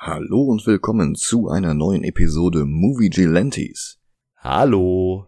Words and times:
Hallo 0.00 0.44
und 0.44 0.64
willkommen 0.64 1.16
zu 1.16 1.48
einer 1.48 1.74
neuen 1.74 2.04
Episode 2.04 2.66
Movie 2.66 3.10
Gelantes. 3.10 3.98
Hallo. 4.36 5.26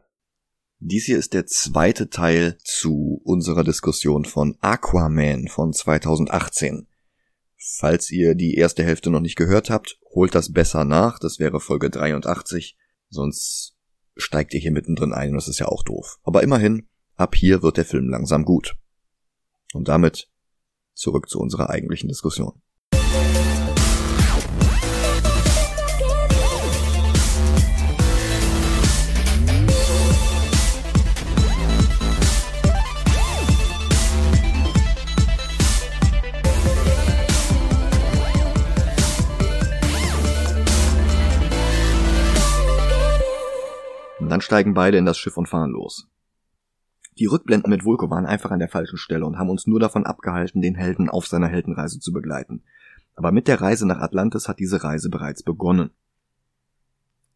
Dies 0.79 1.07
hier 1.07 1.19
ist 1.19 1.35
der 1.35 1.47
zweite 1.47 2.09
Teil 2.09 2.57
zu 2.63 3.21
unserer 3.25 3.65
Diskussion 3.65 4.25
von 4.25 4.57
Aquaman 4.61 5.49
von 5.49 5.73
2018. 5.73 6.87
Falls 7.59 8.13
ihr 8.13 8.37
die 8.37 8.55
erste 8.55 8.85
Hälfte 8.85 9.11
noch 9.11 9.19
nicht 9.19 9.35
gehört 9.35 9.71
habt, 9.71 9.99
holt 10.15 10.37
das 10.37 10.53
besser 10.53 10.85
nach, 10.85 11.19
das 11.19 11.41
wäre 11.41 11.59
Folge 11.59 11.91
83, 11.91 12.79
sonst 13.09 13.75
steigt 14.17 14.55
ihr 14.55 14.61
hier 14.61 14.71
mittendrin 14.71 15.13
ein 15.13 15.31
und 15.31 15.35
das 15.35 15.49
ist 15.49 15.59
ja 15.59 15.67
auch 15.67 15.83
doof. 15.83 16.21
Aber 16.23 16.45
immerhin, 16.45 16.87
ab 17.17 17.35
hier 17.35 17.65
wird 17.65 17.77
der 17.77 17.85
Film 17.85 18.09
langsam 18.09 18.45
gut. 18.45 18.77
Und 19.75 19.89
damit 19.89 20.31
zurück 20.95 21.29
zu 21.29 21.41
unserer 21.41 21.71
eigentlichen 21.71 22.09
Diskussion. 22.09 22.63
Dann 44.31 44.41
steigen 44.41 44.75
beide 44.75 44.99
in 44.99 45.07
das 45.07 45.19
Schiff 45.19 45.37
und 45.37 45.49
fahren 45.49 45.71
los. 45.71 46.09
Die 47.19 47.27
Rückblenden 47.27 47.71
mit 47.71 47.85
Vulko 47.85 48.09
waren 48.09 48.27
einfach 48.27 48.51
an 48.51 48.61
der 48.61 48.69
falschen 48.69 48.97
Stelle 48.97 49.27
und 49.27 49.39
haben 49.39 49.51
uns 49.51 49.67
nur 49.67 49.81
davon 49.81 50.07
abgehalten, 50.07 50.63
den 50.63 50.75
Helden 50.75 51.11
auf 51.11 51.27
seiner 51.27 51.49
Heldenreise 51.49 52.01
zu 52.01 52.13
begleiten. 52.13 52.63
Aber 53.15 53.33
mit 53.33 53.49
der 53.49 53.61
Reise 53.61 53.87
nach 53.87 54.01
Atlantis 54.01 54.49
hat 54.49 54.59
diese 54.59 54.83
Reise 54.83 55.11
bereits 55.11 55.43
begonnen. 55.43 55.91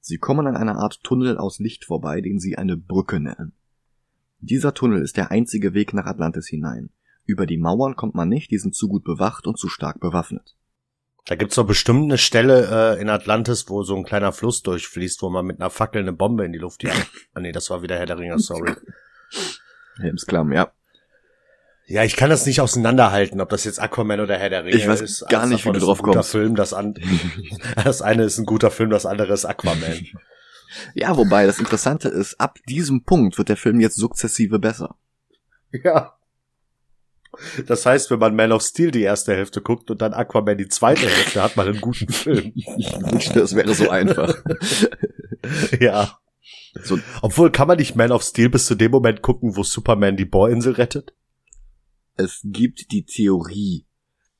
Sie 0.00 0.18
kommen 0.18 0.46
an 0.46 0.56
einer 0.56 0.76
Art 0.76 1.02
Tunnel 1.02 1.36
aus 1.38 1.58
Licht 1.58 1.84
vorbei, 1.84 2.20
den 2.20 2.38
sie 2.38 2.56
eine 2.56 2.76
Brücke 2.76 3.20
nennen. 3.20 3.52
Dieser 4.40 4.74
Tunnel 4.74 5.02
ist 5.02 5.16
der 5.16 5.30
einzige 5.30 5.74
Weg 5.74 5.94
nach 5.94 6.06
Atlantis 6.06 6.46
hinein. 6.46 6.90
Über 7.26 7.46
die 7.46 7.56
Mauern 7.56 7.96
kommt 7.96 8.14
man 8.14 8.28
nicht, 8.28 8.50
die 8.50 8.58
sind 8.58 8.74
zu 8.74 8.88
gut 8.88 9.04
bewacht 9.04 9.46
und 9.46 9.58
zu 9.58 9.68
stark 9.68 10.00
bewaffnet. 10.00 10.54
Da 11.26 11.36
gibt's 11.36 11.54
doch 11.54 11.66
bestimmt 11.66 12.04
eine 12.04 12.18
Stelle 12.18 12.96
äh, 12.96 13.00
in 13.00 13.08
Atlantis, 13.08 13.68
wo 13.68 13.82
so 13.82 13.96
ein 13.96 14.04
kleiner 14.04 14.32
Fluss 14.32 14.62
durchfließt, 14.62 15.22
wo 15.22 15.30
man 15.30 15.46
mit 15.46 15.58
einer 15.58 15.70
Fackel 15.70 16.02
eine 16.02 16.12
Bombe 16.12 16.44
in 16.44 16.52
die 16.52 16.58
Luft 16.58 16.82
jagt. 16.82 17.08
ah 17.32 17.40
nee, 17.40 17.52
das 17.52 17.70
war 17.70 17.82
wieder 17.82 17.96
Herr 17.96 18.06
der 18.06 18.18
Ringe, 18.18 18.38
sorry. 18.38 18.74
Helmsklamm, 20.00 20.52
ja. 20.52 20.70
Ja, 21.86 22.02
ich 22.02 22.16
kann 22.16 22.30
das 22.30 22.46
nicht 22.46 22.60
auseinanderhalten, 22.60 23.40
ob 23.40 23.50
das 23.50 23.64
jetzt 23.64 23.80
Aquaman 23.80 24.20
oder 24.20 24.36
Herr 24.36 24.50
der 24.50 24.64
Ringe 24.64 24.76
ich 24.76 24.88
weiß 24.88 25.00
ist. 25.02 25.28
gar 25.28 25.46
nicht, 25.46 25.64
wie 25.66 25.72
du 25.72 25.80
drauf 25.80 26.02
kommst. 26.02 26.30
Film, 26.30 26.56
das, 26.56 26.72
an 26.72 26.94
das 27.84 28.02
eine 28.02 28.24
ist 28.24 28.38
ein 28.38 28.46
guter 28.46 28.70
Film, 28.70 28.90
das 28.90 29.06
andere 29.06 29.32
ist 29.32 29.44
Aquaman. 29.44 30.06
Ja, 30.94 31.16
wobei 31.16 31.46
das 31.46 31.58
Interessante 31.58 32.08
ist, 32.08 32.40
ab 32.40 32.58
diesem 32.68 33.04
Punkt 33.04 33.38
wird 33.38 33.48
der 33.48 33.56
Film 33.56 33.80
jetzt 33.80 33.96
sukzessive 33.96 34.58
besser. 34.58 34.96
Ja. 35.70 36.14
Das 37.66 37.86
heißt, 37.86 38.10
wenn 38.10 38.18
man 38.18 38.34
Man 38.34 38.52
of 38.52 38.62
Steel 38.62 38.90
die 38.90 39.02
erste 39.02 39.34
Hälfte 39.34 39.60
guckt 39.60 39.90
und 39.90 40.02
dann 40.02 40.14
Aquaman 40.14 40.58
die 40.58 40.68
zweite 40.68 41.08
Hälfte, 41.08 41.42
hat 41.42 41.56
man 41.56 41.68
einen 41.68 41.80
guten 41.80 42.12
Film. 42.12 42.52
Ich 42.54 42.66
wünschte, 42.66 43.40
es 43.40 43.54
wäre 43.54 43.74
so 43.74 43.90
einfach. 43.90 44.34
ja. 45.80 46.18
So. 46.82 46.98
Obwohl, 47.22 47.50
kann 47.50 47.68
man 47.68 47.78
nicht 47.78 47.94
Man 47.94 48.12
of 48.12 48.22
Steel 48.22 48.48
bis 48.48 48.66
zu 48.66 48.74
dem 48.74 48.90
Moment 48.90 49.22
gucken, 49.22 49.56
wo 49.56 49.62
Superman 49.62 50.16
die 50.16 50.24
Bohrinsel 50.24 50.72
rettet? 50.74 51.14
Es 52.16 52.40
gibt 52.44 52.90
die 52.92 53.04
Theorie, 53.04 53.86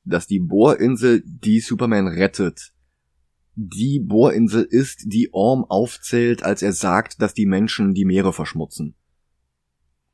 dass 0.05 0.27
die 0.27 0.41
Bohrinsel 0.41 1.22
die 1.25 1.61
Superman 1.61 2.09
rettet, 2.09 2.72
die 3.56 4.00
Bohrinsel 4.00 4.65
ist, 4.65 5.05
die 5.06 5.33
Orm 5.33 5.65
aufzählt, 5.65 6.42
als 6.42 6.62
er 6.62 6.72
sagt, 6.72 7.22
dass 7.22 7.34
die 7.34 7.47
Menschen 7.47 7.95
die 7.95 8.05
Meere 8.05 8.33
verschmutzen. 8.33 8.95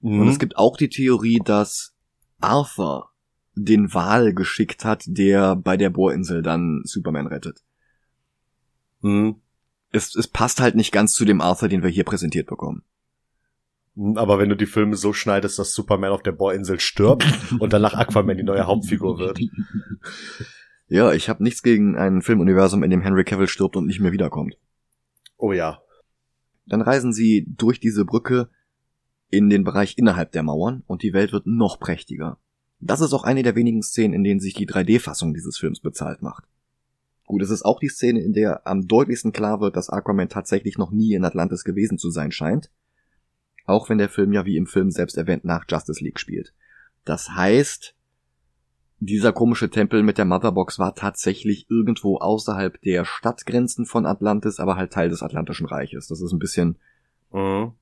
Mhm. 0.01 0.20
Und 0.20 0.28
es 0.28 0.39
gibt 0.39 0.57
auch 0.57 0.77
die 0.77 0.89
Theorie, 0.89 1.40
dass 1.45 1.95
Arthur 2.40 3.11
den 3.55 3.92
Wal 3.92 4.34
geschickt 4.34 4.84
hat, 4.84 5.05
der 5.06 5.56
bei 5.56 5.77
der 5.77 5.90
Bohrinsel 5.90 6.42
dann 6.42 6.83
Superman 6.84 7.27
rettet. 7.27 7.62
Mhm. 9.01 9.36
Es, 9.92 10.14
es 10.14 10.28
passt 10.28 10.61
halt 10.61 10.77
nicht 10.77 10.92
ganz 10.92 11.14
zu 11.14 11.24
dem 11.24 11.40
Arthur, 11.40 11.68
den 11.68 11.83
wir 11.83 11.90
hier 11.90 12.05
präsentiert 12.05 12.46
bekommen. 12.46 12.83
Mhm, 13.95 14.17
aber 14.17 14.39
wenn 14.39 14.48
du 14.48 14.56
die 14.56 14.67
Filme 14.67 14.96
so 14.96 15.12
schneidest, 15.12 15.58
dass 15.58 15.74
Superman 15.74 16.12
auf 16.12 16.23
der 16.23 16.33
Bohrinsel 16.33 16.80
stirbt 16.80 17.27
und 17.58 17.73
danach 17.73 17.95
Aquaman 17.95 18.36
die 18.36 18.45
neue 18.45 18.67
Hauptfigur 18.67 19.18
wird. 19.18 19.40
Ja, 20.92 21.12
ich 21.12 21.28
habe 21.28 21.45
nichts 21.45 21.62
gegen 21.62 21.96
ein 21.96 22.20
Filmuniversum, 22.20 22.83
in 22.83 22.90
dem 22.90 23.01
Henry 23.01 23.22
Cavill 23.22 23.46
stirbt 23.46 23.77
und 23.77 23.86
nicht 23.86 24.01
mehr 24.01 24.11
wiederkommt. 24.11 24.57
Oh 25.36 25.52
ja. 25.52 25.83
Dann 26.67 26.80
reisen 26.80 27.12
sie 27.12 27.46
durch 27.48 27.78
diese 27.78 28.05
Brücke 28.05 28.51
in 29.30 29.48
den 29.48 29.64
Bereich 29.64 29.96
innerhalb 29.96 30.33
der 30.33 30.42
Mauern 30.42 30.83
und 30.86 31.02
die 31.02 31.13
Welt 31.13 31.33
wird 31.33 31.46
noch 31.46 31.79
prächtiger. 31.79 32.39
Das 32.80 33.01
ist 33.01 33.13
auch 33.13 33.24
eine 33.24 33.42
der 33.42 33.57
wenigen 33.57 33.83
Szenen, 33.83 34.14
in 34.14 34.24
denen 34.24 34.41
sich 34.41 34.55
die 34.55 34.67
3D-Fassung 34.67 35.35
dieses 35.35 35.58
Films 35.58 35.80
bezahlt 35.80 36.23
macht. 36.23 36.45
Gut, 37.27 37.42
es 37.42 37.51
ist 37.51 37.64
auch 37.64 37.79
die 37.79 37.89
Szene, 37.89 38.20
in 38.20 38.33
der 38.33 38.67
am 38.67 38.89
deutlichsten 38.89 39.33
klar 39.33 39.61
wird, 39.61 39.77
dass 39.77 39.90
Aquaman 39.90 40.29
tatsächlich 40.29 40.79
noch 40.79 40.90
nie 40.90 41.14
in 41.14 41.24
Atlantis 41.24 41.63
gewesen 41.63 41.98
zu 41.98 42.11
sein 42.11 42.33
scheint. 42.33 42.70
Auch 43.67 43.89
wenn 43.89 43.98
der 43.98 44.08
Film 44.08 44.33
ja 44.33 44.46
wie 44.46 44.57
im 44.57 44.67
Film 44.67 44.90
selbst 44.90 45.17
erwähnt 45.17 45.45
nach 45.45 45.64
Justice 45.69 46.02
League 46.02 46.19
spielt. 46.19 46.52
Das 47.05 47.30
heißt, 47.30 47.95
dieser 48.98 49.33
komische 49.33 49.70
Tempel 49.70 50.02
mit 50.02 50.19
der 50.19 50.24
Motherbox 50.24 50.79
war 50.79 50.95
tatsächlich 50.95 51.70
irgendwo 51.70 52.19
außerhalb 52.19 52.80
der 52.83 53.05
Stadtgrenzen 53.05 53.86
von 53.86 54.07
Atlantis, 54.07 54.58
aber 54.58 54.77
halt 54.77 54.92
Teil 54.92 55.08
des 55.08 55.23
Atlantischen 55.23 55.67
Reiches. 55.67 56.08
Das 56.08 56.20
ist 56.20 56.33
ein 56.33 56.40
bisschen 56.40 56.79
mhm 57.33 57.73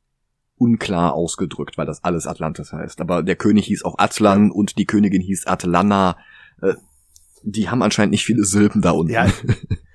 unklar 0.58 1.14
ausgedrückt, 1.14 1.78
weil 1.78 1.86
das 1.86 2.04
alles 2.04 2.26
Atlantis 2.26 2.72
heißt. 2.72 3.00
Aber 3.00 3.22
der 3.22 3.36
König 3.36 3.66
hieß 3.66 3.84
auch 3.84 3.96
Atlan 3.98 4.50
und 4.50 4.78
die 4.78 4.86
Königin 4.86 5.22
hieß 5.22 5.46
Atlana. 5.46 6.16
Äh, 6.60 6.74
die 7.42 7.68
haben 7.68 7.82
anscheinend 7.82 8.12
nicht 8.12 8.24
viele 8.24 8.44
Silben 8.44 8.82
da 8.82 8.90
unten. 8.90 9.12
Ja, 9.12 9.26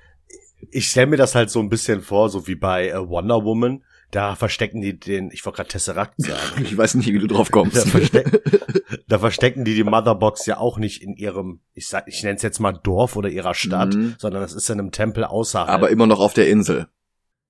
ich 0.70 0.88
stelle 0.88 1.06
mir 1.06 1.16
das 1.16 1.34
halt 1.34 1.50
so 1.50 1.60
ein 1.60 1.68
bisschen 1.68 2.00
vor, 2.00 2.28
so 2.28 2.46
wie 2.46 2.54
bei 2.54 2.88
äh, 2.88 3.08
Wonder 3.08 3.44
Woman. 3.44 3.84
Da 4.10 4.36
verstecken 4.36 4.80
die 4.80 4.98
den, 4.98 5.30
ich 5.32 5.44
wollte 5.44 5.56
gerade 5.56 5.70
Tesseract 5.70 6.14
sagen. 6.18 6.62
Ich 6.62 6.76
weiß 6.76 6.94
nicht, 6.94 7.06
wie 7.06 7.18
du 7.18 7.26
drauf 7.26 7.50
kommst. 7.50 7.76
Da, 7.76 7.80
versteck, 7.82 8.42
da, 9.08 9.18
verstecken 9.18 9.64
die 9.64 9.74
die 9.74 9.84
Motherbox 9.84 10.46
ja 10.46 10.58
auch 10.58 10.78
nicht 10.78 11.02
in 11.02 11.14
ihrem, 11.14 11.60
ich 11.74 11.88
sag, 11.88 12.06
ich 12.08 12.22
nenne 12.22 12.36
es 12.36 12.42
jetzt 12.42 12.60
mal 12.60 12.72
Dorf 12.72 13.16
oder 13.16 13.28
ihrer 13.28 13.54
Stadt, 13.54 13.94
mhm. 13.94 14.14
sondern 14.18 14.42
das 14.42 14.52
ist 14.52 14.70
in 14.70 14.78
einem 14.78 14.92
Tempel 14.92 15.24
außerhalb. 15.24 15.68
Aber 15.68 15.90
immer 15.90 16.06
noch 16.06 16.20
auf 16.20 16.34
der 16.34 16.48
Insel. 16.48 16.86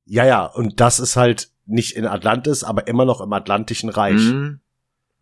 Ja, 0.07 0.27
ja, 0.27 0.45
und 0.45 0.81
das 0.81 1.01
ist 1.01 1.17
halt 1.17 1.51
nicht 1.67 1.97
in 1.97 2.07
Atlantis, 2.07 2.65
aber 2.65 2.87
immer 2.87 3.05
noch 3.05 3.21
im 3.21 3.33
Atlantischen 3.33 3.89
Reich. 3.89 4.21
Mhm. 4.21 4.61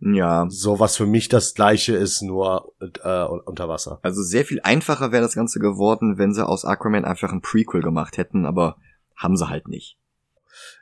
Ja. 0.01 0.47
So 0.49 0.81
was 0.81 0.97
für 0.97 1.07
mich 1.07 1.29
das 1.29 1.55
gleiche 1.55 1.95
ist, 1.95 2.23
nur 2.23 2.75
äh, 2.81 3.25
unter 3.25 3.69
Wasser. 3.69 4.01
Also 4.03 4.23
sehr 4.23 4.45
viel 4.45 4.61
einfacher 4.63 5.13
wäre 5.13 5.23
das 5.23 5.35
Ganze 5.35 5.61
geworden, 5.61 6.19
wenn 6.19 6.35
sie 6.35 6.47
aus 6.47 6.65
Aquaman 6.65 7.05
einfach 7.05 7.33
ein 7.33 7.41
Prequel 7.41 7.83
gemacht 7.83 8.19
hätten, 8.19 8.45
aber 8.45 8.77
haben 9.17 9.37
sie 9.37 9.49
halt 9.49 9.69
nicht. 9.69 9.97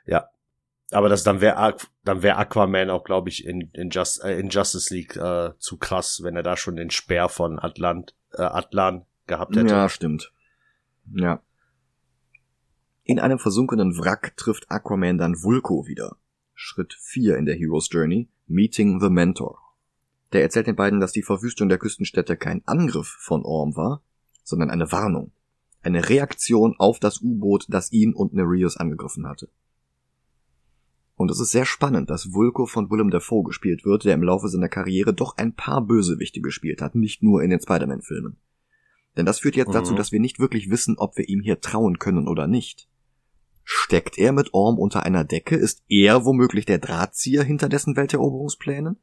Ja. 0.05 0.29
Aber 0.91 1.07
das 1.07 1.23
dann 1.23 1.39
wäre 1.39 1.77
dann 2.03 2.23
wäre 2.23 2.37
Aquaman 2.37 2.89
auch, 2.89 3.03
glaube 3.03 3.29
ich, 3.29 3.45
in, 3.45 3.69
in, 3.73 3.91
Just, 3.91 4.23
äh, 4.23 4.39
in 4.39 4.49
Justice 4.49 4.93
League 4.93 5.15
äh, 5.15 5.51
zu 5.59 5.77
krass, 5.77 6.21
wenn 6.23 6.35
er 6.35 6.43
da 6.43 6.57
schon 6.57 6.75
den 6.75 6.89
Speer 6.89 7.29
von 7.29 7.59
Atlant, 7.59 8.15
äh, 8.33 8.41
Atlan 8.41 9.05
gehabt 9.27 9.55
hätte. 9.55 9.73
Ja, 9.73 9.87
stimmt. 9.87 10.33
Ja. 11.13 11.41
In 13.11 13.19
einem 13.19 13.39
versunkenen 13.39 13.97
Wrack 13.97 14.37
trifft 14.37 14.71
Aquaman 14.71 15.17
dann 15.17 15.43
Vulko 15.43 15.85
wieder. 15.85 16.15
Schritt 16.53 16.93
4 16.97 17.35
in 17.35 17.45
der 17.45 17.57
Hero's 17.57 17.89
Journey, 17.91 18.29
Meeting 18.47 19.01
the 19.01 19.09
Mentor. 19.09 19.59
Der 20.31 20.43
erzählt 20.43 20.67
den 20.67 20.77
beiden, 20.77 21.01
dass 21.01 21.11
die 21.11 21.21
Verwüstung 21.21 21.67
der 21.67 21.77
Küstenstädte 21.77 22.37
kein 22.37 22.65
Angriff 22.65 23.07
von 23.19 23.43
Orm 23.43 23.75
war, 23.75 24.01
sondern 24.45 24.69
eine 24.69 24.93
Warnung. 24.93 25.33
Eine 25.81 26.07
Reaktion 26.07 26.75
auf 26.77 27.01
das 27.01 27.19
U-Boot, 27.19 27.65
das 27.67 27.91
ihn 27.91 28.13
und 28.13 28.33
Nereus 28.33 28.77
angegriffen 28.77 29.27
hatte. 29.27 29.49
Und 31.17 31.31
es 31.31 31.41
ist 31.41 31.51
sehr 31.51 31.65
spannend, 31.65 32.09
dass 32.09 32.31
Vulko 32.31 32.65
von 32.65 32.89
Willem 32.89 33.09
Dafoe 33.09 33.43
gespielt 33.43 33.83
wird, 33.83 34.05
der 34.05 34.13
im 34.13 34.23
Laufe 34.23 34.47
seiner 34.47 34.69
Karriere 34.69 35.13
doch 35.13 35.35
ein 35.35 35.53
paar 35.53 35.81
Bösewichte 35.85 36.39
gespielt 36.39 36.81
hat, 36.81 36.95
nicht 36.95 37.23
nur 37.23 37.43
in 37.43 37.49
den 37.49 37.59
Spider-Man-Filmen. 37.59 38.37
Denn 39.17 39.25
das 39.25 39.39
führt 39.39 39.57
jetzt 39.57 39.67
mhm. 39.67 39.73
dazu, 39.73 39.95
dass 39.95 40.13
wir 40.13 40.21
nicht 40.21 40.39
wirklich 40.39 40.69
wissen, 40.69 40.97
ob 40.97 41.17
wir 41.17 41.27
ihm 41.27 41.41
hier 41.41 41.59
trauen 41.59 41.99
können 41.99 42.29
oder 42.29 42.47
nicht. 42.47 42.87
Steckt 43.63 44.17
er 44.17 44.31
mit 44.31 44.53
Orm 44.53 44.77
unter 44.79 45.03
einer 45.03 45.23
Decke? 45.23 45.55
Ist 45.55 45.83
er 45.87 46.25
womöglich 46.25 46.65
der 46.65 46.79
Drahtzieher 46.79 47.43
hinter 47.43 47.69
dessen 47.69 47.95
Welteroberungsplänen? 47.95 48.97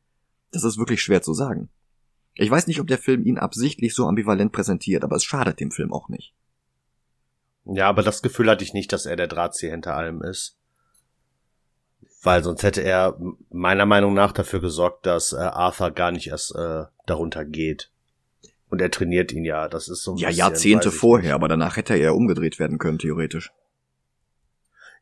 Das 0.52 0.64
ist 0.64 0.78
wirklich 0.78 1.02
schwer 1.02 1.22
zu 1.22 1.34
sagen. 1.34 1.68
Ich 2.34 2.50
weiß 2.50 2.66
nicht, 2.66 2.80
ob 2.80 2.86
der 2.86 2.98
Film 2.98 3.24
ihn 3.24 3.38
absichtlich 3.38 3.94
so 3.94 4.06
ambivalent 4.06 4.52
präsentiert, 4.52 5.04
aber 5.04 5.16
es 5.16 5.24
schadet 5.24 5.60
dem 5.60 5.70
Film 5.70 5.92
auch 5.92 6.08
nicht. 6.08 6.34
Ja, 7.64 7.88
aber 7.88 8.02
das 8.02 8.22
Gefühl 8.22 8.48
hatte 8.48 8.64
ich 8.64 8.72
nicht, 8.72 8.92
dass 8.92 9.06
er 9.06 9.16
der 9.16 9.26
Drahtzieher 9.26 9.72
hinter 9.72 9.94
allem 9.94 10.22
ist. 10.22 10.56
Weil 12.22 12.42
sonst 12.42 12.62
hätte 12.62 12.80
er 12.82 13.18
meiner 13.50 13.86
Meinung 13.86 14.14
nach 14.14 14.32
dafür 14.32 14.60
gesorgt, 14.60 15.06
dass 15.06 15.32
äh, 15.32 15.36
Arthur 15.36 15.90
gar 15.90 16.10
nicht 16.10 16.28
erst 16.28 16.54
äh, 16.54 16.84
darunter 17.06 17.44
geht. 17.44 17.90
Und 18.70 18.80
er 18.80 18.90
trainiert 18.90 19.32
ihn 19.32 19.44
ja, 19.44 19.68
das 19.68 19.88
ist 19.88 20.02
so 20.02 20.12
ein 20.12 20.16
Ja, 20.18 20.28
bisschen, 20.28 20.38
Jahrzehnte 20.40 20.90
vorher, 20.90 21.28
nicht. 21.30 21.34
aber 21.34 21.48
danach 21.48 21.76
hätte 21.76 21.94
er 21.94 22.00
ja 22.00 22.10
umgedreht 22.12 22.58
werden 22.58 22.78
können, 22.78 22.98
theoretisch. 22.98 23.52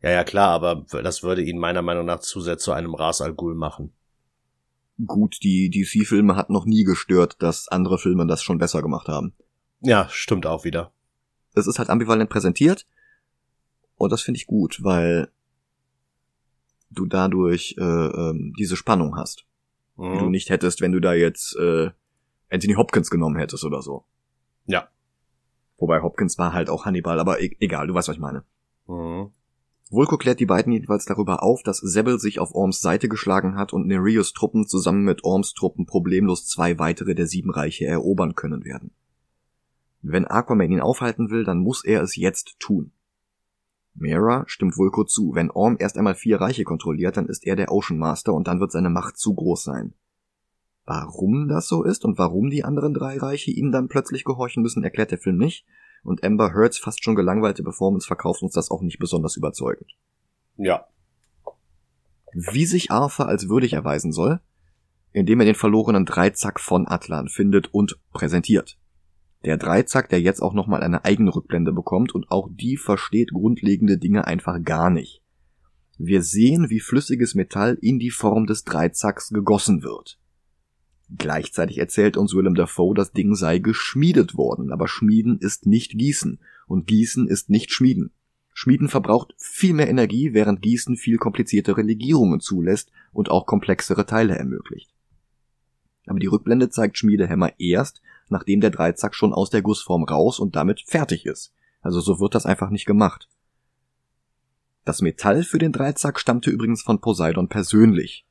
Ja, 0.02 0.10
ja, 0.10 0.24
klar, 0.24 0.50
aber 0.50 0.84
das 1.02 1.22
würde 1.22 1.42
ihn 1.42 1.58
meiner 1.58 1.82
Meinung 1.82 2.06
nach 2.06 2.20
zu 2.20 2.40
sehr 2.40 2.58
zu 2.58 2.72
einem 2.72 2.94
Ras 2.94 3.20
Al 3.20 3.34
Ghul 3.34 3.54
machen. 3.54 3.92
gut, 5.06 5.38
die 5.42 5.68
DC-Filme 5.70 6.36
hat 6.36 6.48
noch 6.50 6.64
nie 6.64 6.84
gestört, 6.84 7.36
dass 7.42 7.68
andere 7.68 7.98
Filme 7.98 8.26
das 8.26 8.42
schon 8.42 8.58
besser 8.58 8.80
gemacht 8.82 9.08
haben. 9.08 9.34
Ja, 9.80 10.08
stimmt 10.10 10.46
auch 10.46 10.64
wieder. 10.64 10.92
Es 11.54 11.66
ist 11.66 11.78
halt 11.78 11.90
ambivalent 11.90 12.30
präsentiert 12.30 12.86
und 13.96 14.10
das 14.12 14.22
finde 14.22 14.38
ich 14.38 14.46
gut, 14.46 14.78
weil 14.82 15.30
du 16.90 17.06
dadurch 17.06 17.74
äh, 17.78 17.82
ähm, 17.82 18.54
diese 18.58 18.76
Spannung 18.76 19.16
hast, 19.16 19.44
die 19.98 20.18
du 20.18 20.24
Mhm. 20.26 20.30
nicht 20.30 20.50
hättest, 20.50 20.80
wenn 20.80 20.92
du 20.92 21.00
da 21.00 21.14
jetzt 21.14 21.56
äh, 21.56 21.90
Anthony 22.50 22.74
Hopkins 22.74 23.10
genommen 23.10 23.36
hättest 23.36 23.64
oder 23.64 23.82
so. 23.82 24.04
Ja. 24.66 24.88
Wobei 25.78 26.00
Hopkins 26.00 26.38
war 26.38 26.52
halt 26.52 26.70
auch 26.70 26.84
Hannibal, 26.84 27.18
aber 27.20 27.40
e 27.40 27.54
egal, 27.60 27.86
du 27.86 27.94
weißt, 27.94 28.08
was 28.08 28.16
ich 28.16 28.20
meine. 28.20 28.44
Mhm. 28.86 29.30
Vulko 29.88 30.18
klärt 30.18 30.40
die 30.40 30.46
beiden 30.46 30.72
jedenfalls 30.72 31.04
darüber 31.04 31.42
auf, 31.44 31.62
dass 31.62 31.78
Sebel 31.78 32.18
sich 32.18 32.40
auf 32.40 32.54
Orms 32.54 32.80
Seite 32.80 33.08
geschlagen 33.08 33.56
hat 33.56 33.72
und 33.72 33.86
Nereus 33.86 34.32
Truppen 34.32 34.66
zusammen 34.66 35.04
mit 35.04 35.22
Orms 35.22 35.54
Truppen 35.54 35.86
problemlos 35.86 36.46
zwei 36.46 36.78
weitere 36.78 37.14
der 37.14 37.28
sieben 37.28 37.50
Reiche 37.50 37.86
erobern 37.86 38.34
können 38.34 38.64
werden. 38.64 38.90
Wenn 40.02 40.26
Aquaman 40.26 40.72
ihn 40.72 40.80
aufhalten 40.80 41.30
will, 41.30 41.44
dann 41.44 41.58
muss 41.58 41.84
er 41.84 42.02
es 42.02 42.16
jetzt 42.16 42.58
tun. 42.58 42.92
Mera 43.94 44.44
stimmt 44.46 44.76
Vulko 44.76 45.04
zu. 45.04 45.34
Wenn 45.34 45.50
Orm 45.50 45.76
erst 45.78 45.96
einmal 45.96 46.14
vier 46.14 46.40
Reiche 46.40 46.64
kontrolliert, 46.64 47.16
dann 47.16 47.26
ist 47.26 47.46
er 47.46 47.56
der 47.56 47.72
Ocean 47.72 47.98
Master 47.98 48.34
und 48.34 48.46
dann 48.46 48.60
wird 48.60 48.72
seine 48.72 48.90
Macht 48.90 49.16
zu 49.16 49.34
groß 49.34 49.62
sein. 49.62 49.94
Warum 50.84 51.48
das 51.48 51.66
so 51.66 51.82
ist 51.82 52.04
und 52.04 52.18
warum 52.18 52.50
die 52.50 52.64
anderen 52.64 52.94
drei 52.94 53.18
Reiche 53.18 53.50
ihm 53.50 53.72
dann 53.72 53.88
plötzlich 53.88 54.24
gehorchen 54.24 54.62
müssen, 54.62 54.84
erklärt 54.84 55.10
der 55.10 55.18
Film 55.18 55.38
nicht. 55.38 55.64
Und 56.02 56.24
Amber 56.24 56.52
Heards 56.54 56.78
fast 56.78 57.02
schon 57.02 57.16
gelangweilte 57.16 57.62
Performance 57.62 58.06
verkauft 58.06 58.42
uns 58.42 58.52
das 58.52 58.70
auch 58.70 58.82
nicht 58.82 58.98
besonders 58.98 59.36
überzeugend. 59.36 59.96
Ja. 60.56 60.86
Wie 62.32 62.66
sich 62.66 62.90
Arthur 62.90 63.28
als 63.28 63.48
würdig 63.48 63.72
erweisen 63.72 64.12
soll, 64.12 64.40
indem 65.12 65.40
er 65.40 65.46
den 65.46 65.54
verlorenen 65.54 66.04
Dreizack 66.04 66.60
von 66.60 66.86
Atlan 66.86 67.28
findet 67.28 67.72
und 67.72 67.98
präsentiert. 68.12 68.78
Der 69.44 69.56
Dreizack, 69.56 70.08
der 70.08 70.20
jetzt 70.20 70.40
auch 70.40 70.54
nochmal 70.54 70.82
eine 70.82 71.04
eigene 71.04 71.34
Rückblende 71.34 71.72
bekommt 71.72 72.14
und 72.14 72.30
auch 72.30 72.48
die 72.50 72.76
versteht 72.76 73.30
grundlegende 73.32 73.96
Dinge 73.96 74.26
einfach 74.26 74.62
gar 74.62 74.90
nicht. 74.90 75.22
Wir 75.98 76.22
sehen, 76.22 76.68
wie 76.68 76.80
flüssiges 76.80 77.34
Metall 77.34 77.78
in 77.80 77.98
die 77.98 78.10
Form 78.10 78.46
des 78.46 78.64
Dreizacks 78.64 79.30
gegossen 79.30 79.82
wird. 79.82 80.18
Gleichzeitig 81.08 81.78
erzählt 81.78 82.16
uns 82.16 82.34
Willem 82.34 82.54
Dafoe, 82.54 82.94
das 82.94 83.12
Ding 83.12 83.34
sei 83.34 83.58
geschmiedet 83.58 84.36
worden, 84.36 84.72
aber 84.72 84.88
Schmieden 84.88 85.38
ist 85.38 85.66
nicht 85.66 85.92
Gießen 85.92 86.40
und 86.66 86.86
Gießen 86.86 87.28
ist 87.28 87.48
nicht 87.48 87.72
Schmieden. 87.72 88.10
Schmieden 88.52 88.88
verbraucht 88.88 89.34
viel 89.36 89.74
mehr 89.74 89.88
Energie, 89.88 90.32
während 90.32 90.62
Gießen 90.62 90.96
viel 90.96 91.18
kompliziertere 91.18 91.82
Legierungen 91.82 92.40
zulässt 92.40 92.90
und 93.12 93.30
auch 93.30 93.46
komplexere 93.46 94.06
Teile 94.06 94.36
ermöglicht. 94.36 94.90
Aber 96.06 96.18
die 96.18 96.26
Rückblende 96.26 96.70
zeigt 96.70 96.98
Schmiedehämmer 96.98 97.52
erst, 97.58 98.00
nachdem 98.28 98.60
der 98.60 98.70
Dreizack 98.70 99.14
schon 99.14 99.32
aus 99.32 99.50
der 99.50 99.62
Gussform 99.62 100.04
raus 100.04 100.40
und 100.40 100.56
damit 100.56 100.80
fertig 100.86 101.26
ist. 101.26 101.52
Also 101.82 102.00
so 102.00 102.18
wird 102.18 102.34
das 102.34 102.46
einfach 102.46 102.70
nicht 102.70 102.86
gemacht. 102.86 103.28
Das 104.84 105.02
Metall 105.02 105.42
für 105.42 105.58
den 105.58 105.72
Dreizack 105.72 106.18
stammte 106.18 106.50
übrigens 106.50 106.82
von 106.82 107.00
Poseidon 107.00 107.48
persönlich. 107.48 108.25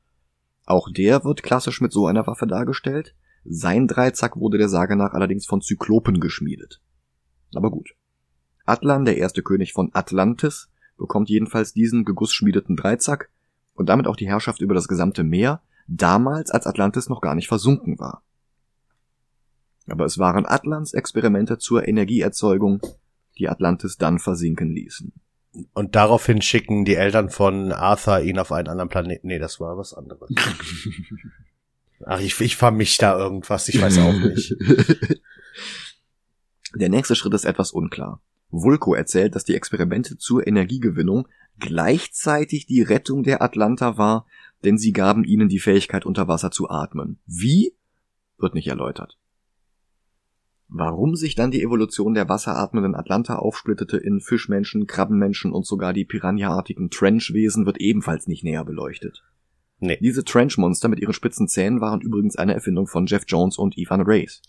Auch 0.66 0.90
der 0.90 1.24
wird 1.24 1.44
klassisch 1.44 1.80
mit 1.80 1.92
so 1.92 2.06
einer 2.06 2.26
Waffe 2.26 2.46
dargestellt. 2.46 3.14
Sein 3.44 3.86
Dreizack 3.86 4.36
wurde 4.36 4.58
der 4.58 4.68
Sage 4.68 4.96
nach 4.96 5.12
allerdings 5.12 5.46
von 5.46 5.60
Zyklopen 5.60 6.20
geschmiedet. 6.20 6.82
Aber 7.54 7.70
gut. 7.70 7.94
Atlan, 8.64 9.04
der 9.04 9.16
erste 9.16 9.42
König 9.42 9.72
von 9.72 9.90
Atlantis, 9.94 10.68
bekommt 10.98 11.28
jedenfalls 11.28 11.72
diesen 11.72 12.04
gegussschmiedeten 12.04 12.76
Dreizack 12.76 13.30
und 13.74 13.88
damit 13.88 14.08
auch 14.08 14.16
die 14.16 14.26
Herrschaft 14.26 14.60
über 14.60 14.74
das 14.74 14.88
gesamte 14.88 15.22
Meer, 15.22 15.62
damals 15.86 16.50
als 16.50 16.66
Atlantis 16.66 17.08
noch 17.08 17.20
gar 17.20 17.36
nicht 17.36 17.46
versunken 17.46 18.00
war. 18.00 18.24
Aber 19.86 20.04
es 20.04 20.18
waren 20.18 20.46
Atlans 20.46 20.94
Experimente 20.94 21.58
zur 21.58 21.86
Energieerzeugung, 21.86 22.80
die 23.38 23.48
Atlantis 23.48 23.98
dann 23.98 24.18
versinken 24.18 24.70
ließen. 24.72 25.12
Und 25.72 25.94
daraufhin 25.94 26.42
schicken 26.42 26.84
die 26.84 26.96
Eltern 26.96 27.30
von 27.30 27.72
Arthur 27.72 28.20
ihn 28.20 28.38
auf 28.38 28.52
einen 28.52 28.68
anderen 28.68 28.88
Planeten. 28.88 29.28
Nee, 29.28 29.38
das 29.38 29.60
war 29.60 29.78
was 29.78 29.94
anderes. 29.94 30.30
Ach, 32.04 32.20
ich, 32.20 32.40
ich 32.40 32.56
vermisch 32.56 32.98
da 32.98 33.18
irgendwas, 33.18 33.68
ich 33.68 33.80
weiß 33.80 33.98
auch 33.98 34.12
nicht. 34.12 34.54
Der 36.74 36.90
nächste 36.90 37.16
Schritt 37.16 37.32
ist 37.32 37.46
etwas 37.46 37.72
unklar. 37.72 38.20
Vulko 38.50 38.94
erzählt, 38.94 39.34
dass 39.34 39.44
die 39.44 39.54
Experimente 39.54 40.18
zur 40.18 40.46
Energiegewinnung 40.46 41.26
gleichzeitig 41.58 42.66
die 42.66 42.82
Rettung 42.82 43.22
der 43.22 43.40
Atlanta 43.40 43.96
war, 43.96 44.26
denn 44.64 44.76
sie 44.76 44.92
gaben 44.92 45.24
ihnen 45.24 45.48
die 45.48 45.58
Fähigkeit 45.58 46.04
unter 46.04 46.28
Wasser 46.28 46.50
zu 46.50 46.68
atmen. 46.68 47.18
Wie? 47.26 47.74
Wird 48.38 48.54
nicht 48.54 48.68
erläutert. 48.68 49.18
Warum 50.68 51.14
sich 51.14 51.36
dann 51.36 51.52
die 51.52 51.62
Evolution 51.62 52.14
der 52.14 52.28
wasseratmenden 52.28 52.96
Atlanta 52.96 53.36
aufsplittete 53.36 53.98
in 53.98 54.20
Fischmenschen, 54.20 54.86
Krabbenmenschen 54.86 55.52
und 55.52 55.64
sogar 55.64 55.92
die 55.92 56.04
Piranha-artigen 56.04 56.90
Trenchwesen, 56.90 57.66
wird 57.66 57.80
ebenfalls 57.80 58.26
nicht 58.26 58.42
näher 58.42 58.64
beleuchtet. 58.64 59.22
Nee. 59.78 59.98
Diese 60.00 60.24
Trenchmonster 60.24 60.88
mit 60.88 61.00
ihren 61.00 61.12
spitzen 61.12 61.48
Zähnen 61.48 61.80
waren 61.80 62.00
übrigens 62.00 62.36
eine 62.36 62.54
Erfindung 62.54 62.86
von 62.86 63.06
Jeff 63.06 63.24
Jones 63.26 63.58
und 63.58 63.76
Ivan 63.76 64.02
Race. 64.04 64.42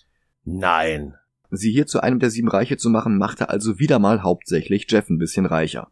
Nein. 0.43 1.15
Sie 1.51 1.71
hier 1.71 1.85
zu 1.85 2.01
einem 2.01 2.19
der 2.19 2.29
sieben 2.29 2.49
Reiche 2.49 2.77
zu 2.77 2.89
machen, 2.89 3.17
machte 3.17 3.49
also 3.49 3.79
wieder 3.79 3.99
mal 3.99 4.23
hauptsächlich 4.23 4.87
Jeff 4.89 5.09
ein 5.09 5.17
bisschen 5.17 5.45
reicher. 5.45 5.91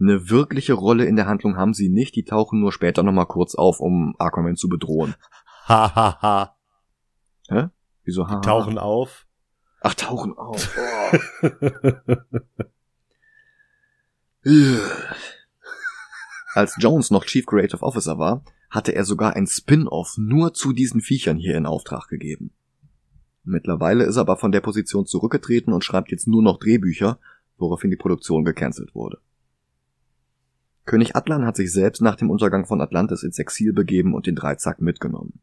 Eine 0.00 0.30
wirkliche 0.30 0.74
Rolle 0.74 1.04
in 1.04 1.16
der 1.16 1.26
Handlung 1.26 1.56
haben 1.56 1.74
sie 1.74 1.88
nicht, 1.88 2.16
die 2.16 2.24
tauchen 2.24 2.60
nur 2.60 2.72
später 2.72 3.02
nochmal 3.02 3.26
kurz 3.26 3.54
auf, 3.54 3.80
um 3.80 4.14
Aquaman 4.18 4.56
zu 4.56 4.68
bedrohen. 4.68 5.14
Ha, 5.68 5.94
ha, 5.94 6.18
ha. 6.20 6.56
Hä? 7.48 7.68
Wieso 8.04 8.28
ha? 8.28 8.40
Tauchen 8.40 8.78
auf. 8.78 9.26
Ach, 9.80 9.94
tauchen 9.94 10.36
auf. 10.36 10.76
Oh. 10.76 11.18
Als 16.54 16.76
Jones 16.78 17.10
noch 17.10 17.24
Chief 17.24 17.46
Creative 17.46 17.82
Officer 17.82 18.18
war, 18.18 18.44
hatte 18.70 18.94
er 18.94 19.04
sogar 19.04 19.34
ein 19.36 19.46
Spin-off 19.46 20.14
nur 20.18 20.54
zu 20.54 20.72
diesen 20.72 21.00
Viechern 21.00 21.36
hier 21.36 21.56
in 21.56 21.66
Auftrag 21.66 22.08
gegeben. 22.08 22.52
Mittlerweile 23.44 24.04
ist 24.04 24.16
er 24.16 24.22
aber 24.22 24.36
von 24.36 24.52
der 24.52 24.60
Position 24.60 25.06
zurückgetreten 25.06 25.72
und 25.72 25.84
schreibt 25.84 26.10
jetzt 26.10 26.28
nur 26.28 26.42
noch 26.42 26.58
Drehbücher, 26.58 27.18
woraufhin 27.58 27.90
die 27.90 27.96
Produktion 27.96 28.44
gecancelt 28.44 28.94
wurde. 28.94 29.18
König 30.84 31.14
Atlan 31.16 31.44
hat 31.44 31.56
sich 31.56 31.72
selbst 31.72 32.02
nach 32.02 32.16
dem 32.16 32.30
Untergang 32.30 32.66
von 32.66 32.80
Atlantis 32.80 33.22
ins 33.22 33.38
Exil 33.38 33.72
begeben 33.72 34.14
und 34.14 34.26
den 34.26 34.34
Dreizack 34.34 34.80
mitgenommen. 34.80 35.40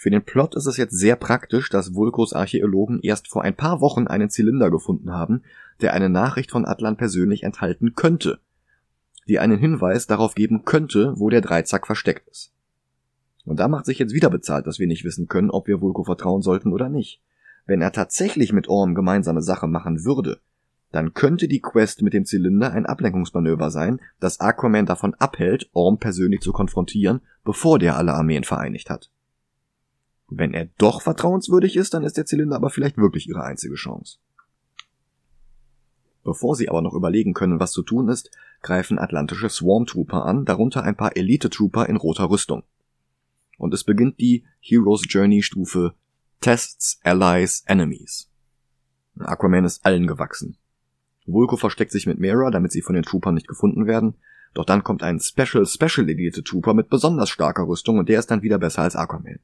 Für 0.00 0.08
den 0.08 0.24
Plot 0.24 0.54
ist 0.54 0.64
es 0.64 0.78
jetzt 0.78 0.98
sehr 0.98 1.14
praktisch, 1.14 1.68
dass 1.68 1.94
Vulkos 1.94 2.32
Archäologen 2.32 3.00
erst 3.02 3.28
vor 3.28 3.42
ein 3.42 3.54
paar 3.54 3.82
Wochen 3.82 4.06
einen 4.06 4.30
Zylinder 4.30 4.70
gefunden 4.70 5.12
haben, 5.12 5.42
der 5.82 5.92
eine 5.92 6.08
Nachricht 6.08 6.52
von 6.52 6.64
Atlan 6.64 6.96
persönlich 6.96 7.42
enthalten 7.42 7.94
könnte, 7.94 8.38
die 9.28 9.38
einen 9.38 9.58
Hinweis 9.58 10.06
darauf 10.06 10.34
geben 10.34 10.64
könnte, 10.64 11.12
wo 11.18 11.28
der 11.28 11.42
Dreizack 11.42 11.86
versteckt 11.86 12.26
ist. 12.30 12.50
Und 13.44 13.60
da 13.60 13.68
macht 13.68 13.84
sich 13.84 13.98
jetzt 13.98 14.14
wieder 14.14 14.30
bezahlt, 14.30 14.66
dass 14.66 14.78
wir 14.78 14.86
nicht 14.86 15.04
wissen 15.04 15.28
können, 15.28 15.50
ob 15.50 15.66
wir 15.66 15.82
Vulko 15.82 16.02
vertrauen 16.02 16.40
sollten 16.40 16.72
oder 16.72 16.88
nicht. 16.88 17.20
Wenn 17.66 17.82
er 17.82 17.92
tatsächlich 17.92 18.54
mit 18.54 18.68
Orm 18.68 18.94
gemeinsame 18.94 19.42
Sache 19.42 19.66
machen 19.66 20.06
würde, 20.06 20.40
dann 20.92 21.12
könnte 21.12 21.46
die 21.46 21.60
Quest 21.60 22.00
mit 22.00 22.14
dem 22.14 22.24
Zylinder 22.24 22.72
ein 22.72 22.86
Ablenkungsmanöver 22.86 23.70
sein, 23.70 24.00
das 24.18 24.40
Aquaman 24.40 24.86
davon 24.86 25.12
abhält, 25.16 25.68
Orm 25.74 25.98
persönlich 25.98 26.40
zu 26.40 26.52
konfrontieren, 26.52 27.20
bevor 27.44 27.78
der 27.78 27.98
alle 27.98 28.14
Armeen 28.14 28.44
vereinigt 28.44 28.88
hat. 28.88 29.10
Wenn 30.30 30.54
er 30.54 30.68
doch 30.78 31.02
vertrauenswürdig 31.02 31.76
ist, 31.76 31.92
dann 31.92 32.04
ist 32.04 32.16
der 32.16 32.24
Zylinder 32.24 32.56
aber 32.56 32.70
vielleicht 32.70 32.96
wirklich 32.96 33.28
ihre 33.28 33.42
einzige 33.42 33.74
Chance. 33.74 34.18
Bevor 36.22 36.54
sie 36.54 36.68
aber 36.68 36.82
noch 36.82 36.94
überlegen 36.94 37.34
können, 37.34 37.58
was 37.58 37.72
zu 37.72 37.82
tun 37.82 38.08
ist, 38.08 38.30
greifen 38.62 38.98
atlantische 38.98 39.48
Swarm 39.48 39.86
Trooper 39.86 40.24
an, 40.24 40.44
darunter 40.44 40.84
ein 40.84 40.96
paar 40.96 41.16
Elite 41.16 41.50
Trooper 41.50 41.88
in 41.88 41.96
roter 41.96 42.30
Rüstung. 42.30 42.62
Und 43.58 43.74
es 43.74 43.84
beginnt 43.84 44.20
die 44.20 44.44
Heroes 44.60 45.02
Journey 45.08 45.42
Stufe 45.42 45.94
Tests, 46.40 47.00
Allies, 47.02 47.64
Enemies. 47.66 48.30
Aquaman 49.18 49.64
ist 49.64 49.84
allen 49.84 50.06
gewachsen. 50.06 50.56
Vulko 51.26 51.56
versteckt 51.56 51.92
sich 51.92 52.06
mit 52.06 52.18
Mera, 52.18 52.50
damit 52.50 52.72
sie 52.72 52.82
von 52.82 52.94
den 52.94 53.02
Troopern 53.02 53.34
nicht 53.34 53.48
gefunden 53.48 53.86
werden, 53.86 54.14
doch 54.54 54.64
dann 54.64 54.82
kommt 54.82 55.02
ein 55.02 55.20
Special 55.20 55.66
Special 55.66 56.08
Elite 56.08 56.42
Trooper 56.42 56.74
mit 56.74 56.88
besonders 56.88 57.30
starker 57.30 57.66
Rüstung 57.66 57.98
und 57.98 58.08
der 58.08 58.18
ist 58.18 58.30
dann 58.30 58.42
wieder 58.42 58.58
besser 58.58 58.82
als 58.82 58.96
Aquaman. 58.96 59.40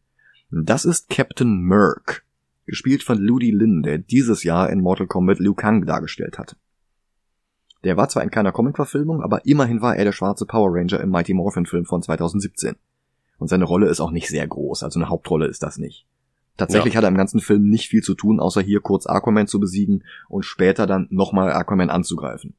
Das 0.51 0.85
ist 0.85 1.09
Captain 1.09 1.61
Merc, 1.61 2.25
gespielt 2.67 3.03
von 3.03 3.19
Ludi 3.19 3.51
Lin, 3.51 3.83
der 3.83 3.99
dieses 3.99 4.45
Jahr 4.45 4.71
in 4.71 4.81
Mortal 4.81 5.09
Kombat 5.09 5.41
Liu 5.41 5.55
Kang 5.55 5.87
dargestellt 5.87 6.39
hat. 6.39 6.57
Der 7.83 7.97
war 7.97 8.09
zwar 8.09 8.23
in 8.23 8.31
keiner 8.31 8.53
Comic-Verfilmung, 8.53 9.23
aber 9.23 9.45
immerhin 9.45 9.83
war 9.83 9.97
er 9.97 10.05
der 10.05 10.13
schwarze 10.13 10.47
Power 10.47 10.71
Ranger 10.73 11.01
im 11.01 11.11
Mighty 11.11 11.35
Morphin 11.35 11.67
Film 11.67 11.85
von 11.85 12.01
2017. 12.01 12.77
Und 13.39 13.49
seine 13.49 13.65
Rolle 13.65 13.89
ist 13.89 14.01
auch 14.01 14.13
nicht 14.13 14.29
sehr 14.29 14.47
groß, 14.47 14.85
also 14.85 15.01
eine 15.01 15.09
Hauptrolle 15.09 15.47
ist 15.47 15.65
das 15.65 15.79
nicht. 15.79 16.07
Tatsächlich 16.57 16.95
ja. 16.95 16.99
hat 16.99 17.05
er 17.05 17.09
im 17.09 17.17
ganzen 17.17 17.41
Film 17.41 17.69
nicht 17.69 17.89
viel 17.89 18.03
zu 18.03 18.15
tun, 18.15 18.39
außer 18.39 18.61
hier 18.61 18.81
kurz 18.81 19.07
Aquaman 19.07 19.49
zu 19.49 19.59
besiegen 19.59 20.05
und 20.29 20.45
später 20.45 20.87
dann 20.87 21.09
nochmal 21.11 21.53
Aquaman 21.53 21.91
anzugreifen. 21.91 22.55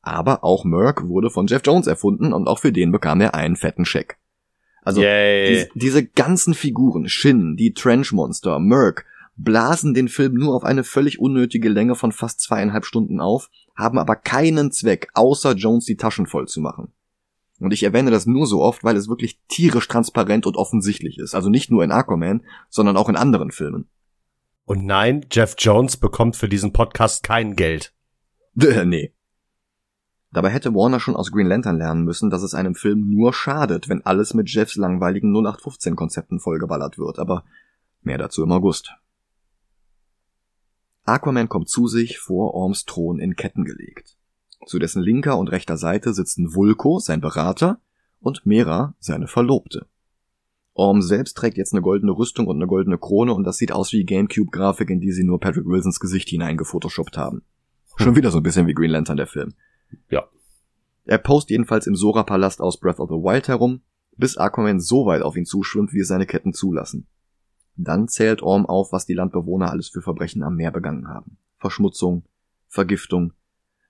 Aber 0.00 0.42
auch 0.42 0.64
Merc 0.64 1.06
wurde 1.06 1.30
von 1.30 1.46
Jeff 1.46 1.62
Jones 1.64 1.86
erfunden 1.86 2.32
und 2.32 2.48
auch 2.48 2.58
für 2.58 2.72
den 2.72 2.90
bekam 2.90 3.20
er 3.20 3.34
einen 3.34 3.56
fetten 3.56 3.84
Scheck. 3.84 4.18
Also 4.82 5.00
die, 5.00 5.68
diese 5.74 6.04
ganzen 6.04 6.54
Figuren, 6.54 7.08
Shin, 7.08 7.56
die 7.56 7.72
Trenchmonster, 7.72 8.58
Merc, 8.58 9.04
blasen 9.36 9.94
den 9.94 10.08
Film 10.08 10.34
nur 10.34 10.54
auf 10.54 10.64
eine 10.64 10.84
völlig 10.84 11.18
unnötige 11.18 11.68
Länge 11.68 11.94
von 11.94 12.12
fast 12.12 12.40
zweieinhalb 12.40 12.84
Stunden 12.84 13.20
auf, 13.20 13.48
haben 13.74 13.98
aber 13.98 14.16
keinen 14.16 14.72
Zweck, 14.72 15.08
außer 15.14 15.52
Jones 15.52 15.86
die 15.86 15.96
Taschen 15.96 16.26
voll 16.26 16.48
zu 16.48 16.60
machen. 16.60 16.92
Und 17.58 17.72
ich 17.72 17.84
erwähne 17.84 18.10
das 18.10 18.26
nur 18.26 18.46
so 18.46 18.60
oft, 18.60 18.82
weil 18.82 18.96
es 18.96 19.08
wirklich 19.08 19.38
tierisch 19.48 19.86
transparent 19.86 20.46
und 20.46 20.56
offensichtlich 20.56 21.18
ist. 21.18 21.34
Also 21.34 21.48
nicht 21.48 21.70
nur 21.70 21.84
in 21.84 21.92
Aquaman, 21.92 22.42
sondern 22.68 22.96
auch 22.96 23.08
in 23.08 23.16
anderen 23.16 23.52
Filmen. 23.52 23.88
Und 24.64 24.84
nein, 24.84 25.26
Jeff 25.30 25.54
Jones 25.58 25.96
bekommt 25.96 26.36
für 26.36 26.48
diesen 26.48 26.72
Podcast 26.72 27.22
kein 27.22 27.56
Geld. 27.56 27.94
Nee. 28.84 29.12
Dabei 30.32 30.48
hätte 30.48 30.74
Warner 30.74 30.98
schon 30.98 31.14
aus 31.14 31.30
Green 31.30 31.46
Lantern 31.46 31.76
lernen 31.76 32.04
müssen, 32.04 32.30
dass 32.30 32.42
es 32.42 32.54
einem 32.54 32.74
Film 32.74 33.10
nur 33.10 33.34
schadet, 33.34 33.88
wenn 33.88 34.04
alles 34.04 34.32
mit 34.32 34.50
Jeffs 34.50 34.76
langweiligen 34.76 35.30
0815 35.30 35.94
Konzepten 35.94 36.40
vollgeballert 36.40 36.98
wird, 36.98 37.18
aber 37.18 37.44
mehr 38.00 38.18
dazu 38.18 38.42
im 38.42 38.52
August. 38.52 38.94
Aquaman 41.04 41.48
kommt 41.48 41.68
zu 41.68 41.86
sich 41.86 42.18
vor 42.18 42.54
Orms 42.54 42.86
Thron 42.86 43.18
in 43.18 43.36
Ketten 43.36 43.64
gelegt. 43.64 44.16
Zu 44.66 44.78
dessen 44.78 45.02
linker 45.02 45.36
und 45.36 45.50
rechter 45.50 45.76
Seite 45.76 46.14
sitzen 46.14 46.54
Vulko, 46.54 46.98
sein 46.98 47.20
Berater, 47.20 47.80
und 48.20 48.46
Mera, 48.46 48.94
seine 49.00 49.26
Verlobte. 49.26 49.86
Orm 50.74 51.02
selbst 51.02 51.36
trägt 51.36 51.58
jetzt 51.58 51.74
eine 51.74 51.82
goldene 51.82 52.12
Rüstung 52.12 52.46
und 52.46 52.56
eine 52.56 52.66
goldene 52.66 52.96
Krone 52.96 53.34
und 53.34 53.44
das 53.44 53.58
sieht 53.58 53.72
aus 53.72 53.92
wie 53.92 54.04
Gamecube-Grafik, 54.04 54.88
in 54.88 55.00
die 55.00 55.12
sie 55.12 55.24
nur 55.24 55.40
Patrick 55.40 55.66
Wilsons 55.66 56.00
Gesicht 56.00 56.30
hineingefotoshoppt 56.30 57.18
haben. 57.18 57.42
Schon 57.96 58.08
hm. 58.08 58.16
wieder 58.16 58.30
so 58.30 58.38
ein 58.38 58.42
bisschen 58.42 58.66
wie 58.68 58.74
Green 58.74 58.90
Lantern, 58.90 59.18
der 59.18 59.26
Film. 59.26 59.54
Ja. 60.10 60.28
Er 61.04 61.18
post 61.18 61.50
jedenfalls 61.50 61.86
im 61.86 61.96
Sora-Palast 61.96 62.60
aus 62.60 62.78
Breath 62.78 63.00
of 63.00 63.08
the 63.08 63.16
Wild 63.16 63.48
herum, 63.48 63.82
bis 64.16 64.36
Aquaman 64.36 64.80
so 64.80 65.06
weit 65.06 65.22
auf 65.22 65.36
ihn 65.36 65.46
zuschwimmt, 65.46 65.92
wie 65.92 66.00
es 66.00 66.08
seine 66.08 66.26
Ketten 66.26 66.52
zulassen. 66.52 67.06
Dann 67.76 68.08
zählt 68.08 68.42
Orm 68.42 68.66
auf, 68.66 68.92
was 68.92 69.06
die 69.06 69.14
Landbewohner 69.14 69.70
alles 69.70 69.88
für 69.88 70.02
Verbrechen 70.02 70.42
am 70.42 70.56
Meer 70.56 70.70
begangen 70.70 71.08
haben. 71.08 71.38
Verschmutzung, 71.58 72.24
Vergiftung. 72.68 73.32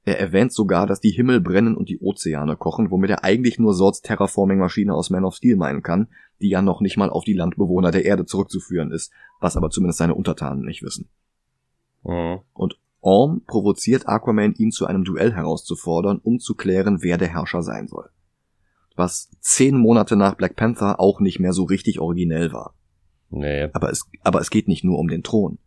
Er 0.05 0.19
erwähnt 0.19 0.53
sogar, 0.53 0.87
dass 0.87 1.01
die 1.01 1.11
Himmel 1.11 1.41
brennen 1.41 1.77
und 1.77 1.89
die 1.89 2.01
Ozeane 2.01 2.57
kochen, 2.57 2.91
womit 2.91 3.11
er 3.11 3.25
eigentlich 3.25 3.59
nur 3.59 3.75
Sorts 3.75 4.03
Terraforming-Maschine 4.03 4.95
aus 4.95 5.11
Man 5.11 5.25
of 5.25 5.35
Steel 5.35 5.57
meinen 5.57 5.83
kann, 5.83 6.09
die 6.41 6.49
ja 6.49 6.61
noch 6.61 6.81
nicht 6.81 6.97
mal 6.97 7.11
auf 7.11 7.25
die 7.25 7.35
Landbewohner 7.35 7.93
der 7.93 8.05
Erde 8.05 8.27
zurückzuführen 8.27 8.91
ist, 8.91 9.13
was 9.41 9.57
aber 9.57 9.71
zumindest 9.71 9.99
seine 9.99 10.15
Untertanen 10.15 10.65
nicht 10.65 10.83
wissen. 10.83 11.09
Mhm. 12.03 12.41
Und 12.53 12.79
Orm 13.03 13.43
provoziert 13.47 14.09
Aquaman, 14.09 14.55
ihn 14.55 14.71
zu 14.71 14.87
einem 14.87 15.05
Duell 15.05 15.33
herauszufordern, 15.33 16.21
um 16.23 16.39
zu 16.39 16.55
klären, 16.55 17.03
wer 17.03 17.19
der 17.19 17.29
Herrscher 17.29 17.63
sein 17.63 17.89
soll. 17.89 18.09
Was 18.95 19.31
zehn 19.41 19.77
Monate 19.77 20.17
nach 20.17 20.37
Black 20.37 20.55
Panther 20.55 21.01
auch 21.01 21.21
nicht 21.21 21.41
mehr 21.41 21.53
so 21.53 21.65
richtig 21.65 21.99
originell 22.01 22.53
war. 22.53 22.75
Nee. 23.31 23.69
Aber 23.73 23.91
es, 23.91 24.09
aber 24.23 24.41
es 24.41 24.51
geht 24.51 24.69
nicht 24.69 24.85
nur 24.85 24.99
um 24.99 25.09
den 25.09 25.25
Thron. 25.25 25.59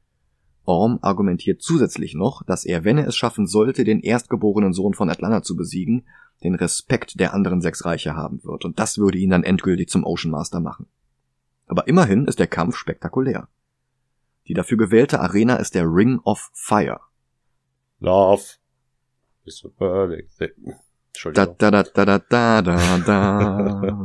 Orm 0.63 0.99
argumentiert 1.01 1.61
zusätzlich 1.61 2.15
noch, 2.15 2.41
dass 2.43 2.63
er, 2.63 2.85
wenn 2.85 2.97
er 2.97 3.07
es 3.07 3.15
schaffen 3.15 3.47
sollte, 3.47 3.83
den 3.83 3.99
erstgeborenen 3.99 4.73
Sohn 4.73 4.93
von 4.93 5.09
Atlanta 5.09 5.41
zu 5.41 5.55
besiegen, 5.55 6.05
den 6.43 6.55
Respekt 6.55 7.19
der 7.19 7.33
anderen 7.33 7.61
sechs 7.61 7.85
Reiche 7.85 8.15
haben 8.15 8.43
wird, 8.43 8.65
und 8.65 8.79
das 8.79 8.97
würde 8.97 9.17
ihn 9.17 9.29
dann 9.29 9.43
endgültig 9.43 9.89
zum 9.89 10.05
Ocean 10.05 10.31
Master 10.31 10.59
machen. 10.59 10.87
Aber 11.67 11.87
immerhin 11.87 12.25
ist 12.25 12.39
der 12.39 12.47
Kampf 12.47 12.77
spektakulär. 12.77 13.47
Die 14.47 14.53
dafür 14.53 14.77
gewählte 14.77 15.19
Arena 15.19 15.55
ist 15.55 15.75
der 15.75 15.85
Ring 15.85 16.19
of 16.23 16.51
Fire. 16.53 16.99
Love 17.99 18.43
is 19.45 19.63
a 19.65 19.69
burning 19.69 20.27
thing. 20.37 20.75
Entschuldigung. 21.09 21.55
Da, 21.57 21.71
da, 21.71 21.83
da, 21.83 22.05
da, 22.05 22.19
da, 22.19 22.61
da, 22.61 22.97
da. 22.99 23.95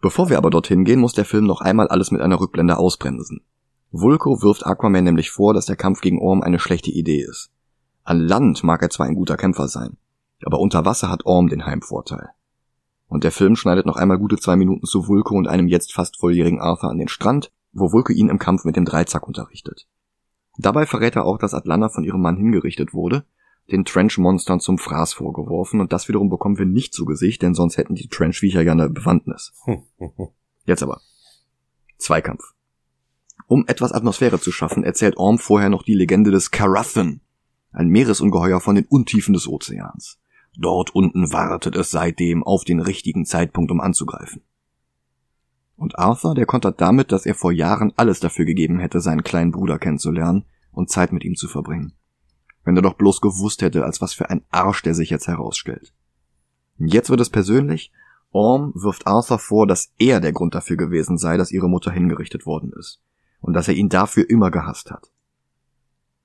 Bevor 0.00 0.28
wir 0.28 0.38
aber 0.38 0.50
dorthin 0.50 0.84
gehen, 0.84 1.00
muss 1.00 1.14
der 1.14 1.24
Film 1.24 1.44
noch 1.44 1.60
einmal 1.60 1.88
alles 1.88 2.10
mit 2.10 2.20
einer 2.20 2.38
Rückblende 2.40 2.76
ausbremsen. 2.76 3.40
Vulko 3.90 4.42
wirft 4.42 4.66
Aquaman 4.66 5.04
nämlich 5.04 5.30
vor, 5.30 5.54
dass 5.54 5.66
der 5.66 5.76
Kampf 5.76 6.00
gegen 6.00 6.20
Orm 6.20 6.42
eine 6.42 6.58
schlechte 6.58 6.90
Idee 6.90 7.22
ist. 7.22 7.50
An 8.04 8.20
Land 8.20 8.62
mag 8.62 8.82
er 8.82 8.90
zwar 8.90 9.06
ein 9.06 9.14
guter 9.14 9.36
Kämpfer 9.36 9.66
sein, 9.66 9.96
aber 10.44 10.60
unter 10.60 10.84
Wasser 10.84 11.10
hat 11.10 11.26
Orm 11.26 11.48
den 11.48 11.66
Heimvorteil. 11.66 12.28
Und 13.08 13.24
der 13.24 13.32
Film 13.32 13.56
schneidet 13.56 13.86
noch 13.86 13.96
einmal 13.96 14.18
gute 14.18 14.36
zwei 14.36 14.56
Minuten 14.56 14.86
zu 14.86 15.08
Vulko 15.08 15.34
und 15.34 15.48
einem 15.48 15.66
jetzt 15.66 15.94
fast 15.94 16.18
volljährigen 16.18 16.60
Arthur 16.60 16.90
an 16.90 16.98
den 16.98 17.08
Strand, 17.08 17.50
wo 17.72 17.90
Vulko 17.92 18.12
ihn 18.12 18.28
im 18.28 18.38
Kampf 18.38 18.64
mit 18.64 18.76
dem 18.76 18.84
Dreizack 18.84 19.26
unterrichtet. 19.26 19.86
Dabei 20.58 20.84
verrät 20.84 21.16
er 21.16 21.24
auch, 21.24 21.38
dass 21.38 21.54
Atlanta 21.54 21.88
von 21.88 22.04
ihrem 22.04 22.20
Mann 22.20 22.36
hingerichtet 22.36 22.92
wurde 22.92 23.24
den 23.70 23.84
Trench-Monstern 23.84 24.60
zum 24.60 24.78
Fraß 24.78 25.12
vorgeworfen 25.12 25.80
und 25.80 25.92
das 25.92 26.08
wiederum 26.08 26.30
bekommen 26.30 26.58
wir 26.58 26.66
nicht 26.66 26.94
zu 26.94 27.04
Gesicht, 27.04 27.42
denn 27.42 27.54
sonst 27.54 27.76
hätten 27.76 27.94
die 27.94 28.08
Trench-Viecher 28.08 28.62
ja 28.62 28.72
eine 28.72 28.88
Bewandtnis. 28.88 29.52
Jetzt 30.64 30.82
aber. 30.82 31.00
Zweikampf. 31.98 32.42
Um 33.46 33.64
etwas 33.66 33.92
Atmosphäre 33.92 34.40
zu 34.40 34.52
schaffen, 34.52 34.84
erzählt 34.84 35.16
Orm 35.16 35.38
vorher 35.38 35.68
noch 35.68 35.82
die 35.82 35.94
Legende 35.94 36.30
des 36.30 36.50
Karathen, 36.50 37.20
ein 37.72 37.88
Meeresungeheuer 37.88 38.60
von 38.60 38.74
den 38.74 38.86
Untiefen 38.86 39.34
des 39.34 39.46
Ozeans. 39.46 40.18
Dort 40.56 40.94
unten 40.94 41.32
wartet 41.32 41.76
es 41.76 41.90
seitdem 41.90 42.42
auf 42.42 42.64
den 42.64 42.80
richtigen 42.80 43.24
Zeitpunkt, 43.24 43.70
um 43.70 43.80
anzugreifen. 43.80 44.42
Und 45.78 45.98
Arthur, 45.98 46.34
der 46.34 46.44
kontert 46.44 46.80
damit, 46.82 47.12
dass 47.12 47.24
er 47.24 47.34
vor 47.34 47.52
Jahren 47.52 47.94
alles 47.96 48.20
dafür 48.20 48.44
gegeben 48.44 48.78
hätte, 48.78 49.00
seinen 49.00 49.22
kleinen 49.22 49.52
Bruder 49.52 49.78
kennenzulernen 49.78 50.44
und 50.70 50.90
Zeit 50.90 51.12
mit 51.12 51.24
ihm 51.24 51.36
zu 51.36 51.48
verbringen 51.48 51.94
wenn 52.68 52.76
er 52.76 52.82
doch 52.82 52.96
bloß 52.96 53.22
gewusst 53.22 53.62
hätte, 53.62 53.86
als 53.86 54.02
was 54.02 54.12
für 54.12 54.28
ein 54.28 54.44
Arsch 54.50 54.82
der 54.82 54.92
sich 54.94 55.08
jetzt 55.08 55.26
herausstellt. 55.26 55.94
Jetzt 56.76 57.08
wird 57.08 57.18
es 57.18 57.30
persönlich. 57.30 57.90
Orm 58.30 58.72
wirft 58.74 59.06
Arthur 59.06 59.38
vor, 59.38 59.66
dass 59.66 59.94
er 59.96 60.20
der 60.20 60.32
Grund 60.32 60.54
dafür 60.54 60.76
gewesen 60.76 61.16
sei, 61.16 61.38
dass 61.38 61.50
ihre 61.50 61.66
Mutter 61.66 61.90
hingerichtet 61.90 62.44
worden 62.44 62.70
ist. 62.78 63.00
Und 63.40 63.54
dass 63.54 63.68
er 63.68 63.74
ihn 63.74 63.88
dafür 63.88 64.28
immer 64.28 64.50
gehasst 64.50 64.90
hat. 64.90 65.10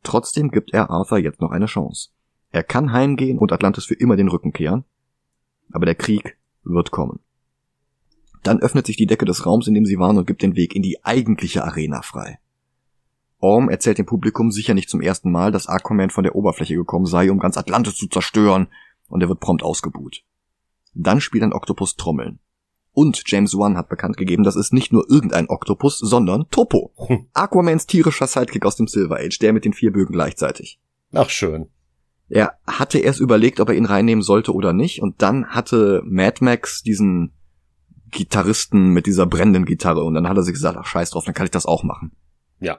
Trotzdem 0.04 0.52
gibt 0.52 0.74
er 0.74 0.90
Arthur 0.90 1.18
jetzt 1.18 1.40
noch 1.40 1.52
eine 1.52 1.68
Chance. 1.68 2.10
Er 2.52 2.64
kann 2.64 2.92
heimgehen 2.92 3.40
und 3.40 3.54
Atlantis 3.54 3.86
für 3.86 3.96
immer 3.96 4.18
den 4.18 4.28
Rücken 4.28 4.52
kehren. 4.52 4.84
Aber 5.72 5.86
der 5.86 5.96
Krieg 5.96 6.38
wird 6.66 6.92
kommen. 6.92 7.22
Dann 8.44 8.60
öffnet 8.60 8.86
sich 8.86 8.98
die 8.98 9.08
Decke 9.08 9.26
des 9.26 9.46
Raums, 9.46 9.68
in 9.68 9.74
dem 9.74 9.86
sie 9.86 9.98
waren, 9.98 10.18
und 10.18 10.28
gibt 10.28 10.42
den 10.42 10.56
Weg 10.56 10.76
in 10.76 10.82
die 10.84 11.04
eigentliche 11.04 11.64
Arena 11.64 12.02
frei. 12.02 12.40
Orm 13.40 13.70
erzählt 13.70 13.98
dem 13.98 14.06
Publikum 14.06 14.52
sicher 14.52 14.74
nicht 14.74 14.90
zum 14.90 15.02
ersten 15.02 15.32
Mal, 15.32 15.52
dass 15.52 15.68
Aquaman 15.68 16.10
von 16.10 16.24
der 16.24 16.36
Oberfläche 16.36 16.76
gekommen 16.76 17.06
sei, 17.06 17.32
um 17.32 17.40
ganz 17.40 17.58
Atlantis 17.58 17.96
zu 17.96 18.08
zerstören, 18.08 18.68
und 19.10 19.22
er 19.22 19.30
wird 19.30 19.40
prompt 19.40 19.64
ausgebuht. 19.64 20.24
Dann 20.94 21.22
spielt 21.22 21.44
ein 21.44 21.54
Oktopus 21.54 21.96
Trommeln. 21.96 22.40
Und 22.94 23.24
James 23.26 23.58
Wan 23.58 23.76
hat 23.76 23.90
bekannt 23.90 24.18
gegeben, 24.18 24.44
das 24.44 24.56
ist 24.56 24.72
nicht 24.72 24.94
nur 24.94 25.10
irgendein 25.10 25.50
Oktopus, 25.50 25.98
sondern 25.98 26.46
Topo. 26.52 26.94
Hm. 27.08 27.26
Aquamans 27.34 27.88
tierischer 27.88 28.28
Sidekick 28.28 28.66
aus 28.66 28.76
dem 28.76 28.88
Silver 28.88 29.18
Age, 29.18 29.40
der 29.40 29.52
mit 29.52 29.66
den 29.66 29.74
vier 29.74 29.92
Bögen 29.92 30.14
gleichzeitig. 30.14 30.80
Ach 31.12 31.30
schön. 31.30 31.70
Er 32.30 32.58
hatte 32.68 33.00
erst 33.00 33.20
überlegt, 33.20 33.60
ob 33.60 33.70
er 33.70 33.76
ihn 33.76 33.86
reinnehmen 33.86 34.22
sollte 34.22 34.54
oder 34.54 34.74
nicht, 34.74 35.02
und 35.02 35.22
dann 35.22 35.48
hatte 35.48 36.04
Mad 36.06 36.44
Max 36.44 36.84
diesen 36.84 37.34
Gitarristen 38.13 38.89
mit 38.89 39.05
dieser 39.05 39.25
brennenden 39.25 39.65
Gitarre, 39.65 40.03
und 40.03 40.13
dann 40.13 40.27
hat 40.27 40.38
er 40.38 40.43
sich 40.43 40.53
gesagt, 40.53 40.77
ach 40.79 40.86
scheiß 40.86 41.12
drauf, 41.12 41.25
dann 41.25 41.34
kann 41.34 41.46
ich 41.46 41.51
das 41.51 41.65
auch 41.65 41.84
machen. 41.84 42.12
Ja. 42.60 42.77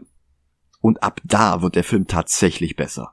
Und 0.81 1.03
ab 1.03 1.21
da 1.25 1.63
wird 1.63 1.77
der 1.77 1.85
Film 1.85 2.07
tatsächlich 2.07 2.77
besser. 2.77 3.13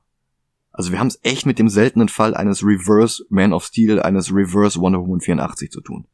Also 0.72 0.92
wir 0.92 1.00
haben 1.00 1.08
es 1.08 1.20
echt 1.24 1.46
mit 1.46 1.60
dem 1.60 1.70
seltenen 1.70 2.08
Fall 2.08 2.34
eines 2.34 2.64
Reverse 2.64 3.26
Man 3.30 3.54
of 3.54 3.66
Steel, 3.66 4.02
eines 4.02 4.34
Reverse 4.34 4.80
Wonder 4.80 5.00
Woman 5.00 5.20
84 5.20 5.70
zu 5.70 5.82
tun. 5.82 6.08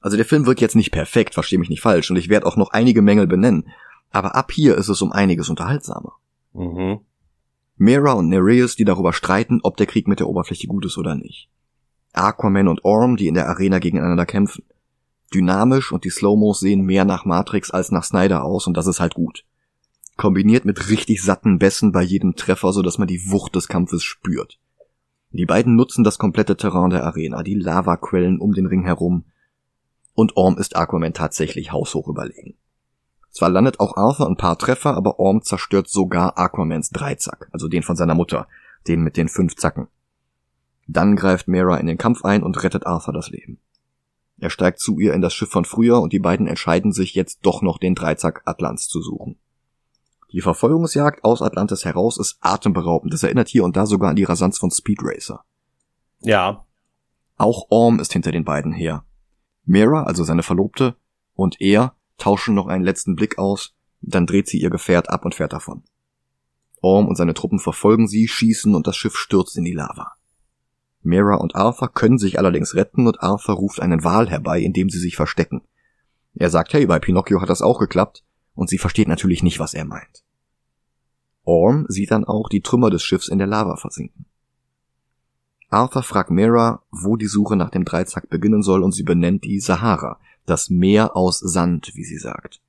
Also 0.00 0.16
der 0.16 0.26
Film 0.26 0.46
wird 0.46 0.60
jetzt 0.60 0.76
nicht 0.76 0.90
perfekt, 0.90 1.34
verstehe 1.34 1.58
mich 1.58 1.70
nicht 1.70 1.80
falsch, 1.80 2.10
und 2.10 2.16
ich 2.16 2.28
werde 2.28 2.46
auch 2.46 2.56
noch 2.56 2.70
einige 2.70 3.02
Mängel 3.02 3.26
benennen, 3.26 3.68
aber 4.10 4.34
ab 4.34 4.52
hier 4.52 4.76
ist 4.76 4.88
es 4.88 5.02
um 5.02 5.12
einiges 5.12 5.48
unterhaltsamer. 5.48 6.14
Mhm. 6.52 7.00
Mera 7.76 8.12
und 8.12 8.28
Nereus, 8.28 8.76
die 8.76 8.84
darüber 8.84 9.12
streiten, 9.12 9.60
ob 9.62 9.76
der 9.76 9.86
Krieg 9.86 10.08
mit 10.08 10.20
der 10.20 10.28
Oberfläche 10.28 10.66
gut 10.66 10.86
ist 10.86 10.96
oder 10.96 11.14
nicht. 11.14 11.50
Aquaman 12.12 12.68
und 12.68 12.84
Orm, 12.84 13.16
die 13.16 13.28
in 13.28 13.34
der 13.34 13.48
Arena 13.48 13.78
gegeneinander 13.78 14.24
kämpfen. 14.24 14.64
Dynamisch 15.34 15.92
und 15.92 16.04
die 16.04 16.10
Slow-Mos 16.10 16.60
sehen 16.60 16.82
mehr 16.82 17.04
nach 17.04 17.24
Matrix 17.24 17.70
als 17.70 17.90
nach 17.90 18.04
Snyder 18.04 18.44
aus 18.44 18.66
und 18.66 18.76
das 18.76 18.86
ist 18.86 19.00
halt 19.00 19.14
gut 19.14 19.44
kombiniert 20.16 20.64
mit 20.64 20.88
richtig 20.88 21.22
satten 21.22 21.58
Bässen 21.58 21.92
bei 21.92 22.02
jedem 22.02 22.36
Treffer, 22.36 22.72
so 22.72 22.82
dass 22.82 22.98
man 22.98 23.08
die 23.08 23.30
Wucht 23.30 23.54
des 23.54 23.68
Kampfes 23.68 24.02
spürt. 24.02 24.58
Die 25.30 25.46
beiden 25.46 25.76
nutzen 25.76 26.04
das 26.04 26.18
komplette 26.18 26.56
Terrain 26.56 26.90
der 26.90 27.04
Arena, 27.04 27.42
die 27.42 27.54
Lavaquellen 27.54 28.40
um 28.40 28.52
den 28.52 28.66
Ring 28.66 28.84
herum. 28.84 29.24
Und 30.14 30.36
Orm 30.36 30.56
ist 30.56 30.76
Aquaman 30.76 31.12
tatsächlich 31.12 31.72
haushoch 31.72 32.08
überlegen. 32.08 32.54
Zwar 33.30 33.50
landet 33.50 33.80
auch 33.80 33.98
Arthur 33.98 34.28
ein 34.28 34.38
paar 34.38 34.56
Treffer, 34.56 34.94
aber 34.94 35.20
Orm 35.20 35.42
zerstört 35.42 35.90
sogar 35.90 36.38
Aquamans 36.38 36.88
Dreizack, 36.88 37.50
also 37.52 37.68
den 37.68 37.82
von 37.82 37.96
seiner 37.96 38.14
Mutter, 38.14 38.48
den 38.88 39.02
mit 39.02 39.18
den 39.18 39.28
fünf 39.28 39.56
Zacken. 39.56 39.88
Dann 40.86 41.16
greift 41.16 41.48
Mera 41.48 41.76
in 41.76 41.86
den 41.86 41.98
Kampf 41.98 42.24
ein 42.24 42.42
und 42.42 42.62
rettet 42.62 42.86
Arthur 42.86 43.12
das 43.12 43.28
Leben. 43.28 43.58
Er 44.38 44.50
steigt 44.50 44.80
zu 44.80 44.98
ihr 44.98 45.14
in 45.14 45.22
das 45.22 45.34
Schiff 45.34 45.50
von 45.50 45.64
früher 45.64 46.00
und 46.00 46.12
die 46.12 46.18
beiden 46.18 46.46
entscheiden 46.46 46.92
sich 46.92 47.14
jetzt 47.14 47.40
doch 47.42 47.62
noch 47.62 47.78
den 47.78 47.94
Dreizack 47.94 48.42
Atlants 48.44 48.88
zu 48.88 49.00
suchen. 49.00 49.38
Die 50.32 50.40
Verfolgungsjagd 50.40 51.24
aus 51.24 51.40
Atlantis 51.40 51.84
heraus 51.84 52.18
ist 52.18 52.36
atemberaubend. 52.40 53.12
Das 53.12 53.22
erinnert 53.22 53.48
hier 53.48 53.64
und 53.64 53.76
da 53.76 53.86
sogar 53.86 54.10
an 54.10 54.16
die 54.16 54.24
Rasanz 54.24 54.58
von 54.58 54.70
Speed 54.70 54.98
Racer. 55.02 55.44
Ja. 56.20 56.66
Auch 57.36 57.66
Orm 57.70 58.00
ist 58.00 58.12
hinter 58.12 58.32
den 58.32 58.44
beiden 58.44 58.72
her. 58.72 59.04
Mira, 59.64 60.02
also 60.02 60.24
seine 60.24 60.42
Verlobte, 60.42 60.96
und 61.34 61.60
er 61.60 61.94
tauschen 62.18 62.54
noch 62.54 62.66
einen 62.66 62.84
letzten 62.84 63.14
Blick 63.14 63.38
aus, 63.38 63.74
dann 64.00 64.26
dreht 64.26 64.48
sie 64.48 64.60
ihr 64.60 64.70
Gefährt 64.70 65.10
ab 65.10 65.24
und 65.24 65.34
fährt 65.34 65.52
davon. 65.52 65.84
Orm 66.80 67.08
und 67.08 67.16
seine 67.16 67.34
Truppen 67.34 67.58
verfolgen 67.58 68.06
sie, 68.06 68.28
schießen 68.28 68.74
und 68.74 68.86
das 68.86 68.96
Schiff 68.96 69.16
stürzt 69.16 69.56
in 69.56 69.64
die 69.64 69.72
Lava. 69.72 70.15
Mira 71.06 71.36
und 71.36 71.54
Arthur 71.54 71.92
können 71.92 72.18
sich 72.18 72.38
allerdings 72.38 72.74
retten 72.74 73.06
und 73.06 73.22
Arthur 73.22 73.54
ruft 73.54 73.80
einen 73.80 74.04
Wal 74.04 74.28
herbei, 74.28 74.60
in 74.60 74.72
dem 74.72 74.90
sie 74.90 74.98
sich 74.98 75.16
verstecken. 75.16 75.62
Er 76.34 76.50
sagt, 76.50 76.74
hey, 76.74 76.84
bei 76.86 76.98
Pinocchio 76.98 77.40
hat 77.40 77.48
das 77.48 77.62
auch 77.62 77.78
geklappt, 77.78 78.24
und 78.54 78.68
sie 78.68 78.78
versteht 78.78 79.08
natürlich 79.08 79.42
nicht, 79.42 79.58
was 79.58 79.72
er 79.72 79.84
meint. 79.84 80.24
Orm 81.44 81.86
sieht 81.88 82.10
dann 82.10 82.24
auch 82.24 82.48
die 82.48 82.60
Trümmer 82.60 82.90
des 82.90 83.02
Schiffs 83.02 83.28
in 83.28 83.38
der 83.38 83.46
Lava 83.46 83.76
versinken. 83.76 84.26
Arthur 85.68 86.02
fragt 86.02 86.30
Mira, 86.30 86.82
wo 86.90 87.16
die 87.16 87.26
Suche 87.26 87.56
nach 87.56 87.70
dem 87.70 87.84
Dreizack 87.84 88.28
beginnen 88.28 88.62
soll, 88.62 88.82
und 88.82 88.92
sie 88.92 89.02
benennt 89.02 89.44
die 89.44 89.60
Sahara, 89.60 90.18
das 90.44 90.70
Meer 90.70 91.16
aus 91.16 91.38
Sand, 91.38 91.92
wie 91.94 92.04
sie 92.04 92.18
sagt. 92.18 92.60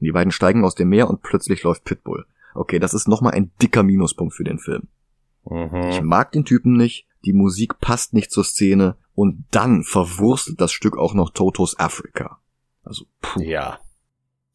Die 0.00 0.12
beiden 0.12 0.32
steigen 0.32 0.64
aus 0.64 0.74
dem 0.74 0.88
Meer 0.88 1.08
und 1.08 1.22
plötzlich 1.22 1.62
läuft 1.62 1.84
Pitbull. 1.84 2.26
Okay, 2.54 2.78
das 2.78 2.94
ist 2.94 3.08
nochmal 3.08 3.34
ein 3.34 3.50
dicker 3.62 3.82
Minuspunkt 3.82 4.34
für 4.34 4.44
den 4.44 4.58
Film. 4.58 4.88
Mhm. 5.48 5.88
Ich 5.90 6.02
mag 6.02 6.32
den 6.32 6.44
Typen 6.44 6.76
nicht, 6.76 7.05
die 7.24 7.32
Musik 7.32 7.80
passt 7.80 8.12
nicht 8.12 8.30
zur 8.30 8.44
Szene 8.44 8.96
und 9.14 9.44
dann 9.50 9.82
verwurstet 9.82 10.60
das 10.60 10.72
Stück 10.72 10.96
auch 10.96 11.14
noch 11.14 11.30
Totos 11.30 11.78
Africa. 11.78 12.38
Also, 12.84 13.06
puh. 13.20 13.40
Ja. 13.40 13.80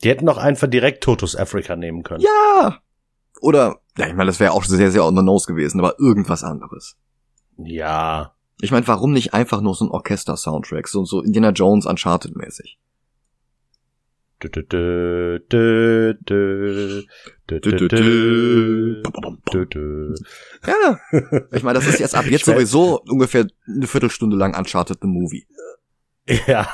Die 0.03 0.09
hätten 0.09 0.25
doch 0.25 0.37
einfach 0.37 0.67
direkt 0.67 1.03
Totos 1.03 1.35
Africa 1.35 1.75
nehmen 1.75 2.03
können. 2.03 2.23
Ja! 2.23 2.79
Oder, 3.41 3.81
ja, 3.97 4.07
ich 4.07 4.13
meine, 4.13 4.27
das 4.27 4.39
wäre 4.39 4.53
auch 4.53 4.63
sehr, 4.63 4.91
sehr 4.91 5.05
on 5.05 5.15
the 5.15 5.23
nose 5.23 5.47
gewesen, 5.47 5.79
aber 5.79 5.99
irgendwas 5.99 6.43
anderes. 6.43 6.95
Ja. 7.57 8.35
Ich 8.61 8.71
meine, 8.71 8.87
warum 8.87 9.11
nicht 9.11 9.33
einfach 9.33 9.61
nur 9.61 9.75
so 9.75 9.85
ein 9.85 9.91
Orchester-Soundtrack, 9.91 10.87
so, 10.87 11.03
so 11.05 11.21
Indiana 11.21 11.49
Jones 11.49 11.85
Uncharted-mäßig? 11.87 12.77
Ja, 20.65 20.99
ich 21.51 21.63
meine, 21.63 21.79
das 21.79 21.87
ist 21.87 21.99
jetzt 21.99 22.15
ab 22.15 22.25
jetzt 22.25 22.45
sowieso 22.45 23.01
ungefähr 23.01 23.47
eine 23.67 23.87
Viertelstunde 23.87 24.37
lang 24.37 24.57
Uncharted 24.57 24.99
the 25.01 25.07
Movie. 25.07 25.45
Ja. 26.47 26.67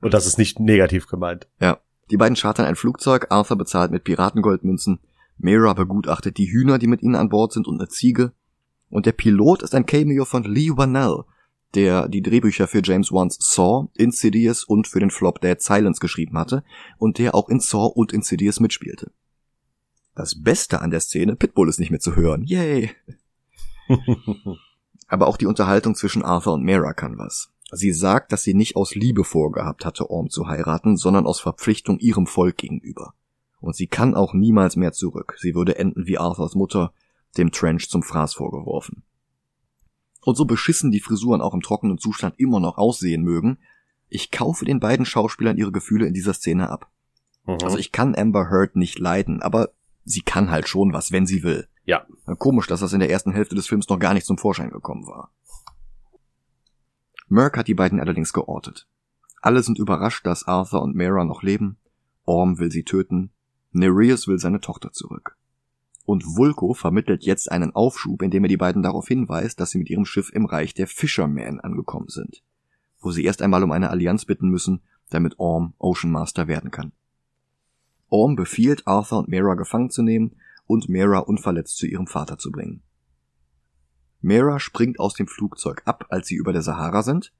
Und 0.00 0.14
das 0.14 0.26
ist 0.26 0.38
nicht 0.38 0.60
negativ 0.60 1.06
gemeint. 1.06 1.48
Ja. 1.60 1.80
Die 2.10 2.16
beiden 2.16 2.36
chartern 2.36 2.66
ein 2.66 2.76
Flugzeug, 2.76 3.26
Arthur 3.30 3.58
bezahlt 3.58 3.90
mit 3.90 4.04
Piratengoldmünzen, 4.04 5.00
Mira 5.36 5.74
begutachtet 5.74 6.38
die 6.38 6.50
Hühner, 6.50 6.78
die 6.78 6.86
mit 6.86 7.02
ihnen 7.02 7.16
an 7.16 7.28
Bord 7.28 7.52
sind 7.52 7.66
und 7.66 7.78
eine 7.80 7.88
Ziege. 7.88 8.32
Und 8.88 9.04
der 9.06 9.12
Pilot 9.12 9.62
ist 9.62 9.74
ein 9.74 9.86
Cameo 9.86 10.24
von 10.24 10.44
Lee 10.44 10.70
Wanell, 10.74 11.24
der 11.74 12.08
die 12.08 12.22
Drehbücher 12.22 12.66
für 12.66 12.80
James 12.82 13.12
Wan's 13.12 13.38
Saw, 13.40 13.88
Insidious 13.94 14.64
und 14.64 14.88
für 14.88 15.00
den 15.00 15.10
Flop 15.10 15.40
Dead 15.40 15.60
Silence 15.60 16.00
geschrieben 16.00 16.38
hatte 16.38 16.64
und 16.98 17.18
der 17.18 17.34
auch 17.34 17.48
in 17.48 17.60
Saw 17.60 17.92
und 17.94 18.12
Insidious 18.12 18.60
mitspielte. 18.60 19.10
Das 20.14 20.42
Beste 20.42 20.80
an 20.80 20.90
der 20.90 21.00
Szene, 21.00 21.36
Pitbull 21.36 21.68
ist 21.68 21.78
nicht 21.78 21.90
mehr 21.90 22.00
zu 22.00 22.16
hören. 22.16 22.42
Yay! 22.42 22.90
Aber 25.08 25.28
auch 25.28 25.36
die 25.36 25.46
Unterhaltung 25.46 25.94
zwischen 25.94 26.24
Arthur 26.24 26.54
und 26.54 26.64
Mara 26.64 26.92
kann 26.92 27.18
was. 27.18 27.50
Sie 27.70 27.92
sagt, 27.92 28.32
dass 28.32 28.42
sie 28.42 28.54
nicht 28.54 28.76
aus 28.76 28.94
Liebe 28.94 29.24
vorgehabt 29.24 29.84
hatte, 29.84 30.10
Orm 30.10 30.30
zu 30.30 30.48
heiraten, 30.48 30.96
sondern 30.96 31.26
aus 31.26 31.40
Verpflichtung 31.40 31.98
ihrem 31.98 32.26
Volk 32.26 32.56
gegenüber. 32.56 33.14
Und 33.60 33.76
sie 33.76 33.86
kann 33.86 34.14
auch 34.14 34.34
niemals 34.34 34.76
mehr 34.76 34.92
zurück. 34.92 35.36
Sie 35.38 35.54
würde 35.54 35.78
enden 35.78 36.06
wie 36.06 36.18
Arthurs 36.18 36.54
Mutter, 36.54 36.92
dem 37.36 37.52
Trench 37.52 37.88
zum 37.88 38.02
Fraß 38.02 38.34
vorgeworfen. 38.34 39.02
Und 40.28 40.34
so 40.34 40.44
beschissen 40.44 40.90
die 40.90 41.00
Frisuren 41.00 41.40
auch 41.40 41.54
im 41.54 41.62
trockenen 41.62 41.96
Zustand 41.96 42.34
immer 42.36 42.60
noch 42.60 42.76
aussehen 42.76 43.22
mögen, 43.22 43.56
ich 44.10 44.30
kaufe 44.30 44.66
den 44.66 44.78
beiden 44.78 45.06
Schauspielern 45.06 45.56
ihre 45.56 45.72
Gefühle 45.72 46.06
in 46.06 46.12
dieser 46.12 46.34
Szene 46.34 46.68
ab. 46.68 46.90
Mhm. 47.46 47.56
Also 47.62 47.78
ich 47.78 47.92
kann 47.92 48.14
Amber 48.14 48.50
Heard 48.50 48.76
nicht 48.76 48.98
leiden, 48.98 49.40
aber 49.40 49.70
sie 50.04 50.20
kann 50.20 50.50
halt 50.50 50.68
schon 50.68 50.92
was, 50.92 51.12
wenn 51.12 51.24
sie 51.26 51.44
will. 51.44 51.66
Ja. 51.86 52.06
Komisch, 52.36 52.66
dass 52.66 52.80
das 52.80 52.92
in 52.92 53.00
der 53.00 53.08
ersten 53.08 53.32
Hälfte 53.32 53.54
des 53.54 53.68
Films 53.68 53.88
noch 53.88 53.98
gar 53.98 54.12
nicht 54.12 54.26
zum 54.26 54.36
Vorschein 54.36 54.68
gekommen 54.68 55.06
war. 55.06 55.32
Merck 57.28 57.56
hat 57.56 57.66
die 57.66 57.72
beiden 57.72 57.98
allerdings 57.98 58.34
geortet. 58.34 58.86
Alle 59.40 59.62
sind 59.62 59.78
überrascht, 59.78 60.26
dass 60.26 60.46
Arthur 60.46 60.82
und 60.82 60.94
Mara 60.94 61.24
noch 61.24 61.42
leben. 61.42 61.78
Orm 62.26 62.58
will 62.58 62.70
sie 62.70 62.84
töten. 62.84 63.30
Nereus 63.72 64.28
will 64.28 64.38
seine 64.38 64.60
Tochter 64.60 64.92
zurück. 64.92 65.38
Und 66.08 66.24
Vulko 66.24 66.72
vermittelt 66.72 67.24
jetzt 67.24 67.52
einen 67.52 67.74
Aufschub, 67.74 68.22
indem 68.22 68.44
er 68.44 68.48
die 68.48 68.56
beiden 68.56 68.82
darauf 68.82 69.06
hinweist, 69.08 69.60
dass 69.60 69.72
sie 69.72 69.76
mit 69.78 69.90
ihrem 69.90 70.06
Schiff 70.06 70.30
im 70.32 70.46
Reich 70.46 70.72
der 70.72 70.86
Fishermen 70.86 71.60
angekommen 71.60 72.08
sind, 72.08 72.42
wo 72.98 73.10
sie 73.10 73.24
erst 73.24 73.42
einmal 73.42 73.62
um 73.62 73.72
eine 73.72 73.90
Allianz 73.90 74.24
bitten 74.24 74.48
müssen, 74.48 74.80
damit 75.10 75.38
Orm 75.38 75.74
Ocean 75.76 76.10
Master 76.10 76.48
werden 76.48 76.70
kann. 76.70 76.92
Orm 78.08 78.36
befiehlt, 78.36 78.86
Arthur 78.86 79.18
und 79.18 79.28
Mera 79.28 79.52
gefangen 79.52 79.90
zu 79.90 80.00
nehmen 80.00 80.36
und 80.66 80.88
Mera 80.88 81.18
unverletzt 81.18 81.76
zu 81.76 81.86
ihrem 81.86 82.06
Vater 82.06 82.38
zu 82.38 82.50
bringen. 82.50 82.82
Mera 84.22 84.60
springt 84.60 85.00
aus 85.00 85.12
dem 85.12 85.26
Flugzeug 85.26 85.82
ab, 85.84 86.06
als 86.08 86.28
sie 86.28 86.36
über 86.36 86.54
der 86.54 86.62
Sahara 86.62 87.02
sind. 87.02 87.34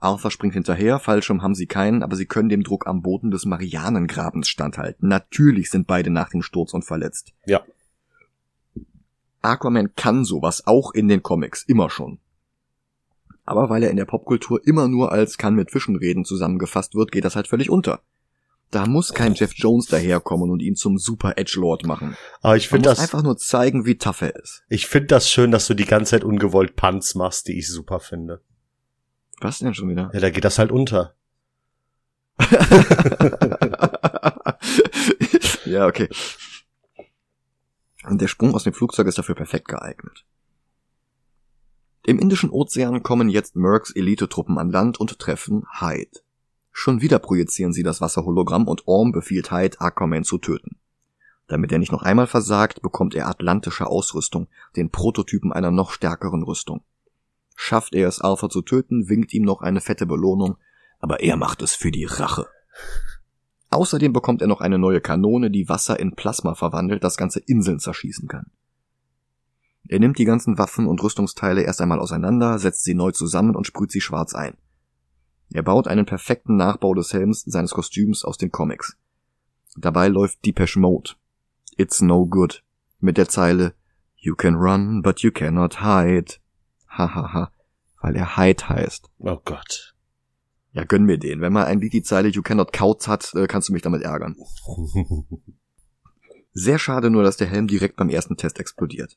Arthur 0.00 0.30
springt 0.30 0.54
hinterher, 0.54 0.98
Fallschirm 0.98 1.42
haben 1.42 1.54
sie 1.54 1.66
keinen, 1.66 2.02
aber 2.02 2.16
sie 2.16 2.26
können 2.26 2.48
dem 2.48 2.62
Druck 2.62 2.86
am 2.86 3.02
Boden 3.02 3.30
des 3.30 3.44
Marianengrabens 3.44 4.48
standhalten. 4.48 5.08
Natürlich 5.08 5.70
sind 5.70 5.86
beide 5.86 6.10
nach 6.10 6.30
dem 6.30 6.42
Sturz 6.42 6.72
unverletzt. 6.72 7.32
Ja. 7.44 7.62
Aquaman 9.42 9.94
kann 9.94 10.24
sowas, 10.24 10.66
auch 10.66 10.92
in 10.92 11.08
den 11.08 11.22
Comics, 11.22 11.62
immer 11.64 11.90
schon. 11.90 12.18
Aber 13.44 13.68
weil 13.68 13.82
er 13.82 13.90
in 13.90 13.96
der 13.96 14.04
Popkultur 14.06 14.66
immer 14.66 14.88
nur 14.88 15.12
als 15.12 15.36
kann 15.36 15.54
mit 15.54 15.70
Fischen 15.70 15.96
reden 15.96 16.24
zusammengefasst 16.24 16.94
wird, 16.94 17.12
geht 17.12 17.24
das 17.24 17.36
halt 17.36 17.48
völlig 17.48 17.68
unter. 17.68 18.00
Da 18.70 18.86
muss 18.86 19.12
kein 19.12 19.34
Jeff 19.34 19.52
Jones 19.54 19.86
daherkommen 19.86 20.50
und 20.50 20.62
ihn 20.62 20.76
zum 20.76 20.96
Super 20.96 21.36
Edge 21.36 21.58
Lord 21.58 21.84
machen. 21.84 22.16
Aber 22.40 22.56
ich 22.56 22.68
finde 22.68 22.88
das 22.88 23.00
einfach 23.00 23.22
nur 23.22 23.36
zeigen, 23.36 23.84
wie 23.84 23.98
tough 23.98 24.22
er 24.22 24.36
ist. 24.36 24.62
Ich 24.68 24.86
finde 24.86 25.08
das 25.08 25.28
schön, 25.28 25.50
dass 25.50 25.66
du 25.66 25.74
die 25.74 25.86
ganze 25.86 26.12
Zeit 26.12 26.24
ungewollt 26.24 26.76
Punts 26.76 27.16
machst, 27.16 27.48
die 27.48 27.58
ich 27.58 27.68
super 27.68 27.98
finde. 27.98 28.40
Was 29.40 29.58
denn 29.58 29.74
schon 29.74 29.88
wieder? 29.88 30.10
Ja, 30.12 30.20
da 30.20 30.30
geht 30.30 30.44
das 30.44 30.58
halt 30.58 30.70
unter. 30.70 31.14
ja, 35.64 35.86
okay. 35.86 36.08
Und 38.04 38.20
der 38.20 38.28
Sprung 38.28 38.54
aus 38.54 38.64
dem 38.64 38.72
Flugzeug 38.72 39.06
ist 39.06 39.18
dafür 39.18 39.34
perfekt 39.34 39.68
geeignet. 39.68 40.24
Im 42.04 42.18
Indischen 42.18 42.50
Ozean 42.50 43.02
kommen 43.02 43.28
jetzt 43.28 43.56
Mercs 43.56 43.90
Elitetruppen 43.94 44.58
an 44.58 44.70
Land 44.70 44.98
und 44.98 45.18
treffen 45.18 45.66
Hyde. 45.80 46.20
Schon 46.72 47.02
wieder 47.02 47.18
projizieren 47.18 47.72
sie 47.72 47.82
das 47.82 48.00
Wasserhologramm 48.00 48.68
und 48.68 48.86
Orm 48.86 49.12
befiehlt 49.12 49.50
Hyde, 49.50 49.80
Aquaman 49.80 50.24
zu 50.24 50.38
töten. 50.38 50.76
Damit 51.46 51.72
er 51.72 51.78
nicht 51.78 51.92
noch 51.92 52.02
einmal 52.02 52.26
versagt, 52.26 52.80
bekommt 52.80 53.14
er 53.14 53.28
atlantische 53.28 53.86
Ausrüstung, 53.86 54.48
den 54.76 54.90
Prototypen 54.90 55.52
einer 55.52 55.70
noch 55.70 55.90
stärkeren 55.90 56.42
Rüstung. 56.42 56.82
Schafft 57.54 57.94
er 57.94 58.08
es, 58.08 58.20
Arthur 58.20 58.50
zu 58.50 58.62
töten, 58.62 59.08
winkt 59.08 59.32
ihm 59.32 59.44
noch 59.44 59.60
eine 59.60 59.80
fette 59.80 60.06
Belohnung, 60.06 60.56
aber 60.98 61.20
er 61.20 61.36
macht 61.36 61.62
es 61.62 61.74
für 61.74 61.90
die 61.90 62.04
Rache. 62.04 62.46
Außerdem 63.70 64.12
bekommt 64.12 64.42
er 64.42 64.48
noch 64.48 64.60
eine 64.60 64.78
neue 64.78 65.00
Kanone, 65.00 65.50
die 65.50 65.68
Wasser 65.68 66.00
in 66.00 66.16
Plasma 66.16 66.54
verwandelt, 66.54 67.04
das 67.04 67.16
ganze 67.16 67.40
Inseln 67.40 67.78
zerschießen 67.78 68.28
kann. 68.28 68.50
Er 69.88 69.98
nimmt 69.98 70.18
die 70.18 70.24
ganzen 70.24 70.58
Waffen 70.58 70.86
und 70.86 71.02
Rüstungsteile 71.02 71.62
erst 71.62 71.80
einmal 71.80 72.00
auseinander, 72.00 72.58
setzt 72.58 72.84
sie 72.84 72.94
neu 72.94 73.12
zusammen 73.12 73.56
und 73.56 73.66
sprüht 73.66 73.90
sie 73.90 74.00
schwarz 74.00 74.34
ein. 74.34 74.56
Er 75.52 75.62
baut 75.62 75.88
einen 75.88 76.06
perfekten 76.06 76.56
Nachbau 76.56 76.94
des 76.94 77.12
Helms 77.12 77.42
seines 77.42 77.72
Kostüms 77.72 78.24
aus 78.24 78.38
den 78.38 78.50
Comics. 78.50 78.96
Dabei 79.76 80.08
läuft 80.08 80.44
Depeche 80.44 80.78
Mode. 80.78 81.12
It's 81.76 82.00
no 82.00 82.26
good. 82.26 82.62
Mit 83.00 83.16
der 83.16 83.28
Zeile 83.28 83.74
You 84.16 84.34
can 84.34 84.56
run, 84.56 85.00
but 85.02 85.20
you 85.20 85.30
cannot 85.30 85.80
hide. 85.80 86.39
Hahaha. 87.08 87.52
weil 88.00 88.16
er 88.16 88.36
Hyde 88.36 88.68
heißt. 88.68 89.08
Oh 89.18 89.38
Gott. 89.44 89.94
Ja, 90.72 90.84
gönn 90.84 91.04
mir 91.04 91.18
den. 91.18 91.40
Wenn 91.40 91.52
man 91.52 91.64
ein 91.66 91.80
Lied 91.80 91.92
die 91.92 92.02
Zeile 92.02 92.28
You 92.28 92.42
cannot 92.42 92.72
couch 92.72 93.08
hat, 93.08 93.34
äh, 93.34 93.46
kannst 93.46 93.68
du 93.68 93.72
mich 93.72 93.82
damit 93.82 94.02
ärgern. 94.02 94.36
Sehr 96.52 96.78
schade 96.78 97.10
nur, 97.10 97.22
dass 97.22 97.36
der 97.36 97.48
Helm 97.48 97.66
direkt 97.66 97.96
beim 97.96 98.08
ersten 98.08 98.36
Test 98.36 98.58
explodiert. 98.58 99.16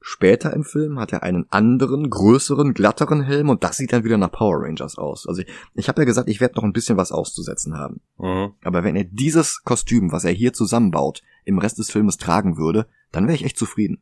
Später 0.00 0.52
im 0.52 0.62
Film 0.62 1.00
hat 1.00 1.12
er 1.12 1.22
einen 1.22 1.46
anderen, 1.50 2.08
größeren, 2.10 2.74
glatteren 2.74 3.22
Helm 3.22 3.48
und 3.48 3.64
das 3.64 3.76
sieht 3.76 3.92
dann 3.92 4.04
wieder 4.04 4.18
nach 4.18 4.30
Power 4.30 4.62
Rangers 4.62 4.98
aus. 4.98 5.26
Also 5.26 5.42
ich, 5.42 5.48
ich 5.74 5.88
habe 5.88 6.02
ja 6.02 6.04
gesagt, 6.04 6.28
ich 6.28 6.40
werde 6.40 6.54
noch 6.56 6.64
ein 6.64 6.72
bisschen 6.72 6.96
was 6.96 7.10
auszusetzen 7.10 7.76
haben. 7.76 8.00
Mhm. 8.18 8.52
Aber 8.62 8.84
wenn 8.84 8.94
er 8.94 9.04
dieses 9.04 9.62
Kostüm, 9.64 10.12
was 10.12 10.24
er 10.24 10.32
hier 10.32 10.52
zusammenbaut, 10.52 11.22
im 11.44 11.58
Rest 11.58 11.78
des 11.78 11.90
Filmes 11.90 12.18
tragen 12.18 12.56
würde, 12.56 12.86
dann 13.10 13.26
wäre 13.26 13.34
ich 13.34 13.44
echt 13.44 13.58
zufrieden. 13.58 14.00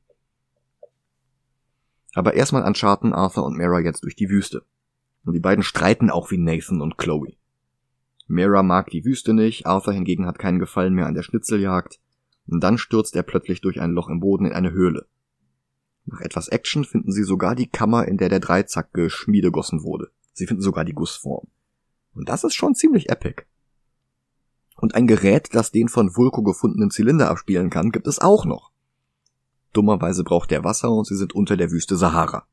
Aber 2.14 2.34
erstmal 2.34 2.62
ancharten 2.62 3.12
Arthur 3.12 3.44
und 3.44 3.56
Mara 3.56 3.80
jetzt 3.80 4.04
durch 4.04 4.16
die 4.16 4.30
Wüste. 4.30 4.64
Und 5.24 5.34
die 5.34 5.40
beiden 5.40 5.64
streiten 5.64 6.10
auch 6.10 6.30
wie 6.30 6.38
Nathan 6.38 6.80
und 6.80 6.96
Chloe. 6.96 7.36
Mara 8.26 8.62
mag 8.62 8.90
die 8.90 9.04
Wüste 9.04 9.34
nicht, 9.34 9.66
Arthur 9.66 9.92
hingegen 9.92 10.26
hat 10.26 10.38
keinen 10.38 10.58
Gefallen 10.58 10.94
mehr 10.94 11.06
an 11.06 11.14
der 11.14 11.22
Schnitzeljagd. 11.22 12.00
Und 12.46 12.62
dann 12.62 12.78
stürzt 12.78 13.16
er 13.16 13.22
plötzlich 13.22 13.60
durch 13.60 13.80
ein 13.80 13.90
Loch 13.90 14.08
im 14.08 14.20
Boden 14.20 14.46
in 14.46 14.52
eine 14.52 14.72
Höhle. 14.72 15.06
Nach 16.06 16.20
etwas 16.20 16.48
Action 16.48 16.84
finden 16.84 17.12
sie 17.12 17.24
sogar 17.24 17.54
die 17.54 17.68
Kammer, 17.68 18.06
in 18.06 18.18
der 18.18 18.28
der 18.28 18.40
Dreizack 18.40 18.92
geschmiedegossen 18.92 19.82
wurde. 19.82 20.10
Sie 20.32 20.46
finden 20.46 20.62
sogar 20.62 20.84
die 20.84 20.92
Gussform. 20.92 21.46
Und 22.14 22.28
das 22.28 22.44
ist 22.44 22.54
schon 22.54 22.74
ziemlich 22.74 23.08
epic. 23.08 23.44
Und 24.76 24.94
ein 24.94 25.06
Gerät, 25.06 25.54
das 25.54 25.70
den 25.70 25.88
von 25.88 26.14
Vulko 26.14 26.42
gefundenen 26.42 26.90
Zylinder 26.90 27.30
abspielen 27.30 27.70
kann, 27.70 27.90
gibt 27.90 28.06
es 28.06 28.18
auch 28.18 28.44
noch. 28.44 28.70
Dummerweise 29.74 30.24
braucht 30.24 30.50
der 30.50 30.64
Wasser 30.64 30.90
und 30.90 31.06
sie 31.06 31.16
sind 31.16 31.34
unter 31.34 31.56
der 31.56 31.70
Wüste 31.70 31.96
Sahara. 31.96 32.46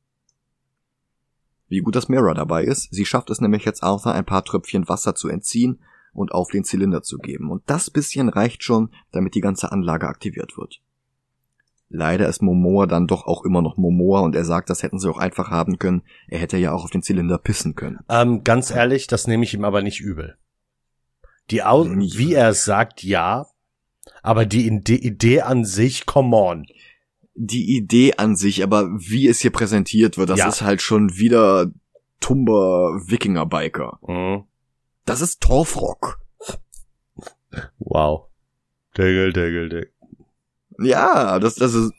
Wie 1.69 1.79
gut, 1.79 1.95
dass 1.95 2.09
Mara 2.09 2.33
dabei 2.33 2.65
ist. 2.65 2.89
Sie 2.91 3.05
schafft 3.05 3.29
es 3.29 3.39
nämlich 3.39 3.63
jetzt 3.63 3.81
Arthur 3.81 4.13
ein 4.13 4.25
paar 4.25 4.43
Tröpfchen 4.43 4.89
Wasser 4.89 5.15
zu 5.15 5.29
entziehen 5.29 5.79
und 6.13 6.33
auf 6.33 6.49
den 6.49 6.65
Zylinder 6.65 7.01
zu 7.01 7.17
geben. 7.17 7.49
Und 7.49 7.63
das 7.67 7.89
bisschen 7.89 8.27
reicht 8.27 8.63
schon, 8.63 8.89
damit 9.13 9.35
die 9.35 9.41
ganze 9.41 9.71
Anlage 9.71 10.07
aktiviert 10.07 10.57
wird. 10.57 10.81
Leider 11.87 12.27
ist 12.27 12.41
Momoa 12.41 12.87
dann 12.87 13.07
doch 13.07 13.25
auch 13.25 13.43
immer 13.43 13.61
noch 13.61 13.77
Momoa 13.77 14.21
und 14.21 14.35
er 14.35 14.45
sagt, 14.45 14.69
das 14.69 14.81
hätten 14.81 14.99
sie 14.99 15.09
auch 15.09 15.17
einfach 15.17 15.49
haben 15.49 15.77
können. 15.77 16.03
Er 16.27 16.39
hätte 16.39 16.57
ja 16.57 16.71
auch 16.71 16.85
auf 16.85 16.91
den 16.91 17.03
Zylinder 17.03 17.37
pissen 17.37 17.75
können. 17.75 17.99
Ähm, 18.09 18.43
ganz 18.43 18.71
ehrlich, 18.71 19.07
das 19.07 19.27
nehme 19.27 19.43
ich 19.43 19.53
ihm 19.53 19.65
aber 19.65 19.81
nicht 19.81 19.99
übel. 19.99 20.37
Die 21.51 21.63
Au 21.63 21.85
wie 21.85 22.33
er 22.33 22.49
es 22.49 22.63
sagt, 22.63 23.03
ja. 23.03 23.45
Aber 24.23 24.45
die 24.45 24.67
Idee 24.67 25.41
an 25.41 25.65
sich, 25.65 26.05
come 26.05 26.35
on. 26.35 26.65
Die 27.33 27.75
Idee 27.75 28.15
an 28.17 28.35
sich, 28.35 28.63
aber 28.63 28.89
wie 28.91 29.27
es 29.27 29.39
hier 29.39 29.51
präsentiert 29.51 30.17
wird, 30.17 30.29
das 30.29 30.39
ja. 30.39 30.47
ist 30.47 30.61
halt 30.61 30.81
schon 30.81 31.15
wieder 31.17 31.71
Tumber 32.19 33.01
Wikinger 33.07 33.45
Biker. 33.45 33.99
Mhm. 34.05 34.43
Das 35.05 35.21
ist 35.21 35.41
Torfrock. 35.41 36.19
Wow. 37.79 38.27
Degel, 38.97 39.33
degel, 39.33 39.69
degel. 39.69 39.91
Ja, 40.79 41.39
das, 41.39 41.55
das 41.55 41.73
ist 41.73 41.93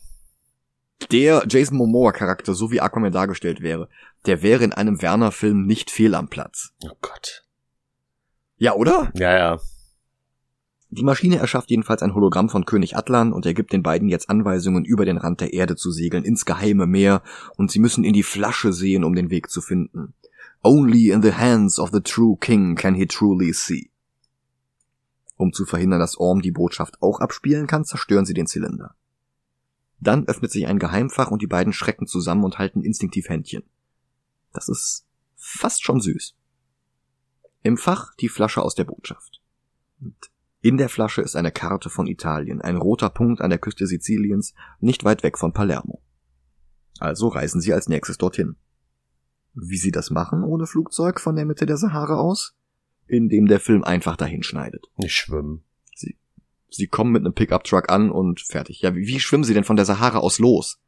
der 1.11 1.45
Jason 1.49 1.77
Momoa 1.77 2.13
Charakter, 2.13 2.55
so 2.55 2.71
wie 2.71 2.81
Aquaman 2.81 3.13
dargestellt 3.13 3.61
wäre, 3.61 3.89
der 4.27 4.43
wäre 4.43 4.65
in 4.65 4.73
einem 4.73 5.03
Werner-Film 5.03 5.67
nicht 5.67 5.91
fehl 5.91 6.15
am 6.15 6.29
Platz. 6.29 6.73
Oh 6.83 6.97
Gott. 7.01 7.45
Ja, 8.57 8.75
oder? 8.75 9.11
Ja, 9.15 9.37
ja. 9.37 9.61
Die 10.95 11.05
Maschine 11.05 11.39
erschafft 11.39 11.71
jedenfalls 11.71 12.03
ein 12.03 12.15
Hologramm 12.15 12.51
von 12.51 12.67
König 12.67 12.99
Atlan 12.99 13.33
und 13.33 13.47
er 13.47 13.55
gibt 13.55 13.73
den 13.73 13.83
beiden 13.83 14.11
jetzt 14.11 14.29
Anweisungen, 14.29 14.85
über 14.85 15.07
den 15.07 15.17
Rand 15.17 15.41
der 15.41 15.55
Erde 15.55 15.75
zu 15.75 15.91
segeln, 15.91 16.23
ins 16.23 16.45
geheime 16.45 16.87
Meer, 16.87 17.23
und 17.57 17.71
sie 17.71 17.79
müssen 17.79 18.05
in 18.05 18.13
die 18.13 18.23
Flasche 18.23 18.75
sehen, 18.75 19.03
um 19.03 19.15
den 19.15 19.31
Weg 19.31 19.49
zu 19.49 19.63
finden. 19.63 20.13
Only 20.63 21.11
in 21.11 21.23
the 21.23 21.33
hands 21.33 21.79
of 21.79 21.93
the 21.95 22.03
true 22.03 22.37
king 22.39 22.75
can 22.75 22.95
he 22.95 23.07
truly 23.07 23.55
see. 23.55 23.89
Um 25.39 25.55
zu 25.55 25.65
verhindern, 25.65 25.99
dass 25.99 26.19
Orm 26.19 26.43
die 26.43 26.51
Botschaft 26.51 27.01
auch 27.01 27.21
abspielen 27.21 27.67
kann, 27.67 27.87
zerstören 27.87 28.27
sie 28.27 28.35
den 28.35 28.47
Zylinder. 28.47 28.95
Dann 29.99 30.27
öffnet 30.27 30.51
sich 30.51 30.67
ein 30.67 30.79
Geheimfach 30.79 31.31
und 31.31 31.41
die 31.41 31.47
beiden 31.47 31.73
schrecken 31.73 32.07
zusammen 32.07 32.45
und 32.45 32.59
halten 32.59 32.83
instinktiv 32.83 33.31
Händchen. 33.31 33.63
Das 34.53 34.69
ist 34.69 35.07
fast 35.37 35.83
schon 35.83 36.03
süß. 36.03 36.35
Im 37.63 37.79
Fach 37.79 38.15
die 38.17 38.29
Flasche 38.29 38.61
aus 38.61 38.75
der 38.75 38.85
Botschaft. 38.85 39.41
Und 39.99 40.32
in 40.63 40.79
der 40.79 40.89
Flasche 40.89 41.21
ist 41.21 41.37
eine 41.37 41.53
Karte 41.53 41.91
von 41.91 42.07
Italien, 42.07 42.63
ein 42.63 42.77
roter 42.77 43.11
Punkt 43.11 43.41
an 43.41 43.51
der 43.51 43.59
Küste 43.59 43.87
Siziliens, 43.87 44.55
nicht 44.81 45.05
weit 45.05 45.23
weg 45.23 45.37
von 45.37 45.53
Palermo. 45.53 46.01
Also 46.99 47.29
reisen 47.29 47.61
sie 47.61 47.75
als 47.75 47.89
nächstes 47.89 48.17
dorthin. 48.17 48.57
Wie 49.55 49.77
sie 49.77 49.91
das 49.91 50.11
machen 50.11 50.45
ohne 50.45 50.67
Flugzeug 50.67 51.21
von 51.21 51.37
der 51.37 51.45
Mitte 51.45 51.67
der 51.67 51.77
Sahara 51.77 52.17
aus? 52.17 52.55
in 53.13 53.29
dem 53.29 53.47
der 53.47 53.61
Film 53.61 53.85
einfach 53.85 54.17
dahin 54.17 54.43
schneidet. 54.43 54.87
Nicht 54.97 55.15
schwimmen. 55.15 55.63
Sie, 55.95 56.17
sie 56.71 56.87
kommen 56.87 57.13
mit 57.13 57.25
einem 57.25 57.35
Pickup-Truck 57.35 57.91
an 57.91 58.11
und 58.11 58.41
fertig. 58.41 58.81
Ja, 58.81 58.95
wie, 58.95 59.07
wie 59.07 59.21
schwimmen 59.21 59.45
sie 59.45 59.55
denn 59.55 59.65
von 59.65 59.77
der 59.77 59.85
Sahara 59.85 60.19
aus 60.19 60.39
los? 60.39 60.81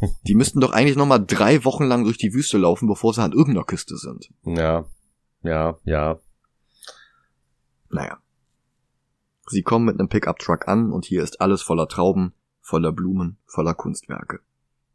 Die 0.26 0.34
müssten 0.34 0.60
doch 0.60 0.72
eigentlich 0.72 0.96
nochmal 0.96 1.24
drei 1.24 1.64
Wochen 1.64 1.84
lang 1.84 2.04
durch 2.04 2.18
die 2.18 2.32
Wüste 2.32 2.58
laufen, 2.58 2.86
bevor 2.86 3.14
sie 3.14 3.22
an 3.22 3.32
irgendeiner 3.32 3.64
Küste 3.64 3.96
sind. 3.96 4.28
Ja, 4.44 4.84
ja, 5.42 5.78
ja. 5.84 6.20
Naja. 7.90 8.18
Sie 9.50 9.62
kommen 9.62 9.86
mit 9.86 9.98
einem 9.98 10.08
Pickup-Truck 10.08 10.68
an 10.68 10.92
und 10.92 11.04
hier 11.04 11.22
ist 11.22 11.40
alles 11.40 11.62
voller 11.62 11.88
Trauben, 11.88 12.32
voller 12.60 12.92
Blumen, 12.92 13.38
voller 13.46 13.74
Kunstwerke. 13.74 14.40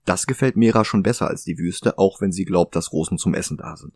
Das 0.06 0.28
gefällt 0.28 0.58
Mera 0.58 0.84
schon 0.84 1.04
besser 1.04 1.28
als 1.28 1.44
die 1.44 1.58
Wüste, 1.58 1.98
auch 1.98 2.22
wenn 2.22 2.32
sie 2.32 2.46
glaubt, 2.46 2.76
dass 2.76 2.92
Rosen 2.92 3.18
zum 3.18 3.34
Essen 3.34 3.58
da 3.58 3.76
sind. 3.78 3.94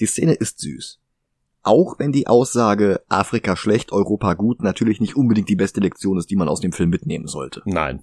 Die 0.00 0.06
Szene 0.06 0.34
ist 0.34 0.58
süß. 0.58 1.00
Auch 1.62 1.98
wenn 1.98 2.12
die 2.12 2.26
Aussage 2.26 3.00
Afrika 3.08 3.56
schlecht, 3.56 3.92
Europa 3.92 4.34
gut 4.34 4.62
natürlich 4.62 5.00
nicht 5.00 5.16
unbedingt 5.16 5.48
die 5.48 5.56
beste 5.56 5.80
Lektion 5.80 6.18
ist, 6.18 6.30
die 6.30 6.36
man 6.36 6.48
aus 6.48 6.60
dem 6.60 6.72
Film 6.72 6.90
mitnehmen 6.90 7.26
sollte. 7.26 7.62
Nein. 7.64 8.02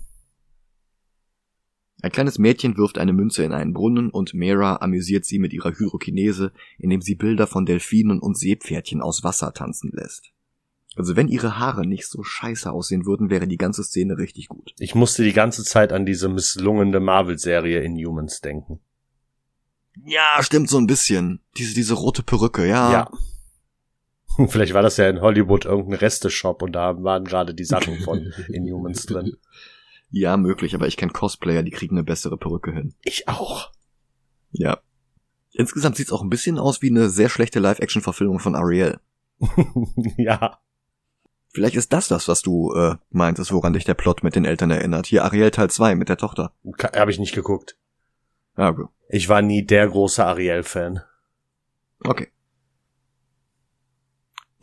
Ein 2.01 2.11
kleines 2.11 2.37
Mädchen 2.37 2.75
wirft 2.75 2.97
eine 2.97 3.13
Münze 3.13 3.45
in 3.45 3.53
einen 3.53 3.71
Brunnen 3.71 4.09
und 4.09 4.33
Mera 4.33 4.81
amüsiert 4.81 5.23
sie 5.23 5.39
mit 5.39 5.53
ihrer 5.53 5.71
Hyrokinese, 5.71 6.51
indem 6.77 6.99
sie 6.99 7.15
Bilder 7.15 7.47
von 7.47 7.65
Delfinen 7.65 8.19
und 8.19 8.37
Seepferdchen 8.37 9.01
aus 9.01 9.23
Wasser 9.23 9.53
tanzen 9.53 9.91
lässt. 9.93 10.33
Also 10.95 11.15
wenn 11.15 11.27
ihre 11.27 11.57
Haare 11.59 11.85
nicht 11.87 12.07
so 12.07 12.23
scheiße 12.23 12.71
aussehen 12.71 13.05
würden, 13.05 13.29
wäre 13.29 13.47
die 13.47 13.57
ganze 13.57 13.83
Szene 13.83 14.17
richtig 14.17 14.47
gut. 14.47 14.73
Ich 14.77 14.95
musste 14.95 15.23
die 15.23 15.33
ganze 15.33 15.63
Zeit 15.63 15.91
an 15.91 16.05
diese 16.05 16.29
misslungene 16.29 16.99
Marvel-Serie 16.99 17.81
Inhumans 17.81 18.41
denken. 18.41 18.79
Ja, 20.05 20.37
stimmt 20.41 20.69
so 20.69 20.77
ein 20.77 20.87
bisschen. 20.87 21.39
Diese, 21.57 21.73
diese 21.73 21.93
rote 21.93 22.23
Perücke, 22.23 22.67
ja. 22.67 22.91
Ja. 22.91 23.11
Vielleicht 24.47 24.73
war 24.73 24.81
das 24.81 24.97
ja 24.97 25.09
in 25.09 25.21
Hollywood 25.21 25.65
irgendein 25.65 25.99
Resteshop 25.99 26.61
und 26.61 26.73
da 26.73 27.03
waren 27.03 27.25
gerade 27.25 27.53
die 27.53 27.65
Sachen 27.65 27.99
von 27.99 28.33
Inhumans 28.49 29.05
drin. 29.05 29.37
Ja, 30.09 30.37
möglich, 30.37 30.75
aber 30.75 30.87
ich 30.87 30.97
kenne 30.97 31.11
Cosplayer, 31.11 31.63
die 31.63 31.71
kriegen 31.71 31.97
eine 31.97 32.03
bessere 32.03 32.37
Perücke 32.37 32.71
hin. 32.71 32.93
Ich 33.03 33.27
auch. 33.27 33.71
Ja. 34.51 34.79
Insgesamt 35.51 35.95
sieht's 35.95 36.11
auch 36.11 36.21
ein 36.21 36.29
bisschen 36.29 36.59
aus 36.59 36.81
wie 36.81 36.89
eine 36.89 37.09
sehr 37.09 37.29
schlechte 37.29 37.59
Live-Action-Verfilmung 37.59 38.39
von 38.39 38.55
Ariel. 38.55 38.99
ja. 40.17 40.59
Vielleicht 41.53 41.75
ist 41.75 41.93
das 41.93 42.07
das, 42.07 42.27
was 42.27 42.41
du 42.41 42.73
äh, 42.73 42.95
meintest, 43.11 43.53
woran 43.53 43.73
dich 43.73 43.85
der 43.85 43.93
Plot 43.93 44.23
mit 44.23 44.35
den 44.35 44.43
Eltern 44.43 44.71
erinnert. 44.71 45.05
Hier 45.05 45.23
Ariel 45.23 45.51
Teil 45.51 45.69
2 45.69 45.95
mit 45.95 46.09
der 46.09 46.17
Tochter. 46.17 46.51
Habe 46.95 47.11
ich 47.11 47.19
nicht 47.19 47.35
geguckt. 47.35 47.77
Ah, 48.55 48.69
okay. 48.69 48.85
Ich 49.09 49.29
war 49.29 49.41
nie 49.43 49.63
der 49.63 49.87
große 49.87 50.25
Ariel-Fan. 50.25 51.01
Okay. 51.99 52.29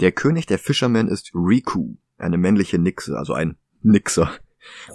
Der 0.00 0.12
König 0.12 0.46
der 0.46 0.58
Fishermen 0.58 1.08
ist 1.08 1.30
Riku, 1.34 1.94
eine 2.18 2.38
männliche 2.38 2.78
Nixe, 2.78 3.16
also 3.16 3.34
ein 3.34 3.56
Nixer. 3.82 4.30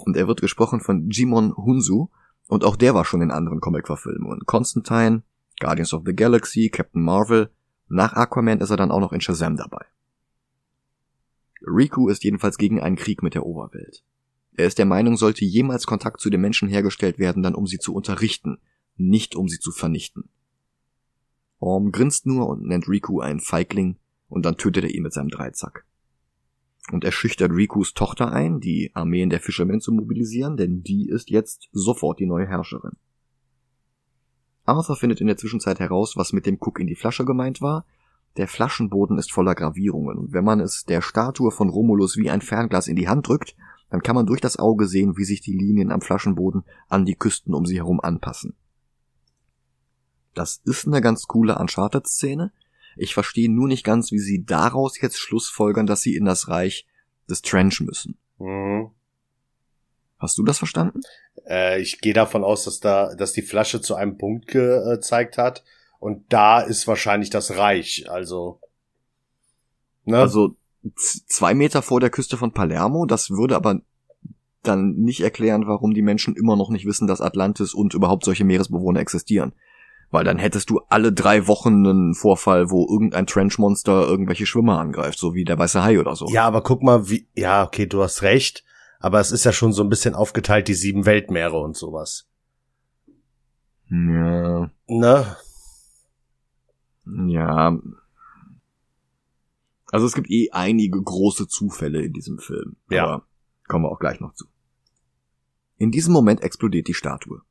Und 0.03 0.17
er 0.17 0.27
wird 0.27 0.41
gesprochen 0.41 0.81
von 0.81 1.09
Jimon 1.09 1.55
Hunsu, 1.55 2.09
und 2.47 2.63
auch 2.63 2.75
der 2.75 2.93
war 2.93 3.05
schon 3.05 3.21
in 3.21 3.31
anderen 3.31 3.59
Comic-Verfilmungen. 3.59 4.41
Constantine, 4.45 5.23
Guardians 5.59 5.93
of 5.93 6.03
the 6.05 6.15
Galaxy, 6.15 6.69
Captain 6.69 7.01
Marvel. 7.01 7.49
Nach 7.87 8.13
Aquaman 8.13 8.59
ist 8.59 8.69
er 8.69 8.77
dann 8.77 8.91
auch 8.91 8.99
noch 8.99 9.13
in 9.13 9.21
Shazam 9.21 9.55
dabei. 9.55 9.85
Riku 11.65 12.09
ist 12.09 12.23
jedenfalls 12.23 12.57
gegen 12.57 12.79
einen 12.79 12.95
Krieg 12.95 13.23
mit 13.23 13.33
der 13.33 13.45
Oberwelt. 13.45 14.03
Er 14.53 14.67
ist 14.67 14.77
der 14.77 14.85
Meinung, 14.85 15.17
sollte 15.17 15.43
jemals 15.43 15.85
Kontakt 15.85 16.21
zu 16.21 16.29
den 16.29 16.41
Menschen 16.41 16.69
hergestellt 16.69 17.19
werden, 17.19 17.43
dann 17.43 17.55
um 17.55 17.67
sie 17.67 17.79
zu 17.79 17.93
unterrichten, 17.93 18.59
nicht 18.95 19.35
um 19.35 19.49
sie 19.49 19.59
zu 19.59 19.71
vernichten. 19.71 20.29
Orm 21.59 21.91
grinst 21.91 22.25
nur 22.25 22.47
und 22.47 22.65
nennt 22.65 22.87
Riku 22.87 23.19
einen 23.19 23.39
Feigling, 23.39 23.97
und 24.27 24.45
dann 24.45 24.57
tötet 24.57 24.85
er 24.85 24.89
ihn 24.89 25.03
mit 25.03 25.13
seinem 25.13 25.29
Dreizack. 25.29 25.85
Und 26.91 27.03
er 27.03 27.11
schüchtert 27.11 27.51
Rikus 27.51 27.93
Tochter 27.93 28.31
ein, 28.31 28.59
die 28.59 28.91
Armeen 28.93 29.29
der 29.29 29.39
Fishermen 29.39 29.81
zu 29.81 29.91
mobilisieren, 29.91 30.55
denn 30.55 30.83
die 30.83 31.09
ist 31.09 31.29
jetzt 31.29 31.67
sofort 31.71 32.19
die 32.19 32.27
neue 32.27 32.47
Herrscherin. 32.47 32.97
Arthur 34.65 34.95
findet 34.95 35.21
in 35.21 35.27
der 35.27 35.37
Zwischenzeit 35.37 35.79
heraus, 35.79 36.15
was 36.15 36.33
mit 36.33 36.45
dem 36.45 36.59
Guck 36.59 36.79
in 36.79 36.87
die 36.87 36.95
Flasche 36.95 37.25
gemeint 37.25 37.61
war. 37.61 37.85
Der 38.37 38.47
Flaschenboden 38.47 39.17
ist 39.17 39.31
voller 39.31 39.55
Gravierungen, 39.55 40.17
und 40.17 40.33
wenn 40.33 40.43
man 40.43 40.59
es 40.59 40.83
der 40.83 41.01
Statue 41.01 41.51
von 41.51 41.69
Romulus 41.69 42.17
wie 42.17 42.29
ein 42.29 42.41
Fernglas 42.41 42.87
in 42.87 42.95
die 42.95 43.07
Hand 43.07 43.27
drückt, 43.27 43.55
dann 43.89 44.01
kann 44.01 44.15
man 44.15 44.25
durch 44.25 44.41
das 44.41 44.57
Auge 44.57 44.87
sehen, 44.87 45.17
wie 45.17 45.23
sich 45.23 45.41
die 45.41 45.57
Linien 45.57 45.91
am 45.91 46.01
Flaschenboden 46.01 46.63
an 46.89 47.05
die 47.05 47.15
Küsten 47.15 47.53
um 47.53 47.65
sie 47.65 47.77
herum 47.77 48.01
anpassen. 48.01 48.55
Das 50.33 50.61
ist 50.65 50.85
eine 50.85 50.99
ganz 50.99 51.27
coole 51.27 51.57
Uncharted-Szene, 51.57 52.51
ich 52.95 53.13
verstehe 53.13 53.51
nur 53.51 53.67
nicht 53.67 53.83
ganz, 53.83 54.11
wie 54.11 54.19
sie 54.19 54.45
daraus 54.45 54.99
jetzt 54.99 55.19
schlussfolgern, 55.19 55.85
dass 55.85 56.01
sie 56.01 56.15
in 56.15 56.25
das 56.25 56.47
Reich 56.47 56.87
des 57.29 57.41
Trench 57.41 57.81
müssen. 57.81 58.17
Mhm. 58.39 58.91
Hast 60.17 60.37
du 60.37 60.43
das 60.43 60.57
verstanden? 60.57 61.01
Äh, 61.47 61.81
ich 61.81 61.99
gehe 61.99 62.13
davon 62.13 62.43
aus, 62.43 62.63
dass 62.63 62.79
da, 62.79 63.13
dass 63.15 63.33
die 63.33 63.41
Flasche 63.41 63.81
zu 63.81 63.95
einem 63.95 64.17
Punkt 64.17 64.47
gezeigt 64.47 65.37
hat 65.37 65.63
und 66.05 66.31
da 66.31 66.59
ist 66.59 66.87
wahrscheinlich 66.87 67.31
das 67.31 67.57
Reich. 67.57 68.05
Also, 68.11 68.59
ne? 70.03 70.19
Also 70.19 70.55
zwei 70.93 71.55
Meter 71.55 71.81
vor 71.81 71.99
der 71.99 72.11
Küste 72.11 72.37
von 72.37 72.51
Palermo. 72.51 73.07
Das 73.07 73.31
würde 73.31 73.55
aber 73.55 73.81
dann 74.61 74.91
nicht 74.97 75.21
erklären, 75.21 75.65
warum 75.65 75.95
die 75.95 76.03
Menschen 76.03 76.35
immer 76.35 76.55
noch 76.57 76.69
nicht 76.69 76.85
wissen, 76.85 77.07
dass 77.07 77.21
Atlantis 77.21 77.73
und 77.73 77.95
überhaupt 77.95 78.23
solche 78.23 78.43
Meeresbewohner 78.43 78.99
existieren. 78.99 79.53
Weil 80.11 80.23
dann 80.23 80.37
hättest 80.37 80.69
du 80.69 80.81
alle 80.89 81.11
drei 81.11 81.47
Wochen 81.47 81.87
einen 81.87 82.13
Vorfall, 82.13 82.69
wo 82.69 82.87
irgendein 82.87 83.25
Trenchmonster 83.25 84.05
irgendwelche 84.07 84.45
Schwimmer 84.45 84.77
angreift, 84.77 85.17
so 85.17 85.33
wie 85.33 85.43
der 85.43 85.57
weiße 85.57 85.83
Hai 85.83 85.99
oder 85.99 86.15
so. 86.15 86.27
Ja, 86.27 86.45
aber 86.45 86.61
guck 86.61 86.83
mal, 86.83 87.09
wie, 87.09 87.27
ja, 87.33 87.63
okay, 87.63 87.87
du 87.87 88.03
hast 88.03 88.21
recht, 88.21 88.63
aber 88.99 89.19
es 89.19 89.31
ist 89.31 89.43
ja 89.43 89.51
schon 89.51 89.73
so 89.73 89.81
ein 89.81 89.89
bisschen 89.89 90.13
aufgeteilt, 90.13 90.67
die 90.67 90.75
sieben 90.75 91.07
Weltmeere 91.07 91.57
und 91.57 91.75
sowas. 91.75 92.27
Ja. 93.89 94.69
Ne? 94.85 95.35
Ja. 97.05 97.79
Also 99.91 100.05
es 100.05 100.13
gibt 100.13 100.29
eh 100.29 100.49
einige 100.51 101.01
große 101.01 101.47
Zufälle 101.47 102.01
in 102.01 102.13
diesem 102.13 102.39
Film. 102.39 102.75
Ja. 102.89 103.03
Aber 103.03 103.27
kommen 103.67 103.85
wir 103.85 103.91
auch 103.91 103.99
gleich 103.99 104.19
noch 104.19 104.33
zu. 104.33 104.45
In 105.77 105.91
diesem 105.91 106.13
Moment 106.13 106.41
explodiert 106.41 106.87
die 106.87 106.93
Statue. 106.93 107.41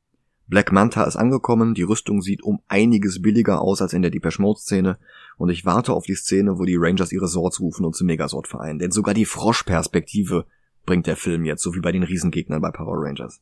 Black 0.47 0.71
Manta 0.71 1.03
ist 1.05 1.15
angekommen, 1.15 1.73
die 1.73 1.83
Rüstung 1.83 2.21
sieht 2.21 2.43
um 2.43 2.61
einiges 2.67 3.21
billiger 3.21 3.61
aus 3.61 3.81
als 3.81 3.93
in 3.93 4.03
der 4.03 4.11
Depeche 4.11 4.41
Mode 4.41 4.59
Szene 4.59 4.99
und 5.37 5.49
ich 5.49 5.65
warte 5.65 5.93
auf 5.93 6.05
die 6.05 6.13
Szene, 6.13 6.59
wo 6.59 6.65
die 6.65 6.77
Rangers 6.77 7.11
ihre 7.11 7.27
Swords 7.27 7.59
rufen 7.59 7.83
und 7.83 7.95
zum 7.95 8.05
Megasword 8.05 8.47
vereinen, 8.47 8.77
denn 8.77 8.91
sogar 8.91 9.15
die 9.15 9.25
Froschperspektive 9.25 10.45
bringt 10.85 11.07
der 11.07 11.15
Film 11.15 11.45
jetzt, 11.45 11.63
so 11.63 11.73
wie 11.73 11.79
bei 11.79 11.91
den 11.91 12.03
Riesengegnern 12.03 12.61
bei 12.61 12.69
Power 12.69 12.97
Rangers. 13.03 13.41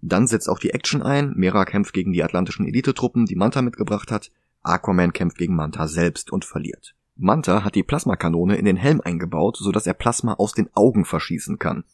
Dann 0.00 0.26
setzt 0.26 0.48
auch 0.48 0.58
die 0.58 0.70
Action 0.70 1.02
ein, 1.02 1.32
Mera 1.34 1.64
kämpft 1.64 1.92
gegen 1.92 2.12
die 2.12 2.22
atlantischen 2.22 2.66
Elitetruppen, 2.66 3.26
die 3.26 3.36
Manta 3.36 3.62
mitgebracht 3.62 4.10
hat, 4.10 4.30
Aquaman 4.62 5.12
kämpft 5.12 5.38
gegen 5.38 5.56
Manta 5.56 5.88
selbst 5.88 6.30
und 6.32 6.44
verliert. 6.44 6.94
Manta 7.16 7.64
hat 7.64 7.74
die 7.74 7.82
Plasmakanone 7.82 8.56
in 8.56 8.64
den 8.64 8.76
Helm 8.76 9.00
eingebaut, 9.00 9.56
sodass 9.56 9.86
er 9.86 9.94
Plasma 9.94 10.34
aus 10.34 10.52
den 10.52 10.68
Augen 10.74 11.04
verschießen 11.04 11.58
kann. 11.58 11.84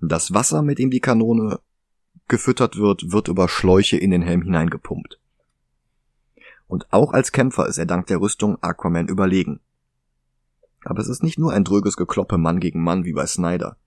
Das 0.00 0.34
Wasser, 0.34 0.62
mit 0.62 0.78
dem 0.78 0.90
die 0.90 1.00
Kanone 1.00 1.60
gefüttert 2.28 2.76
wird, 2.76 3.10
wird 3.10 3.28
über 3.28 3.48
Schläuche 3.48 3.96
in 3.96 4.10
den 4.10 4.22
Helm 4.22 4.42
hineingepumpt. 4.42 5.18
Und 6.66 6.92
auch 6.92 7.12
als 7.12 7.32
Kämpfer 7.32 7.66
ist 7.66 7.78
er 7.78 7.86
dank 7.86 8.06
der 8.08 8.20
Rüstung 8.20 8.62
Aquaman 8.62 9.08
überlegen. 9.08 9.60
Aber 10.84 11.00
es 11.00 11.08
ist 11.08 11.22
nicht 11.22 11.38
nur 11.38 11.52
ein 11.52 11.64
dröges 11.64 11.96
Gekloppe 11.96 12.36
Mann 12.36 12.60
gegen 12.60 12.82
Mann 12.82 13.04
wie 13.04 13.12
bei 13.14 13.26
Snyder. 13.26 13.78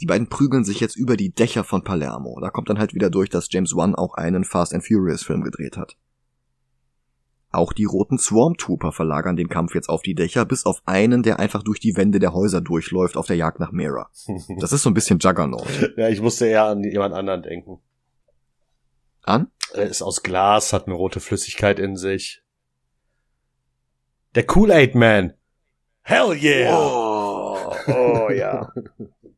Die 0.00 0.06
beiden 0.06 0.28
prügeln 0.28 0.64
sich 0.64 0.80
jetzt 0.80 0.96
über 0.96 1.16
die 1.16 1.30
Dächer 1.30 1.64
von 1.64 1.82
Palermo. 1.82 2.38
Da 2.40 2.50
kommt 2.50 2.70
dann 2.70 2.78
halt 2.78 2.94
wieder 2.94 3.10
durch, 3.10 3.30
dass 3.30 3.48
James 3.50 3.74
Wan 3.74 3.94
auch 3.94 4.14
einen 4.14 4.44
Fast 4.44 4.72
and 4.72 4.86
Furious 4.86 5.22
Film 5.22 5.42
gedreht 5.42 5.76
hat. 5.76 5.96
Auch 7.50 7.72
die 7.72 7.86
roten 7.86 8.18
Swarm 8.18 8.56
Trooper 8.58 8.92
verlagern 8.92 9.34
den 9.34 9.48
Kampf 9.48 9.74
jetzt 9.74 9.88
auf 9.88 10.02
die 10.02 10.14
Dächer, 10.14 10.44
bis 10.44 10.66
auf 10.66 10.82
einen, 10.84 11.22
der 11.22 11.38
einfach 11.38 11.62
durch 11.62 11.80
die 11.80 11.96
Wände 11.96 12.18
der 12.18 12.34
Häuser 12.34 12.60
durchläuft 12.60 13.16
auf 13.16 13.26
der 13.26 13.36
Jagd 13.36 13.58
nach 13.58 13.72
Mera. 13.72 14.10
Das 14.60 14.72
ist 14.72 14.82
so 14.82 14.90
ein 14.90 14.94
bisschen 14.94 15.18
Juggernaut. 15.18 15.66
ja, 15.96 16.08
ich 16.08 16.20
musste 16.20 16.46
eher 16.46 16.64
an 16.64 16.84
jemand 16.84 17.14
anderen 17.14 17.42
denken. 17.42 17.80
An? 19.22 19.50
Er 19.72 19.86
ist 19.86 20.02
aus 20.02 20.22
Glas, 20.22 20.72
hat 20.72 20.86
eine 20.86 20.94
rote 20.94 21.20
Flüssigkeit 21.20 21.78
in 21.78 21.96
sich. 21.96 22.42
Der 24.34 24.44
Kool-Aid 24.44 24.94
Man. 24.94 25.34
Hell 26.02 26.32
yeah! 26.32 26.78
Oh, 26.78 27.74
oh 27.88 28.30
ja. 28.30 28.72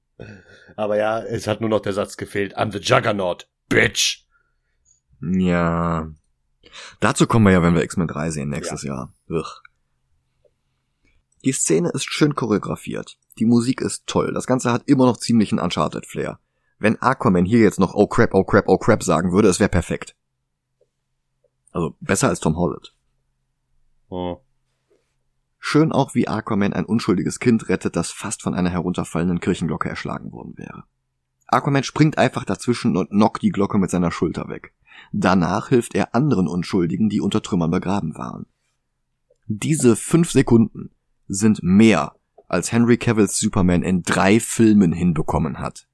Aber 0.77 0.97
ja, 0.97 1.21
es 1.21 1.47
hat 1.47 1.61
nur 1.61 1.71
noch 1.71 1.81
der 1.81 1.93
Satz 1.93 2.17
gefehlt. 2.17 2.57
I'm 2.57 2.73
the 2.73 2.79
Juggernaut, 2.79 3.49
bitch. 3.69 4.27
Ja. 5.21 6.09
Dazu 7.01 7.27
kommen 7.27 7.47
wir 7.47 7.53
ja, 7.53 7.63
wenn 7.63 7.75
wir 7.75 7.83
X-Men 7.83 8.09
3 8.09 8.31
sehen 8.31 8.49
nächstes 8.49 8.83
Jahr. 8.83 9.13
Ugh. 9.29 9.63
Die 11.45 11.53
Szene 11.53 11.91
ist 11.91 12.05
schön 12.05 12.35
choreografiert. 12.35 13.19
Die 13.39 13.47
Musik 13.47 13.81
ist 13.81 14.07
toll. 14.07 14.33
Das 14.35 14.47
Ganze 14.47 14.73
hat 14.73 14.83
immer 14.87 15.07
noch 15.07 15.17
ziemlichen 15.17 15.59
Uncharted-Flair. 15.59 16.39
Wenn 16.79 17.01
Aquaman 17.01 17.45
hier 17.45 17.61
jetzt 17.61 17.81
noch 17.81 17.95
Oh 17.95 18.07
crap, 18.07 18.35
oh 18.35 18.45
crap, 18.45 18.65
oh 18.69 18.79
crap 18.79 19.03
sagen 19.03 19.33
würde, 19.33 19.49
es 19.49 19.61
wäre 19.61 19.71
perfekt. 19.71 20.15
Also 21.73 21.97
besser 22.01 22.29
als 22.29 22.41
Tom 22.41 22.57
Holland. 22.57 22.95
Oh. 24.09 24.41
Schön 25.62 25.92
auch, 25.92 26.14
wie 26.14 26.27
Aquaman 26.27 26.73
ein 26.73 26.87
unschuldiges 26.87 27.38
Kind 27.38 27.68
rettet, 27.68 27.94
das 27.94 28.11
fast 28.11 28.42
von 28.42 28.55
einer 28.55 28.70
herunterfallenden 28.70 29.40
Kirchenglocke 29.40 29.88
erschlagen 29.88 30.33
worden 30.33 30.55
wäre. 30.57 30.85
Aquaman 31.46 31.85
springt 31.85 32.16
einfach 32.16 32.44
dazwischen 32.44 32.96
und 32.96 33.11
knockt 33.11 33.42
die 33.42 33.51
Glocke 33.51 33.79
mit 33.79 33.90
seiner 33.90 34.11
Schulter 34.11 34.49
weg. 34.49 34.73
Danach 35.12 35.68
hilft 35.68 35.94
er 35.94 36.14
anderen 36.14 36.49
Unschuldigen, 36.49 37.09
die 37.09 37.20
unter 37.20 37.42
Trümmern 37.42 37.70
begraben 37.70 38.16
waren. 38.16 38.46
Diese 39.46 39.96
fünf 39.96 40.31
Sekunden 40.31 40.90
sind 41.29 41.62
mehr, 41.62 42.16
als 42.49 42.73
Henry 42.73 42.96
Cavills 42.96 43.38
Superman 43.38 43.83
in 43.83 44.03
drei 44.03 44.40
Filmen 44.40 44.92
hinbekommen 44.92 45.59
hat. 45.59 45.87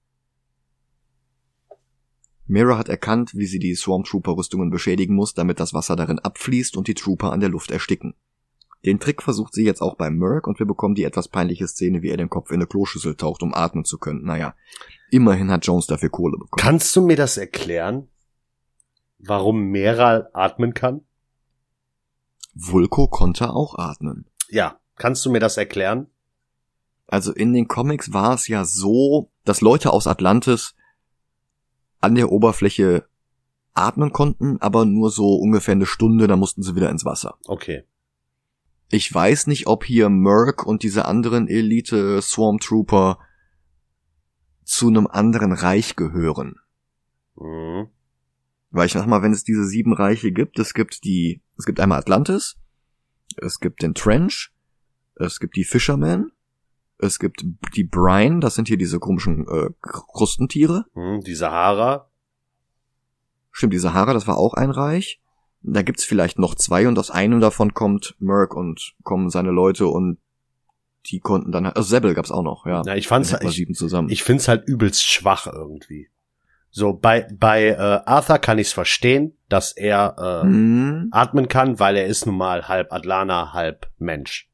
Mira 2.46 2.79
hat 2.79 2.88
erkannt, 2.88 3.35
wie 3.35 3.46
sie 3.46 3.59
die 3.59 3.74
Swamp 3.74 4.07
Trooper 4.07 4.37
Rüstungen 4.37 4.70
beschädigen 4.70 5.14
muss, 5.14 5.35
damit 5.35 5.59
das 5.59 5.74
Wasser 5.74 5.96
darin 5.96 6.20
abfließt 6.20 6.76
und 6.76 6.87
die 6.87 6.94
Trooper 6.94 7.33
an 7.33 7.40
der 7.40 7.48
Luft 7.48 7.72
ersticken. 7.72 8.14
Den 8.85 9.01
Trick 9.01 9.23
versucht 9.23 9.55
sie 9.55 9.65
jetzt 9.65 9.81
auch 9.81 9.97
bei 9.97 10.11
Merc 10.11 10.47
und 10.47 10.59
wir 10.59 10.67
bekommen 10.67 10.95
die 10.95 11.05
etwas 11.05 11.29
peinliche 11.29 11.67
Szene, 11.67 12.03
wie 12.03 12.11
er 12.11 12.17
den 12.17 12.31
Kopf 12.31 12.51
in 12.51 12.57
eine 12.57 12.67
Kloschüssel 12.67 13.17
taucht, 13.17 13.43
um 13.43 13.55
atmen 13.55 13.85
zu 13.85 13.99
können. 13.99 14.25
Naja, 14.25 14.55
immerhin 15.11 15.51
hat 15.51 15.67
Jones 15.67 15.87
dafür 15.87 16.11
Kohle 16.11 16.39
bekommen. 16.39 16.61
Kannst 16.61 16.95
du 16.95 17.03
mir 17.03 17.17
das 17.17 17.37
erklären? 17.37 18.09
Warum 19.19 19.71
Mera 19.71 20.29
atmen 20.33 20.75
kann? 20.75 21.01
Vulko 22.55 23.09
konnte 23.09 23.51
auch 23.51 23.77
atmen. 23.77 24.27
Ja, 24.49 24.79
kannst 24.97 25.25
du 25.27 25.31
mir 25.31 25.41
das 25.41 25.57
erklären? 25.57 26.07
Also 27.07 27.33
in 27.33 27.53
den 27.53 27.69
Comics 27.69 28.12
war 28.12 28.35
es 28.35 28.49
ja 28.49 28.65
so, 28.65 29.31
dass 29.45 29.61
Leute 29.61 29.93
aus 29.93 30.07
Atlantis 30.07 30.75
an 32.01 32.15
der 32.15 32.31
Oberfläche 32.31 33.07
atmen 33.75 34.12
konnten, 34.12 34.59
aber 34.61 34.85
nur 34.85 35.11
so 35.11 35.37
ungefähr 35.37 35.73
eine 35.73 35.87
Stunde, 35.87 36.27
dann 36.27 36.39
mussten 36.39 36.62
sie 36.62 36.75
wieder 36.75 36.91
ins 36.91 37.05
Wasser. 37.05 37.37
Okay. 37.47 37.85
Ich 38.88 39.12
weiß 39.12 39.49
nicht, 39.49 39.66
ob 39.66 39.85
hier 39.85 40.09
Merc 40.09 40.64
und 40.64 40.83
diese 40.83 41.07
anderen 41.07 41.49
Elite 41.49 42.22
Swarm 42.22 42.59
Trooper 42.59 43.18
zu 44.64 44.88
einem 44.88 45.07
anderen 45.07 45.53
Reich 45.53 45.96
gehören. 45.96 46.57
Mhm. 47.37 47.88
Weil 48.70 48.87
ich 48.87 48.92
sag 48.92 49.07
mal, 49.07 49.22
wenn 49.22 49.33
es 49.33 49.44
diese 49.44 49.64
sieben 49.64 49.92
Reiche 49.92 50.33
gibt, 50.33 50.59
es 50.59 50.75
gibt 50.75 51.05
die, 51.05 51.42
es 51.57 51.64
gibt 51.64 51.81
einmal 51.81 51.99
Atlantis, 51.99 52.57
es 53.37 53.61
gibt 53.61 53.83
den 53.83 53.94
Trench, 53.94 54.53
es 55.14 55.40
gibt 55.40 55.57
die 55.57 55.64
Fishermen, 55.64 56.33
es 56.99 57.18
gibt 57.18 57.44
die 57.75 57.85
Brine, 57.85 58.40
das 58.40 58.55
sind 58.55 58.68
hier 58.68 58.79
diese 58.79 58.99
komischen 58.99 59.46
äh, 59.49 59.70
Krustentiere. 59.81 60.87
Mhm, 60.94 61.20
die 61.22 61.35
Sahara. 61.35 62.11
Stimmt, 63.51 63.72
die 63.72 63.79
Sahara, 63.79 64.12
das 64.12 64.27
war 64.27 64.37
auch 64.37 64.55
ein 64.55 64.70
Reich. 64.70 65.20
Da 65.68 65.83
gibt's 65.83 66.05
vielleicht 66.05 66.38
noch 66.38 66.55
zwei 66.55 66.87
und 66.87 66.98
aus 66.98 67.11
einem 67.11 67.40
davon 67.40 67.74
kommt 67.74 68.14
Merc 68.18 68.55
und 68.55 68.94
kommen 69.02 69.31
seine 69.31 69.50
Leute 69.50 69.88
und 69.88 70.18
die 71.07 71.20
konnten 71.20 71.52
dann, 71.52 71.66
also 71.66 71.83
Sebel 71.83 72.14
gab's 72.14 72.31
auch 72.31 72.42
noch, 72.42 72.66
ja. 72.66 72.83
Ja, 72.85 72.94
ich 72.94 73.09
fand's, 73.09 73.33
wir 73.33 73.42
ich, 73.42 73.55
sieben 73.57 73.74
zusammen. 73.74 74.09
ich 74.09 74.22
find's 74.22 74.48
halt 74.48 74.66
übelst 74.66 75.05
schwach 75.05 75.46
irgendwie. 75.46 76.09
So, 76.70 76.92
bei, 76.92 77.26
bei 77.33 77.68
äh, 77.68 77.76
Arthur 77.76 78.38
kann 78.38 78.59
ich's 78.59 78.72
verstehen, 78.72 79.37
dass 79.48 79.72
er 79.72 80.16
äh, 80.18 80.46
Hm, 80.46 81.09
atmen 81.11 81.48
kann, 81.48 81.79
weil 81.81 81.96
er 81.96 82.07
ist 82.07 82.26
nun 82.26 82.37
mal 82.37 82.68
halb 82.68 82.92
Atlaner, 82.92 83.52
halb 83.52 83.90
Mensch. 83.98 84.48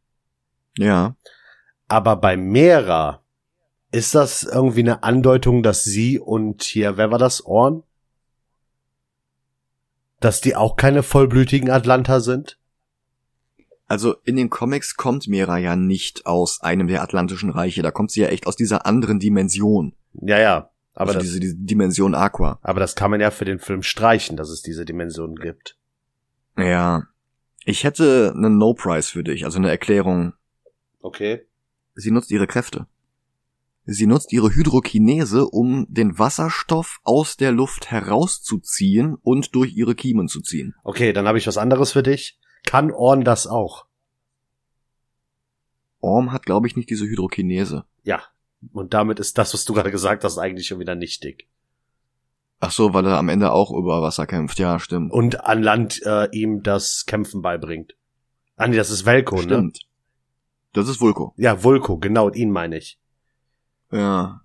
ja. 0.79 1.17
Aber 1.89 2.17
bei 2.17 2.39
Mera 2.39 3.23
ist 3.91 4.15
das 4.15 4.45
irgendwie 4.45 4.81
eine 4.81 5.03
Andeutung, 5.03 5.63
dass 5.63 5.85
sie 5.85 6.19
und 6.19 6.63
hier, 6.63 6.97
wer 6.97 7.11
war 7.11 7.19
das, 7.19 7.45
Orn? 7.45 7.83
Dass 10.23 10.41
die 10.41 10.57
auch 10.57 10.77
keine 10.77 11.03
vollblütigen 11.03 11.71
Atlanter 11.71 12.21
sind? 12.21 12.59
Also 13.89 14.15
in 14.25 14.37
den 14.37 14.49
Comics 14.49 14.97
kommt 14.97 15.29
Mera 15.29 15.59
ja 15.59 15.77
nicht 15.77 16.25
aus 16.25 16.63
einem 16.63 16.87
der 16.87 17.03
atlantischen 17.03 17.51
Reiche, 17.51 17.83
da 17.83 17.91
kommt 17.91 18.11
sie 18.11 18.23
ja 18.23 18.29
echt 18.29 18.47
aus 18.47 18.57
dieser 18.57 18.87
anderen 18.87 19.19
Dimension. 19.19 19.95
Ja, 20.15 20.39
ja. 20.39 20.71
Aber, 20.95 21.09
also 21.09 21.19
das, 21.19 21.23
diese, 21.25 21.41
diese 21.41 21.57
Dimension 21.57 22.15
Aqua. 22.15 22.59
aber 22.63 22.81
das 22.81 22.95
kann 22.95 23.11
man 23.11 23.21
ja 23.21 23.31
für 23.31 23.45
den 23.45 23.59
Film 23.59 23.83
streichen, 23.83 24.37
dass 24.37 24.49
es 24.49 24.63
diese 24.63 24.85
Dimensionen 24.85 25.37
gibt. 25.37 25.77
Ja. 26.57 27.07
Ich 27.65 27.85
hätte 27.85 28.33
einen 28.35 28.59
No-Price 28.59 29.11
für 29.11 29.25
dich, 29.25 29.45
also 29.45 29.59
eine 29.59 29.71
Erklärung. 29.71 30.35
Okay. 31.01 31.47
Sie 31.95 32.11
nutzt 32.11 32.31
ihre 32.31 32.47
Kräfte. 32.47 32.87
Sie 33.85 34.07
nutzt 34.07 34.33
ihre 34.33 34.55
Hydrokinese, 34.55 35.47
um 35.47 35.87
den 35.89 36.19
Wasserstoff 36.19 37.01
aus 37.03 37.37
der 37.37 37.51
Luft 37.51 37.91
herauszuziehen 37.91 39.17
und 39.23 39.55
durch 39.55 39.75
ihre 39.75 39.95
Kiemen 39.95 40.29
zu 40.29 40.41
ziehen. 40.41 40.75
Okay, 40.85 41.13
dann 41.13 41.27
habe 41.27 41.39
ich 41.39 41.47
was 41.47 41.59
anderes 41.59 41.93
für 41.93 42.03
dich. 42.03 42.39
Kann 42.65 42.93
Orn 42.93 43.25
das 43.25 43.47
auch? 43.47 43.87
Orm 46.01 46.33
hat, 46.33 46.47
glaube 46.47 46.67
ich, 46.67 46.77
nicht 46.77 46.91
diese 46.91 47.07
Hydrokinese. 47.07 47.85
Ja. 48.03 48.23
Und 48.73 48.95
damit 48.95 49.19
ist 49.19 49.39
das, 49.39 49.55
was 49.55 49.65
du 49.65 49.73
gerade 49.73 49.91
gesagt 49.91 50.23
hast, 50.23 50.39
eigentlich 50.39 50.69
schon 50.69 50.79
wieder 50.79 50.95
nichtig. 50.95 51.49
Ach 52.61 52.71
so, 52.71 52.95
weil 52.95 53.07
er 53.07 53.19
am 53.19 53.29
Ende 53.29 53.51
auch 53.51 53.73
über 53.73 54.03
Wasser 54.03 54.27
kämpft. 54.27 54.61
Ja, 54.61 54.79
stimmt. 54.79 55.11
Und 55.13 55.45
an 55.45 55.63
Land 55.63 56.01
äh, 56.05 56.29
ihm 56.31 56.63
das 56.63 57.07
Kämpfen 57.07 57.43
beibringt. 57.43 57.97
Ah 58.57 58.69
nee, 58.69 58.77
das 58.77 58.91
ist 58.91 59.05
Velko, 59.05 59.37
ne? 59.37 59.43
stimmt. 59.43 59.81
Das 60.73 60.89
ist 60.89 61.01
Vulko. 61.01 61.35
Ja, 61.37 61.65
Vulko, 61.65 61.99
genau, 61.99 62.31
ihn 62.31 62.53
meine 62.53 62.79
ich. 62.79 63.01
Ja. 63.93 64.41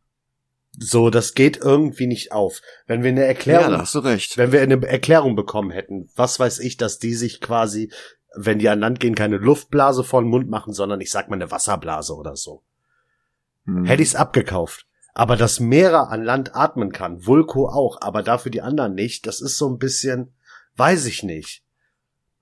So, 0.80 1.10
das 1.10 1.34
geht 1.34 1.58
irgendwie 1.58 2.06
nicht 2.06 2.32
auf. 2.32 2.62
Wenn 2.86 3.02
wir 3.02 3.10
eine 3.10 3.24
Erklärung, 3.26 3.72
Ja, 3.74 3.80
hast 3.80 3.96
du 3.96 4.00
recht. 4.00 4.38
wenn 4.38 4.52
wir 4.52 4.62
eine 4.62 4.86
Erklärung 4.86 5.36
bekommen 5.36 5.72
hätten, 5.72 6.10
was 6.16 6.40
weiß 6.40 6.60
ich, 6.60 6.78
dass 6.78 7.00
die 7.00 7.16
sich 7.16 7.42
quasi, 7.42 7.92
wenn 8.36 8.60
die 8.60 8.70
an 8.70 8.80
Land 8.80 9.00
gehen, 9.00 9.16
keine 9.16 9.38
Luftblase 9.38 10.04
vor 10.04 10.22
den 10.22 10.30
Mund 10.30 10.50
machen, 10.50 10.74
sondern 10.74 11.02
ich 11.02 11.10
sag 11.10 11.30
mal 11.30 11.36
eine 11.36 11.50
Wasserblase 11.50 12.14
oder 12.16 12.36
so. 12.36 12.62
Hm. 13.66 13.86
Hätte 13.86 14.04
ich's 14.04 14.14
abgekauft. 14.14 14.86
Aber 15.16 15.36
dass 15.36 15.60
Mera 15.60 16.04
an 16.10 16.24
Land 16.24 16.56
atmen 16.56 16.92
kann, 16.92 17.26
Vulko 17.26 17.68
auch, 17.68 18.00
aber 18.02 18.22
dafür 18.22 18.52
die 18.52 18.62
anderen 18.62 18.94
nicht, 18.94 19.26
das 19.26 19.42
ist 19.42 19.58
so 19.58 19.68
ein 19.68 19.80
bisschen, 19.80 20.36
weiß 20.76 21.06
ich 21.08 21.24
nicht. 21.24 21.64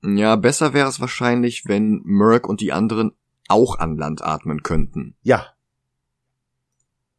Ja, 0.03 0.35
besser 0.35 0.73
wäre 0.73 0.89
es 0.89 0.99
wahrscheinlich, 0.99 1.63
wenn 1.67 2.01
Merc 2.03 2.49
und 2.49 2.59
die 2.59 2.73
anderen 2.73 3.13
auch 3.47 3.79
an 3.79 3.95
Land 3.95 4.21
atmen 4.23 4.61
könnten. 4.61 5.15
Ja, 5.21 5.54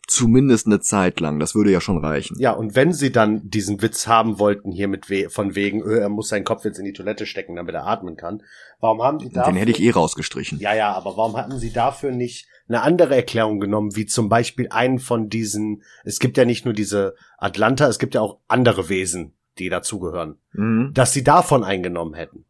Zumindest 0.09 0.67
eine 0.67 0.79
Zeit 0.81 1.19
lang, 1.19 1.41
das 1.41 1.55
würde 1.57 1.73
ja 1.73 1.81
schon 1.81 1.99
reichen. 2.05 2.37
ja, 2.39 2.53
und 2.53 2.77
wenn 2.77 2.93
sie 2.93 3.11
dann 3.11 3.51
diesen 3.51 3.83
Witz 3.83 4.07
haben 4.07 4.39
wollten 4.39 4.71
hier 4.71 4.87
mit 4.87 5.11
we 5.11 5.29
von 5.31 5.55
wegen, 5.57 5.83
öh, 5.83 5.99
er 5.99 6.09
muss 6.09 6.29
seinen 6.29 6.45
Kopf 6.45 6.65
jetzt 6.65 6.79
in 6.79 6.85
die 6.85 6.93
Toilette 6.93 7.27
stecken, 7.27 7.57
damit 7.57 7.75
er 7.75 7.87
atmen 7.87 8.17
kann, 8.17 8.43
warum 8.79 9.03
haben 9.03 9.19
die 9.19 9.31
da 9.31 9.45
Den 9.45 9.57
hätte 9.57 9.73
ich 9.73 9.83
eh 9.83 9.91
rausgestrichen. 9.91 10.61
Ja, 10.61 10.75
ja, 10.75 10.93
aber 10.93 11.17
warum 11.17 11.37
hatten 11.37 11.59
sie 11.59 11.73
dafür 11.73 12.13
nicht 12.13 12.47
eine 12.69 12.83
andere 12.83 13.17
Erklärung 13.17 13.59
genommen, 13.59 13.97
wie 13.97 14.07
zum 14.07 14.29
Beispiel 14.29 14.69
einen 14.71 14.99
von 15.01 15.29
diesen, 15.29 15.83
es 16.05 16.19
gibt 16.21 16.37
ja 16.37 16.45
nicht 16.45 16.65
nur 16.65 16.75
diese 16.75 17.15
Atlanta, 17.39 17.89
es 17.89 17.99
gibt 17.99 18.15
ja 18.15 18.21
auch 18.21 18.39
andere 18.49 18.89
Wesen, 18.89 19.33
die 19.59 19.69
dazugehören, 19.69 20.39
Mhm. 20.53 20.93
dass 20.95 21.13
sie 21.13 21.25
davon 21.25 21.65
eingenommen 21.65 22.15
hätten. 22.15 22.45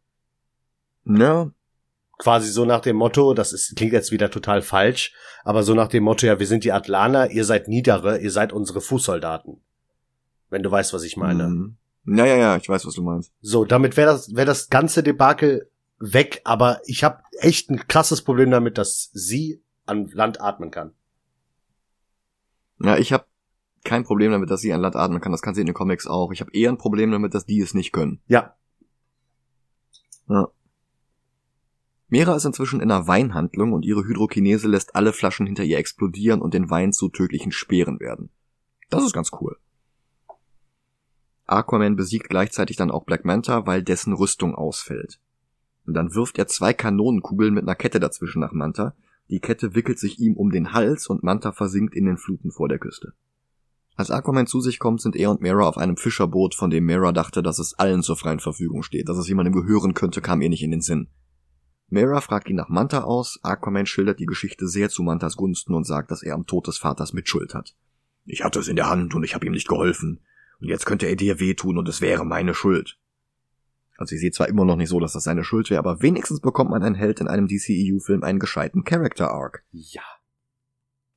Ja, 1.05 1.49
Quasi 2.17 2.49
so 2.49 2.65
nach 2.65 2.81
dem 2.81 2.95
Motto, 2.95 3.33
das 3.33 3.53
ist, 3.53 3.75
klingt 3.75 3.93
jetzt 3.93 4.11
wieder 4.11 4.31
total 4.31 4.61
falsch, 4.61 5.13
aber 5.43 5.63
so 5.63 5.75
nach 5.75 5.87
dem 5.87 6.03
Motto, 6.03 6.25
ja, 6.25 6.39
wir 6.39 6.47
sind 6.47 6.63
die 6.63 6.71
Atlaner, 6.71 7.29
ihr 7.29 7.45
seid 7.45 7.67
Niedere, 7.67 8.17
ihr 8.19 8.31
seid 8.31 8.53
unsere 8.53 8.81
Fußsoldaten. 8.81 9.61
Wenn 10.49 10.63
du 10.63 10.71
weißt, 10.71 10.93
was 10.93 11.03
ich 11.03 11.17
meine. 11.17 11.47
Mhm. 11.47 11.77
Ja, 12.05 12.25
ja, 12.25 12.37
ja, 12.37 12.57
ich 12.57 12.67
weiß, 12.67 12.85
was 12.85 12.93
du 12.93 13.03
meinst. 13.03 13.31
So, 13.41 13.65
damit 13.65 13.97
wäre 13.97 14.11
das, 14.11 14.33
wäre 14.33 14.45
das 14.45 14.69
ganze 14.69 15.03
Debakel 15.03 15.69
weg, 15.99 16.41
aber 16.45 16.81
ich 16.85 17.03
habe 17.03 17.21
echt 17.39 17.69
ein 17.69 17.87
krasses 17.87 18.21
Problem 18.21 18.49
damit, 18.49 18.77
dass 18.77 19.09
sie 19.13 19.61
an 19.85 20.07
Land 20.07 20.41
atmen 20.41 20.71
kann. 20.71 20.93
Ja, 22.79 22.97
ich 22.97 23.11
habe 23.11 23.25
kein 23.83 24.03
Problem 24.03 24.31
damit, 24.31 24.49
dass 24.49 24.61
sie 24.61 24.73
an 24.73 24.81
Land 24.81 24.95
atmen 24.95 25.21
kann. 25.21 25.31
Das 25.31 25.41
kann 25.41 25.53
sie 25.53 25.61
in 25.61 25.67
den 25.67 25.73
Comics 25.73 26.07
auch. 26.07 26.31
Ich 26.31 26.41
habe 26.41 26.51
eher 26.53 26.71
ein 26.71 26.77
Problem 26.77 27.11
damit, 27.11 27.33
dass 27.33 27.45
die 27.45 27.59
es 27.59 27.73
nicht 27.73 27.91
können. 27.91 28.21
Ja, 28.27 28.55
Ja. 30.29 30.49
Mera 32.09 32.35
ist 32.35 32.45
inzwischen 32.45 32.79
in 32.79 32.89
einer 32.89 33.07
Weinhandlung 33.07 33.73
und 33.73 33.83
ihre 33.83 34.05
Hydrokinese 34.05 34.67
lässt 34.69 34.95
alle 34.95 35.11
Flaschen 35.11 35.45
hinter 35.45 35.63
ihr 35.63 35.77
explodieren 35.77 36.41
und 36.41 36.53
den 36.53 36.69
Wein 36.69 36.93
zu 36.93 37.09
tödlichen 37.09 37.51
Speeren 37.51 37.99
werden. 37.99 38.29
Das 38.89 39.03
ist 39.03 39.13
ganz 39.13 39.31
cool. 39.41 39.57
Aquaman 41.45 41.95
besiegt 41.95 42.29
gleichzeitig 42.29 42.77
dann 42.77 42.91
auch 42.91 43.03
Black 43.03 43.25
Manta, 43.25 43.65
weil 43.65 43.83
dessen 43.83 44.13
Rüstung 44.13 44.55
ausfällt. 44.55 45.19
Und 45.85 45.93
dann 45.93 46.13
wirft 46.13 46.37
er 46.37 46.47
zwei 46.47 46.73
Kanonenkugeln 46.73 47.53
mit 47.53 47.63
einer 47.63 47.75
Kette 47.75 47.99
dazwischen 47.99 48.39
nach 48.39 48.51
Manta. 48.51 48.93
Die 49.29 49.39
Kette 49.39 49.75
wickelt 49.75 49.99
sich 49.99 50.19
ihm 50.19 50.35
um 50.35 50.51
den 50.51 50.73
Hals 50.73 51.07
und 51.07 51.23
Manta 51.23 51.51
versinkt 51.51 51.93
in 51.93 52.05
den 52.05 52.17
Fluten 52.17 52.51
vor 52.51 52.69
der 52.69 52.79
Küste. 52.79 53.13
Als 53.95 54.11
Aquaman 54.11 54.47
zu 54.47 54.61
sich 54.61 54.79
kommt, 54.79 55.01
sind 55.01 55.15
er 55.15 55.31
und 55.31 55.41
Mera 55.41 55.67
auf 55.67 55.77
einem 55.77 55.97
Fischerboot, 55.97 56.55
von 56.55 56.69
dem 56.69 56.85
Mera 56.85 57.11
dachte, 57.11 57.41
dass 57.41 57.59
es 57.59 57.73
allen 57.73 58.03
zur 58.03 58.15
freien 58.15 58.39
Verfügung 58.39 58.83
steht. 58.83 59.09
Dass 59.09 59.17
es 59.17 59.27
jemandem 59.27 59.53
gehören 59.53 59.93
könnte, 59.93 60.21
kam 60.21 60.41
ihr 60.41 60.49
nicht 60.49 60.63
in 60.63 60.71
den 60.71 60.81
Sinn. 60.81 61.07
Mera 61.89 62.19
fragt 62.19 62.49
ihn 62.49 62.57
nach 62.57 62.69
Manta 62.69 63.03
aus, 63.03 63.39
Aquaman 63.43 63.85
schildert 63.85 64.19
die 64.19 64.25
Geschichte 64.25 64.67
sehr 64.67 64.89
zu 64.89 65.03
Mantas 65.03 65.37
Gunsten 65.37 65.73
und 65.73 65.85
sagt, 65.85 66.11
dass 66.11 66.21
er 66.21 66.35
am 66.35 66.45
Tod 66.45 66.67
des 66.67 66.77
Vaters 66.77 67.13
Mitschuld 67.13 67.53
hat. 67.53 67.75
Ich 68.25 68.43
hatte 68.43 68.59
es 68.59 68.67
in 68.67 68.75
der 68.75 68.89
Hand 68.89 69.15
und 69.15 69.23
ich 69.23 69.33
habe 69.33 69.45
ihm 69.45 69.53
nicht 69.53 69.69
geholfen. 69.69 70.19
Und 70.59 70.67
jetzt 70.67 70.85
könnte 70.85 71.05
er 71.05 71.15
dir 71.15 71.39
wehtun 71.39 71.77
und 71.77 71.87
es 71.87 72.01
wäre 72.01 72.25
meine 72.25 72.53
Schuld. 72.53 72.99
Also 73.97 74.15
ich 74.15 74.21
sehe 74.21 74.31
zwar 74.31 74.49
immer 74.49 74.65
noch 74.65 74.75
nicht 74.75 74.89
so, 74.89 74.99
dass 74.99 75.13
das 75.13 75.23
seine 75.23 75.43
Schuld 75.43 75.69
wäre, 75.69 75.79
aber 75.79 76.01
wenigstens 76.01 76.41
bekommt 76.41 76.69
man 76.69 76.83
einen 76.83 76.95
Held 76.95 77.19
in 77.21 77.27
einem 77.27 77.47
DCEU-Film 77.47 78.23
einen 78.23 78.39
gescheiten 78.39 78.83
Character 78.83 79.31
Arc. 79.31 79.63
ja. 79.71 80.03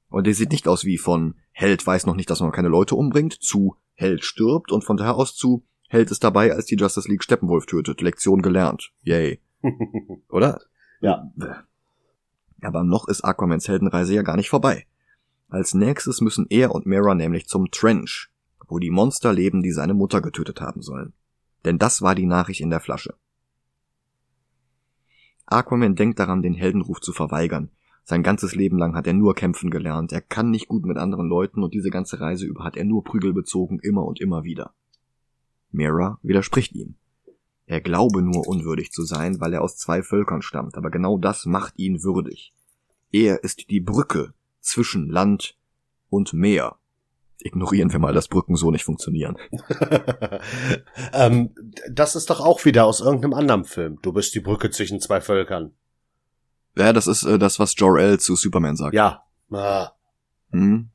Und 0.09 0.27
der 0.27 0.35
sieht 0.35 0.51
nicht 0.51 0.67
aus 0.67 0.85
wie 0.85 0.99
von 0.99 1.37
Held 1.53 1.87
weiß 1.87 2.07
noch 2.07 2.17
nicht, 2.17 2.29
dass 2.31 2.41
man 2.41 2.51
keine 2.51 2.69
Leute 2.69 2.97
umbringt, 2.97 3.35
zu 3.35 3.77
Held 3.95 4.25
stirbt 4.25 4.73
und 4.73 4.83
von 4.83 4.97
daher 4.97 5.15
aus 5.15 5.37
zu 5.37 5.65
Held 5.89 6.11
ist 6.11 6.25
dabei, 6.25 6.53
als 6.53 6.67
die 6.67 6.77
Justice 6.77 7.09
League 7.09 7.23
Steppenwolf 7.23 7.67
tötet. 7.67 8.01
Lektion 8.01 8.43
gelernt. 8.43 8.93
Yay. 9.03 9.41
Oder? 10.29 10.61
Ja. 11.01 11.31
Aber 12.63 12.85
noch 12.85 13.09
ist 13.09 13.23
Aquamans 13.23 13.69
Heldenreise 13.69 14.15
ja 14.15 14.23
gar 14.23 14.37
nicht 14.37 14.51
vorbei. 14.51 14.87
Als 15.49 15.75
nächstes 15.75 16.21
müssen 16.21 16.47
er 16.49 16.75
und 16.75 16.87
Mera 16.87 17.15
nämlich 17.15 17.49
zum 17.49 17.71
Trench, 17.71 18.31
wo 18.69 18.79
die 18.79 18.91
Monster 18.91 19.33
leben, 19.33 19.63
die 19.63 19.73
seine 19.73 19.95
Mutter 19.95 20.21
getötet 20.21 20.61
haben 20.61 20.83
sollen. 20.83 21.13
Denn 21.65 21.79
das 21.79 22.03
war 22.03 22.15
die 22.15 22.27
Nachricht 22.27 22.61
in 22.61 22.71
der 22.71 22.81
Flasche. 22.81 23.15
Aquaman 25.47 25.97
denkt 25.97 26.21
daran, 26.21 26.43
den 26.43 26.55
Heldenruf 26.55 27.01
zu 27.01 27.13
verweigern. 27.13 27.71
Sein 28.05 28.23
ganzes 28.23 28.55
Leben 28.55 28.79
lang 28.79 28.95
hat 28.95 29.07
er 29.07 29.13
nur 29.13 29.35
kämpfen 29.35 29.71
gelernt. 29.71 30.13
Er 30.13 30.21
kann 30.21 30.51
nicht 30.51 30.69
gut 30.69 30.85
mit 30.85 30.97
anderen 30.97 31.29
Leuten 31.29 31.63
und 31.63 31.75
diese 31.75 31.91
ganze 31.91 32.21
Reise 32.21 32.47
über 32.47 32.65
hat 32.65 32.77
er 32.77 32.85
nur 32.85 33.05
Prügel 33.05 33.33
bezogen, 33.33 33.79
immer 33.81 34.05
und 34.05 34.21
immer 34.21 34.45
wieder. 34.45 34.73
Mera 35.71 36.19
widerspricht 36.23 36.75
ihm. 36.75 36.95
Er 37.71 37.81
glaube 37.81 38.21
nur 38.21 38.49
unwürdig 38.49 38.91
zu 38.91 39.05
sein, 39.05 39.41
weil 39.41 39.53
er 39.53 39.63
aus 39.63 39.77
zwei 39.77 40.03
Völkern 40.03 40.43
stammt, 40.43 40.77
aber 40.77 40.91
genau 40.91 41.19
das 41.19 41.47
macht 41.47 41.79
ihn 41.79 42.03
würdig. 42.03 42.53
Er 43.13 43.45
ist 43.45 43.71
die 43.71 43.79
Brücke 43.79 44.35
zwischen 44.61 45.09
Land 45.09 45.57
und 46.09 46.33
Meer. 46.33 46.79
Ignorieren 47.39 47.93
wir 47.93 48.01
mal, 48.01 48.13
dass 48.13 48.27
Brücken 48.27 48.57
so 48.57 48.73
nicht 48.73 48.83
funktionieren. 48.83 49.37
ähm, 51.13 51.55
das 51.89 52.17
ist 52.17 52.29
doch 52.29 52.41
auch 52.41 52.65
wieder 52.65 52.87
aus 52.87 53.01
irgendeinem 53.01 53.35
anderen 53.35 53.65
Film. 53.65 54.01
Du 54.03 54.13
bist 54.13 54.35
die 54.35 54.41
Brücke 54.41 54.71
zwischen 54.71 55.01
zwei 55.01 55.21
Völkern. 55.21 55.71
Ja, 56.75 56.93
das 56.93 57.07
ist 57.07 57.23
äh, 57.23 57.39
das, 57.39 57.61
was 57.61 57.77
Jor-El 57.77 58.19
zu 58.19 58.35
Superman 58.35 58.75
sagt. 58.75 58.95
Ja. 58.95 59.23
Ah. 59.53 59.93
Hm? 60.51 60.91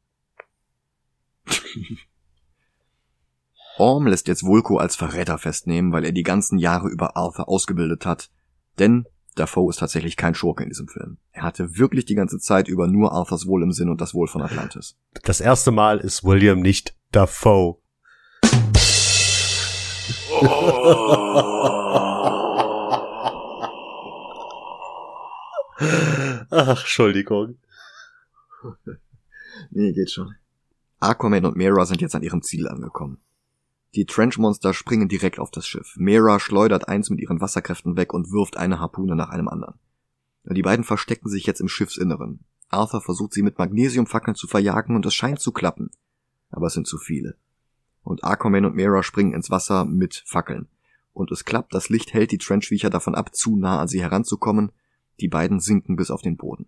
Orm 3.78 4.08
lässt 4.08 4.30
jetzt 4.30 4.46
Vulko 4.46 4.78
als 4.78 4.96
Verräter 4.96 5.38
festnehmen, 5.38 5.92
weil 5.92 6.06
er 6.06 6.14
die 6.14 6.24
ganzen 6.24 6.58
Jahre 6.58 6.88
über 6.88 7.18
Arthur 7.18 7.50
ausgebildet 7.50 8.06
hat. 8.06 8.30
Denn 8.80 9.06
Dafoe 9.36 9.70
ist 9.70 9.80
tatsächlich 9.80 10.16
kein 10.16 10.34
Schurke 10.34 10.64
in 10.64 10.70
diesem 10.70 10.88
Film. 10.88 11.18
Er 11.34 11.44
hatte 11.44 11.78
wirklich 11.78 12.06
die 12.06 12.16
ganze 12.16 12.40
Zeit 12.40 12.70
über 12.70 12.88
nur 12.88 13.12
Arthurs 13.12 13.48
Wohl 13.48 13.64
im 13.64 13.74
Sinn 13.74 13.90
und 13.90 14.00
das 14.00 14.14
Wohl 14.14 14.28
von 14.28 14.42
Atlantis. 14.42 14.96
Das 15.24 15.42
erste 15.42 15.72
Mal 15.72 16.00
ist 16.00 16.24
William 16.24 16.62
nicht 16.62 16.96
Dafoe. 17.12 17.76
Ach, 26.50 26.80
Entschuldigung. 26.80 27.58
Nee, 29.72 29.92
geht 29.92 30.12
schon. 30.12 30.34
Aquaman 31.02 31.46
und 31.46 31.58
Mera 31.58 31.86
sind 31.86 32.00
jetzt 32.02 32.16
an 32.16 32.24
ihrem 32.24 32.42
Ziel 32.42 32.70
angekommen. 32.70 33.20
Die 33.96 34.06
Trenchmonster 34.06 34.74
springen 34.74 35.08
direkt 35.08 35.40
auf 35.40 35.52
das 35.52 35.66
Schiff. 35.66 35.96
Mera 35.96 36.42
schleudert 36.42 36.90
eins 36.90 37.10
mit 37.10 37.22
ihren 37.22 37.40
Wasserkräften 37.40 37.96
weg 37.96 38.14
und 38.14 38.30
wirft 38.30 38.58
eine 38.58 38.80
Harpune 38.80 39.16
nach 39.16 39.30
einem 39.30 39.48
anderen. 39.48 39.80
Die 40.44 40.62
beiden 40.62 40.84
verstecken 40.84 41.30
sich 41.30 41.46
jetzt 41.46 41.62
im 41.62 41.70
Schiffsinneren. 41.70 42.42
Arthur 42.68 43.02
versucht 43.02 43.34
sie 43.34 43.42
mit 43.42 43.58
Magnesiumfackeln 43.58 44.36
zu 44.36 44.48
verjagen 44.48 44.98
und 44.98 45.06
es 45.06 45.16
scheint 45.16 45.40
zu 45.40 45.54
klappen. 45.54 45.92
Aber 46.50 46.68
es 46.68 46.74
sind 46.74 46.88
zu 46.88 46.98
viele. 46.98 47.38
Und 48.04 48.24
Aquaman 48.26 48.66
und 48.66 48.76
Mera 48.76 49.02
springen 49.02 49.34
ins 49.34 49.50
Wasser 49.50 49.86
mit 49.86 50.24
Fackeln. 50.26 50.68
Und 51.14 51.32
es 51.32 51.46
klappt, 51.46 51.74
das 51.74 51.88
Licht 51.88 52.14
hält 52.14 52.32
die 52.32 52.38
Trenchviecher 52.38 52.90
davon 52.90 53.16
ab, 53.16 53.34
zu 53.34 53.56
nah 53.56 53.80
an 53.80 53.88
sie 53.88 54.02
heranzukommen. 54.02 54.74
Die 55.22 55.30
beiden 55.30 55.62
sinken 55.62 55.96
bis 55.96 56.12
auf 56.12 56.22
den 56.22 56.36
Boden. 56.36 56.68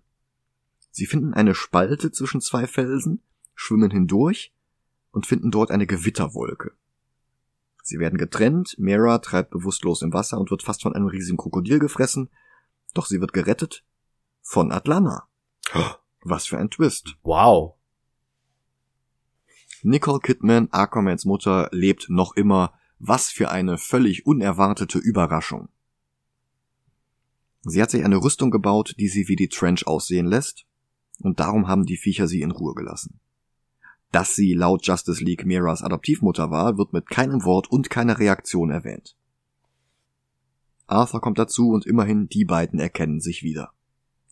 Sie 0.92 1.06
finden 1.06 1.34
eine 1.34 1.54
Spalte 1.54 2.12
zwischen 2.12 2.40
zwei 2.40 2.66
Felsen, 2.66 3.22
schwimmen 3.54 3.92
hindurch 3.92 4.54
und 5.12 5.28
finden 5.28 5.52
dort 5.52 5.72
eine 5.72 5.86
Gewitterwolke. 5.86 6.72
Sie 7.90 8.00
werden 8.00 8.18
getrennt, 8.18 8.76
Mera 8.78 9.20
treibt 9.20 9.50
bewusstlos 9.50 10.02
im 10.02 10.12
Wasser 10.12 10.38
und 10.38 10.52
wird 10.52 10.62
fast 10.62 10.82
von 10.82 10.94
einem 10.94 11.08
riesigen 11.08 11.38
Krokodil 11.38 11.80
gefressen, 11.80 12.30
doch 12.94 13.06
sie 13.06 13.22
wird 13.22 13.32
gerettet 13.32 13.86
von 14.42 14.74
Atlanta. 14.74 15.30
Was 16.22 16.48
für 16.48 16.58
ein 16.58 16.70
Twist. 16.70 17.16
Wow. 17.24 17.76
Nicole 19.84 20.20
Kidman, 20.20 20.68
Aquamans 20.72 21.24
Mutter, 21.24 21.70
lebt 21.72 22.10
noch 22.10 22.36
immer. 22.36 22.74
Was 23.00 23.30
für 23.30 23.52
eine 23.52 23.78
völlig 23.78 24.26
unerwartete 24.26 25.00
Überraschung. 25.00 25.70
Sie 27.62 27.82
hat 27.82 27.92
sich 27.92 28.04
eine 28.04 28.18
Rüstung 28.18 28.52
gebaut, 28.52 28.96
die 29.00 29.08
sie 29.08 29.30
wie 29.30 29.38
die 29.38 29.48
Trench 29.48 29.88
aussehen 29.88 30.26
lässt, 30.26 30.66
und 31.20 31.40
darum 31.40 31.70
haben 31.70 31.86
die 31.86 31.96
Viecher 31.96 32.28
sie 32.28 32.42
in 32.42 32.52
Ruhe 32.52 32.74
gelassen. 32.74 33.22
Dass 34.18 34.34
sie 34.34 34.56
laut 34.56 34.84
Justice 34.84 35.24
League 35.24 35.46
Miras 35.46 35.84
Adoptivmutter 35.84 36.50
war, 36.50 36.80
wird 36.80 36.92
mit 36.92 37.08
keinem 37.08 37.44
Wort 37.44 37.70
und 37.70 37.92
keiner 37.92 38.18
Reaktion 38.18 38.72
erwähnt. 38.72 39.16
Arthur 40.88 41.22
kommt 41.22 41.38
dazu 41.38 41.70
und 41.70 41.86
immerhin 41.86 42.28
die 42.28 42.44
beiden 42.44 42.80
erkennen 42.80 43.22
sich 43.22 43.44
wieder 43.44 43.74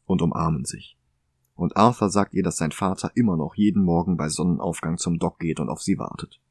und 0.08 0.24
umarmen 0.24 0.66
sich. 0.66 0.98
und 1.54 1.78
Arthur 1.78 2.10
sagt 2.10 2.34
ihr, 2.34 2.42
dass 2.42 2.58
sein 2.58 2.72
Vater 2.72 3.12
immer 3.14 3.38
noch 3.38 3.54
jeden 3.54 3.84
Morgen 3.84 4.18
bei 4.18 4.28
Sonnenaufgang 4.28 4.98
zum 4.98 5.20
Dock 5.20 5.38
geht 5.38 5.60
und 5.60 5.70
auf 5.70 5.84
sie 5.84 6.00
wartet. 6.00 6.42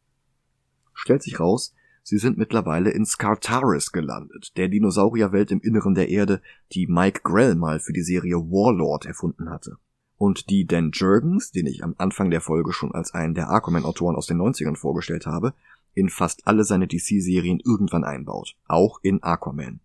Stellt 0.92 1.24
sich 1.24 1.40
raus, 1.40 1.74
sie 2.04 2.18
sind 2.18 2.38
mittlerweile 2.38 2.90
in 2.90 3.04
Skartaris 3.04 3.90
gelandet, 3.90 4.56
der 4.56 4.68
Dinosaurierwelt 4.68 5.50
im 5.50 5.60
Inneren 5.60 5.96
der 5.96 6.08
Erde, 6.08 6.40
die 6.70 6.86
Mike 6.86 7.22
Grell 7.24 7.56
mal 7.56 7.80
für 7.80 7.92
die 7.92 8.04
Serie 8.04 8.36
Warlord 8.36 9.06
erfunden 9.06 9.50
hatte. 9.50 9.78
Und 10.16 10.48
die 10.50 10.66
Dan 10.66 10.90
Jurgens, 10.92 11.50
den 11.50 11.66
ich 11.66 11.82
am 11.82 11.94
Anfang 11.98 12.30
der 12.30 12.40
Folge 12.40 12.72
schon 12.72 12.94
als 12.94 13.14
einen 13.14 13.34
der 13.34 13.50
Aquaman-Autoren 13.50 14.16
aus 14.16 14.26
den 14.26 14.38
90ern 14.38 14.76
vorgestellt 14.76 15.26
habe, 15.26 15.54
in 15.92 16.08
fast 16.08 16.46
alle 16.46 16.64
seine 16.64 16.86
DC-Serien 16.86 17.60
irgendwann 17.64 18.04
einbaut. 18.04 18.56
Auch 18.66 18.98
in 19.02 19.22
Aquaman. 19.22 19.80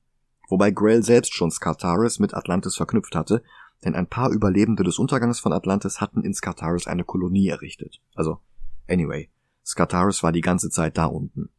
Wobei 0.47 0.71
Grell 0.71 1.03
selbst 1.03 1.33
schon 1.33 1.51
Skartaris 1.51 2.19
mit 2.19 2.33
Atlantis 2.33 2.75
verknüpft 2.75 3.15
hatte 3.15 3.43
denn 3.83 3.95
ein 3.95 4.07
paar 4.07 4.31
Überlebende 4.31 4.83
des 4.83 4.99
Untergangs 4.99 5.39
von 5.39 5.53
Atlantis 5.53 6.01
hatten 6.01 6.23
in 6.23 6.33
Skartaris 6.33 6.87
eine 6.87 7.03
Kolonie 7.03 7.47
errichtet. 7.47 8.01
Also, 8.13 8.39
anyway, 8.87 9.29
Skartaris 9.65 10.21
war 10.23 10.31
die 10.31 10.41
ganze 10.41 10.69
Zeit 10.69 10.97
da 10.97 11.05
unten. 11.05 11.49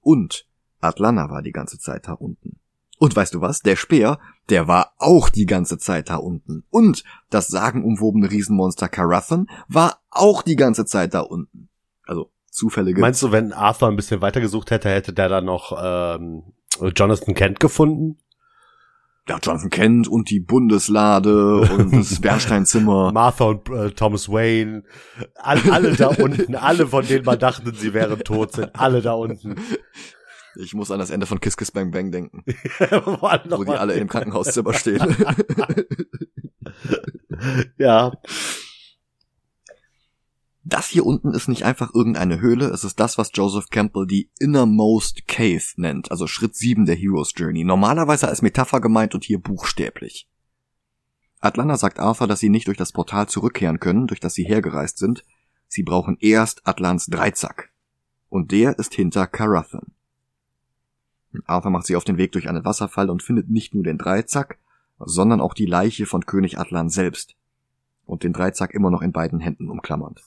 Und 0.00 0.46
Atlanta 0.80 1.30
war 1.30 1.42
die 1.42 1.52
ganze 1.52 1.78
Zeit 1.78 2.06
da 2.08 2.12
unten. 2.12 2.58
Und 2.98 3.14
weißt 3.14 3.34
du 3.34 3.40
was? 3.40 3.60
Der 3.60 3.76
Speer, 3.76 4.18
der 4.48 4.68
war 4.68 4.92
auch 4.98 5.28
die 5.28 5.46
ganze 5.46 5.78
Zeit 5.78 6.08
da 6.08 6.16
unten. 6.16 6.64
Und 6.70 7.04
das 7.30 7.48
sagenumwobene 7.48 8.30
Riesenmonster 8.30 8.88
Carathon 8.88 9.48
war 9.68 10.00
auch 10.10 10.42
die 10.42 10.56
ganze 10.56 10.86
Zeit 10.86 11.14
da 11.14 11.20
unten. 11.20 11.68
Also 12.06 12.30
Zufälle 12.50 12.88
gibt's. 12.88 13.00
Meinst 13.00 13.22
du, 13.22 13.32
wenn 13.32 13.52
Arthur 13.52 13.88
ein 13.88 13.96
bisschen 13.96 14.22
weitergesucht 14.22 14.70
hätte, 14.70 14.88
hätte 14.88 15.12
der 15.12 15.28
dann 15.28 15.44
noch 15.44 15.76
ähm, 15.78 16.42
Jonathan 16.94 17.34
Kent 17.34 17.60
gefunden? 17.60 18.18
ja, 19.28 19.38
Jonathan 19.42 19.70
Kent 19.70 20.08
und 20.08 20.30
die 20.30 20.40
Bundeslade 20.40 21.60
und 21.62 21.92
das 21.92 22.20
Bernsteinzimmer. 22.20 23.12
Martha 23.12 23.44
und 23.44 23.68
äh, 23.70 23.90
Thomas 23.90 24.28
Wayne, 24.28 24.84
alle, 25.34 25.72
alle 25.72 25.96
da 25.96 26.08
unten, 26.08 26.54
alle 26.54 26.86
von 26.86 27.04
denen 27.04 27.24
man 27.24 27.38
dachten, 27.38 27.72
sie 27.74 27.92
wären 27.92 28.20
tot, 28.20 28.52
sind 28.52 28.70
alle 28.74 29.02
da 29.02 29.14
unten. 29.14 29.56
Ich 30.58 30.74
muss 30.74 30.90
an 30.90 30.98
das 30.98 31.10
Ende 31.10 31.26
von 31.26 31.40
Kiss 31.40 31.56
Kiss 31.56 31.70
Bang 31.70 31.90
Bang 31.90 32.10
denken. 32.10 32.42
wo, 32.46 33.22
wo 33.22 33.64
die 33.64 33.70
alle 33.72 33.94
im 33.94 34.08
Krankenhauszimmer 34.08 34.74
stehen. 34.74 35.00
ja. 37.78 38.12
Das 40.64 40.88
hier 40.88 41.06
unten 41.06 41.32
ist 41.32 41.46
nicht 41.46 41.64
einfach 41.64 41.94
irgendeine 41.94 42.40
Höhle, 42.40 42.66
es 42.66 42.82
ist 42.82 42.98
das, 42.98 43.18
was 43.18 43.30
Joseph 43.32 43.68
Campbell 43.70 44.06
die 44.06 44.30
Innermost 44.40 45.28
Cave 45.28 45.62
nennt, 45.76 46.10
also 46.10 46.26
Schritt 46.26 46.56
7 46.56 46.86
der 46.86 46.96
Hero's 46.96 47.32
Journey. 47.36 47.62
Normalerweise 47.62 48.26
als 48.26 48.42
Metapher 48.42 48.80
gemeint 48.80 49.14
und 49.14 49.22
hier 49.22 49.40
buchstäblich. 49.40 50.28
Atlanta 51.38 51.76
sagt 51.76 52.00
Arthur, 52.00 52.26
dass 52.26 52.40
sie 52.40 52.48
nicht 52.48 52.66
durch 52.66 52.78
das 52.78 52.90
Portal 52.90 53.28
zurückkehren 53.28 53.78
können, 53.78 54.08
durch 54.08 54.18
das 54.18 54.34
sie 54.34 54.44
hergereist 54.44 54.98
sind. 54.98 55.24
Sie 55.68 55.84
brauchen 55.84 56.16
erst 56.18 56.66
Atlants 56.66 57.06
Dreizack. 57.06 57.70
Und 58.28 58.50
der 58.50 58.78
ist 58.78 58.94
hinter 58.94 59.28
Carathon. 59.28 59.94
Arthur 61.46 61.70
macht 61.70 61.86
sich 61.86 61.96
auf 61.96 62.04
den 62.04 62.18
Weg 62.18 62.32
durch 62.32 62.48
einen 62.48 62.64
Wasserfall 62.64 63.10
und 63.10 63.22
findet 63.22 63.48
nicht 63.48 63.74
nur 63.74 63.84
den 63.84 63.98
Dreizack, 63.98 64.58
sondern 64.98 65.40
auch 65.40 65.54
die 65.54 65.66
Leiche 65.66 66.06
von 66.06 66.26
König 66.26 66.58
Atlan 66.58 66.88
selbst. 66.88 67.34
Und 68.04 68.22
den 68.22 68.32
Dreizack 68.32 68.72
immer 68.72 68.90
noch 68.90 69.02
in 69.02 69.12
beiden 69.12 69.40
Händen 69.40 69.68
umklammernd. 69.68 70.22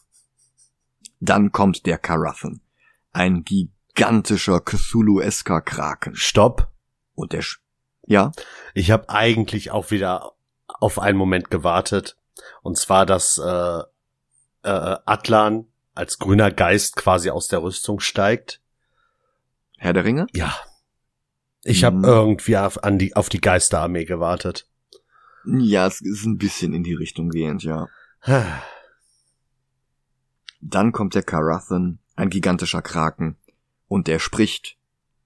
Dann 1.20 1.52
kommt 1.52 1.86
der 1.86 1.98
Karathen. 1.98 2.62
Ein 3.12 3.44
gigantischer 3.44 4.60
Cthulhu-esker 4.60 5.62
Kraken. 5.62 6.16
Stopp. 6.16 6.70
Und 7.16 7.34
der, 7.34 7.42
Sch 7.42 7.62
ja? 8.06 8.32
Ich 8.74 8.92
habe 8.92 9.10
eigentlich 9.10 9.72
auch 9.72 9.92
wieder 9.92 10.34
auf 10.68 11.00
einen 11.00 11.18
Moment 11.18 11.50
gewartet. 11.50 12.18
Und 12.62 12.78
zwar, 12.78 13.06
dass 13.06 13.38
äh, 13.38 13.82
äh, 14.64 14.98
Atlan 15.06 15.68
als 15.96 16.20
grüner 16.20 16.52
Geist 16.52 16.96
quasi 16.96 17.30
aus 17.30 17.48
der 17.48 17.62
Rüstung 17.62 18.00
steigt. 18.00 18.62
Herr 19.78 19.94
der 19.94 20.06
Ringe? 20.06 20.28
Ja. 20.34 20.54
Ich 21.70 21.84
habe 21.84 21.98
hm. 21.98 22.04
irgendwie 22.04 22.58
auf, 22.58 22.84
an 22.84 22.98
die, 22.98 23.16
auf 23.16 23.30
die 23.30 23.42
Geisterarmee 23.42 24.06
gewartet. 24.06 24.68
Ja, 25.46 25.86
es 25.86 26.02
ist 26.02 26.26
ein 26.26 26.38
bisschen 26.38 26.74
in 26.74 26.84
die 26.84 26.96
Richtung 26.96 27.30
gehend, 27.30 27.64
ja. 27.64 27.88
Dann 30.62 30.92
kommt 30.92 31.14
der 31.14 31.22
Karathan, 31.22 32.00
ein 32.16 32.32
gigantischer 32.32 32.82
Kraken, 32.82 33.38
und 33.88 34.08
der 34.08 34.18
spricht 34.18 34.78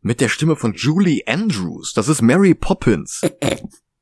mit 0.02 0.20
der 0.20 0.28
Stimme 0.28 0.58
von 0.58 0.74
Julie 0.74 1.24
Andrews. 1.28 1.94
Das 1.94 2.10
ist 2.10 2.22
Mary 2.22 2.54
Poppins. 2.54 3.22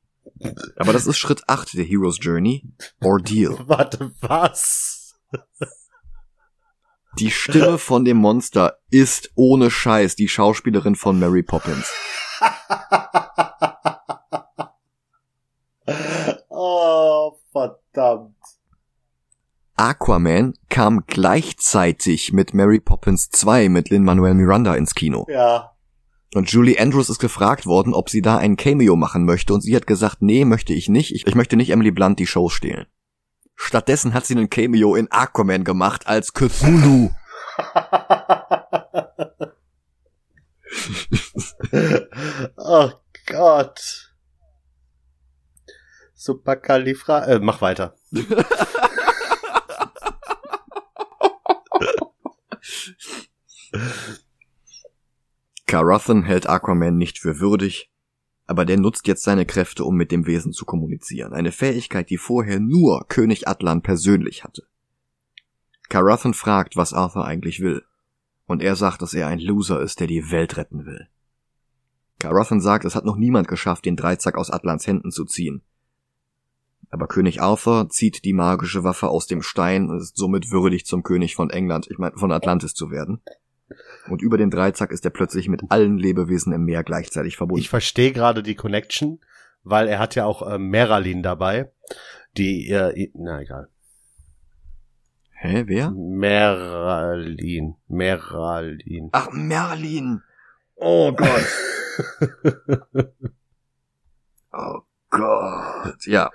Aber 0.76 0.92
das 0.92 1.06
ist 1.06 1.18
Schritt 1.18 1.48
8 1.48 1.74
der 1.74 1.84
Hero's 1.84 2.18
Journey. 2.20 2.64
Ordeal. 3.00 3.56
Warte, 3.68 4.10
was? 4.20 5.14
Die 7.20 7.30
Stimme 7.30 7.78
von 7.78 8.04
dem 8.04 8.16
Monster 8.16 8.78
ist 8.90 9.30
ohne 9.36 9.70
Scheiß 9.70 10.16
die 10.16 10.28
Schauspielerin 10.28 10.96
von 10.96 11.20
Mary 11.20 11.44
Poppins. 11.44 11.92
oh, 16.48 17.38
verdammt. 17.52 18.36
Aquaman 19.76 20.54
kam 20.68 21.04
gleichzeitig 21.06 22.32
mit 22.32 22.54
Mary 22.54 22.80
Poppins 22.80 23.30
2 23.30 23.68
mit 23.68 23.90
Lin-Manuel 23.90 24.34
Miranda 24.34 24.74
ins 24.74 24.94
Kino. 24.94 25.26
Ja. 25.28 25.72
Und 26.34 26.50
Julie 26.50 26.80
Andrews 26.80 27.10
ist 27.10 27.18
gefragt 27.18 27.66
worden, 27.66 27.92
ob 27.92 28.08
sie 28.08 28.22
da 28.22 28.38
ein 28.38 28.56
Cameo 28.56 28.96
machen 28.96 29.24
möchte 29.24 29.52
und 29.52 29.60
sie 29.60 29.76
hat 29.76 29.86
gesagt, 29.86 30.22
nee, 30.22 30.44
möchte 30.44 30.72
ich 30.72 30.88
nicht. 30.88 31.14
Ich, 31.14 31.26
ich 31.26 31.34
möchte 31.34 31.56
nicht 31.56 31.70
Emily 31.70 31.90
Blunt 31.90 32.18
die 32.18 32.26
Show 32.26 32.48
stehlen. 32.48 32.86
Stattdessen 33.54 34.14
hat 34.14 34.24
sie 34.24 34.34
einen 34.34 34.50
Cameo 34.50 34.94
in 34.94 35.10
Aquaman 35.10 35.64
gemacht 35.64 36.06
als 36.06 36.32
Cthulhu. 36.32 37.10
oh 42.56 42.90
Gott. 43.26 44.12
Superkalifra. 46.14 47.24
Äh, 47.26 47.38
mach 47.40 47.60
weiter. 47.60 47.94
Carathan 55.66 56.22
hält 56.22 56.48
Aquaman 56.48 56.96
nicht 56.98 57.18
für 57.18 57.40
würdig, 57.40 57.90
aber 58.46 58.66
der 58.66 58.78
nutzt 58.78 59.06
jetzt 59.06 59.22
seine 59.22 59.46
Kräfte, 59.46 59.84
um 59.84 59.96
mit 59.96 60.12
dem 60.12 60.26
Wesen 60.26 60.52
zu 60.52 60.66
kommunizieren. 60.66 61.32
Eine 61.32 61.50
Fähigkeit, 61.50 62.10
die 62.10 62.18
vorher 62.18 62.60
nur 62.60 63.06
König 63.08 63.48
Atlan 63.48 63.80
persönlich 63.82 64.44
hatte. 64.44 64.66
Carathan 65.88 66.34
fragt, 66.34 66.76
was 66.76 66.92
Arthur 66.92 67.24
eigentlich 67.24 67.60
will. 67.60 67.82
Und 68.46 68.62
er 68.62 68.76
sagt, 68.76 69.02
dass 69.02 69.14
er 69.14 69.28
ein 69.28 69.38
Loser 69.38 69.80
ist, 69.80 70.00
der 70.00 70.06
die 70.06 70.30
Welt 70.30 70.56
retten 70.56 70.84
will. 70.84 71.08
Carathan 72.18 72.60
sagt, 72.60 72.84
es 72.84 72.94
hat 72.94 73.04
noch 73.04 73.16
niemand 73.16 73.48
geschafft, 73.48 73.84
den 73.84 73.96
Dreizack 73.96 74.36
aus 74.36 74.50
Atlans 74.50 74.86
Händen 74.86 75.10
zu 75.10 75.24
ziehen. 75.24 75.62
Aber 76.90 77.08
König 77.08 77.40
Arthur 77.40 77.88
zieht 77.88 78.24
die 78.24 78.34
magische 78.34 78.84
Waffe 78.84 79.08
aus 79.08 79.26
dem 79.26 79.42
Stein 79.42 79.88
und 79.88 79.98
ist 79.98 80.16
somit 80.16 80.50
würdig 80.50 80.84
zum 80.84 81.02
König 81.02 81.34
von 81.34 81.50
England, 81.50 81.88
ich 81.90 81.98
meine 81.98 82.16
von 82.16 82.30
Atlantis 82.30 82.74
zu 82.74 82.90
werden. 82.90 83.22
Und 84.08 84.20
über 84.20 84.36
den 84.36 84.50
Dreizack 84.50 84.92
ist 84.92 85.04
er 85.04 85.10
plötzlich 85.10 85.48
mit 85.48 85.62
allen 85.70 85.96
Lebewesen 85.96 86.52
im 86.52 86.64
Meer 86.64 86.84
gleichzeitig 86.84 87.36
verbunden. 87.36 87.62
Ich 87.62 87.70
verstehe 87.70 88.12
gerade 88.12 88.42
die 88.42 88.54
Connection, 88.54 89.20
weil 89.64 89.88
er 89.88 89.98
hat 89.98 90.14
ja 90.14 90.26
auch 90.26 90.46
äh, 90.46 90.58
Meralin 90.58 91.22
dabei, 91.22 91.72
die 92.36 92.68
äh, 92.68 93.10
na 93.14 93.40
egal. 93.40 93.71
Hä, 95.42 95.64
wer? 95.66 95.90
Meralin, 95.90 97.74
Meralin. 97.88 99.08
Ach, 99.10 99.28
Merlin. 99.32 100.22
Oh 100.76 101.12
Gott. 101.12 101.46
oh 104.52 104.82
Gott. 105.10 106.06
Ja. 106.06 106.30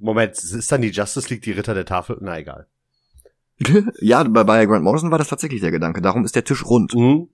Moment, 0.00 0.32
ist 0.32 0.72
dann 0.72 0.82
die 0.82 0.90
Justice 0.90 1.28
League 1.28 1.42
die 1.42 1.52
Ritter 1.52 1.74
der 1.74 1.84
Tafel? 1.84 2.18
Na 2.20 2.36
egal. 2.36 2.66
ja, 4.00 4.24
bei, 4.24 4.42
bei 4.42 4.66
Grant 4.66 4.82
Morrison 4.82 5.12
war 5.12 5.18
das 5.18 5.28
tatsächlich 5.28 5.60
der 5.60 5.70
Gedanke. 5.70 6.02
Darum 6.02 6.24
ist 6.24 6.34
der 6.34 6.42
Tisch 6.42 6.66
rund. 6.66 6.96
Mhm. 6.96 7.28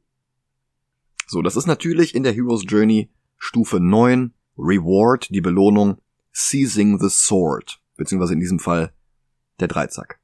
So, 1.26 1.40
das 1.40 1.56
ist 1.56 1.68
natürlich 1.68 2.14
in 2.14 2.22
der 2.22 2.34
Hero's 2.34 2.64
Journey 2.68 3.10
Stufe 3.38 3.80
9, 3.80 4.34
Reward, 4.58 5.30
die 5.30 5.40
Belohnung, 5.40 6.02
Seizing 6.32 6.98
the 6.98 7.08
Sword, 7.08 7.80
beziehungsweise 7.96 8.34
in 8.34 8.40
diesem 8.40 8.58
Fall 8.58 8.92
der 9.58 9.68
Dreizack. 9.68 10.19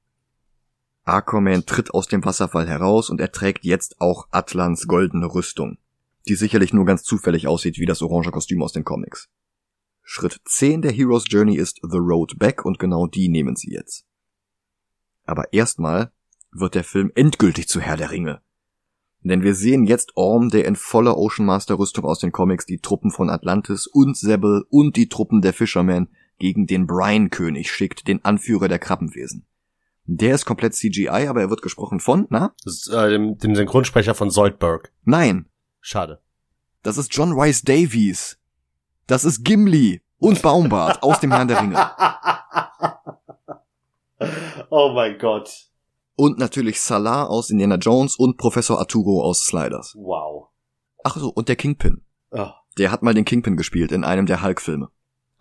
Aquaman 1.06 1.64
tritt 1.66 1.94
aus 1.94 2.08
dem 2.08 2.24
Wasserfall 2.24 2.68
heraus 2.68 3.10
und 3.10 3.20
er 3.20 3.30
trägt 3.30 3.64
jetzt 3.64 4.00
auch 4.00 4.26
Atlans 4.32 4.88
goldene 4.88 5.32
Rüstung, 5.32 5.78
die 6.26 6.34
sicherlich 6.34 6.72
nur 6.72 6.84
ganz 6.84 7.04
zufällig 7.04 7.46
aussieht 7.46 7.78
wie 7.78 7.86
das 7.86 8.02
orange 8.02 8.32
Kostüm 8.32 8.60
aus 8.60 8.72
den 8.72 8.84
Comics. 8.84 9.28
Schritt 10.02 10.40
10 10.44 10.82
der 10.82 10.90
Hero's 10.90 11.24
Journey 11.28 11.56
ist 11.56 11.78
The 11.82 11.98
Road 11.98 12.40
Back 12.40 12.64
und 12.64 12.80
genau 12.80 13.06
die 13.06 13.28
nehmen 13.28 13.54
sie 13.54 13.70
jetzt. 13.70 14.04
Aber 15.24 15.52
erstmal 15.52 16.10
wird 16.50 16.74
der 16.74 16.84
Film 16.84 17.12
endgültig 17.14 17.68
zu 17.68 17.80
Herr 17.80 17.96
der 17.96 18.10
Ringe. 18.10 18.40
Denn 19.22 19.42
wir 19.42 19.54
sehen 19.54 19.86
jetzt 19.86 20.16
Orm, 20.16 20.50
der 20.50 20.64
in 20.64 20.74
voller 20.74 21.16
Ocean 21.16 21.46
Master 21.46 21.78
Rüstung 21.78 22.04
aus 22.04 22.18
den 22.18 22.32
Comics 22.32 22.66
die 22.66 22.78
Truppen 22.78 23.12
von 23.12 23.30
Atlantis 23.30 23.86
und 23.86 24.16
Sebel 24.16 24.64
und 24.70 24.96
die 24.96 25.08
Truppen 25.08 25.40
der 25.40 25.52
Fishermen 25.52 26.08
gegen 26.38 26.66
den 26.66 26.88
Brian-König 26.88 27.70
schickt, 27.70 28.08
den 28.08 28.24
Anführer 28.24 28.66
der 28.66 28.80
Krabbenwesen. 28.80 29.46
Der 30.06 30.34
ist 30.34 30.44
komplett 30.44 30.74
CGI, 30.74 31.26
aber 31.28 31.40
er 31.40 31.50
wird 31.50 31.62
gesprochen 31.62 31.98
von, 31.98 32.26
na? 32.30 32.54
Ist, 32.64 32.88
äh, 32.88 33.10
dem, 33.10 33.38
dem 33.38 33.56
Synchronsprecher 33.56 34.14
von 34.14 34.30
Zoidberg. 34.30 34.92
Nein, 35.04 35.46
Schade. 35.80 36.20
das 36.82 36.96
ist 36.96 37.14
John 37.14 37.32
Rice 37.32 37.62
Davies. 37.62 38.38
Das 39.08 39.24
ist 39.24 39.44
Gimli 39.44 40.02
und 40.18 40.42
Baumbart 40.42 41.02
aus 41.02 41.20
dem 41.20 41.32
Herrn 41.32 41.48
der 41.48 41.60
Ringe. 41.60 41.90
oh 44.70 44.92
mein 44.94 45.18
Gott. 45.18 45.70
Und 46.14 46.38
natürlich 46.38 46.80
Salah 46.80 47.24
aus 47.24 47.50
Indiana 47.50 47.76
Jones 47.76 48.16
und 48.16 48.36
Professor 48.36 48.78
Arturo 48.78 49.22
aus 49.22 49.44
Sliders. 49.44 49.94
Wow. 49.96 50.48
Ach 51.04 51.16
so, 51.16 51.28
und 51.28 51.48
der 51.48 51.56
Kingpin. 51.56 52.02
Oh. 52.30 52.50
Der 52.78 52.90
hat 52.90 53.02
mal 53.02 53.14
den 53.14 53.24
Kingpin 53.24 53.56
gespielt 53.56 53.92
in 53.92 54.04
einem 54.04 54.26
der 54.26 54.42
Hulk-Filme. 54.42 54.88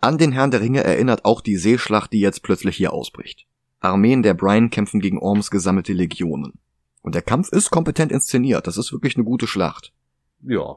An 0.00 0.18
den 0.18 0.32
Herrn 0.32 0.50
der 0.50 0.60
Ringe 0.60 0.84
erinnert 0.84 1.24
auch 1.24 1.40
die 1.40 1.56
Seeschlacht, 1.56 2.12
die 2.12 2.20
jetzt 2.20 2.42
plötzlich 2.42 2.76
hier 2.76 2.92
ausbricht. 2.92 3.46
Armeen 3.80 4.22
der 4.22 4.34
Brian 4.34 4.70
kämpfen 4.70 5.00
gegen 5.00 5.18
Orms 5.18 5.50
gesammelte 5.50 5.92
Legionen. 5.92 6.54
Und 7.02 7.14
der 7.14 7.22
Kampf 7.22 7.50
ist 7.50 7.70
kompetent 7.70 8.10
inszeniert, 8.10 8.66
das 8.66 8.78
ist 8.78 8.92
wirklich 8.92 9.16
eine 9.16 9.24
gute 9.24 9.46
Schlacht. 9.46 9.92
Ja. 10.42 10.76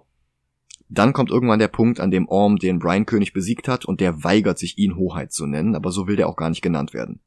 Dann 0.90 1.14
kommt 1.14 1.30
irgendwann 1.30 1.60
der 1.60 1.68
Punkt, 1.68 2.00
an 2.00 2.12
dem 2.12 2.28
Orm 2.28 2.58
den 2.58 2.80
Brian-König 2.80 3.34
besiegt 3.34 3.68
hat 3.68 3.86
und 3.86 4.00
der 4.00 4.24
weigert 4.24 4.58
sich, 4.58 4.78
ihn 4.78 4.96
Hoheit 4.96 5.32
zu 5.32 5.46
nennen, 5.46 5.76
aber 5.76 5.92
so 5.92 6.08
will 6.08 6.16
der 6.16 6.28
auch 6.28 6.36
gar 6.36 6.50
nicht 6.50 6.62
genannt 6.62 6.94
werden. 6.94 7.20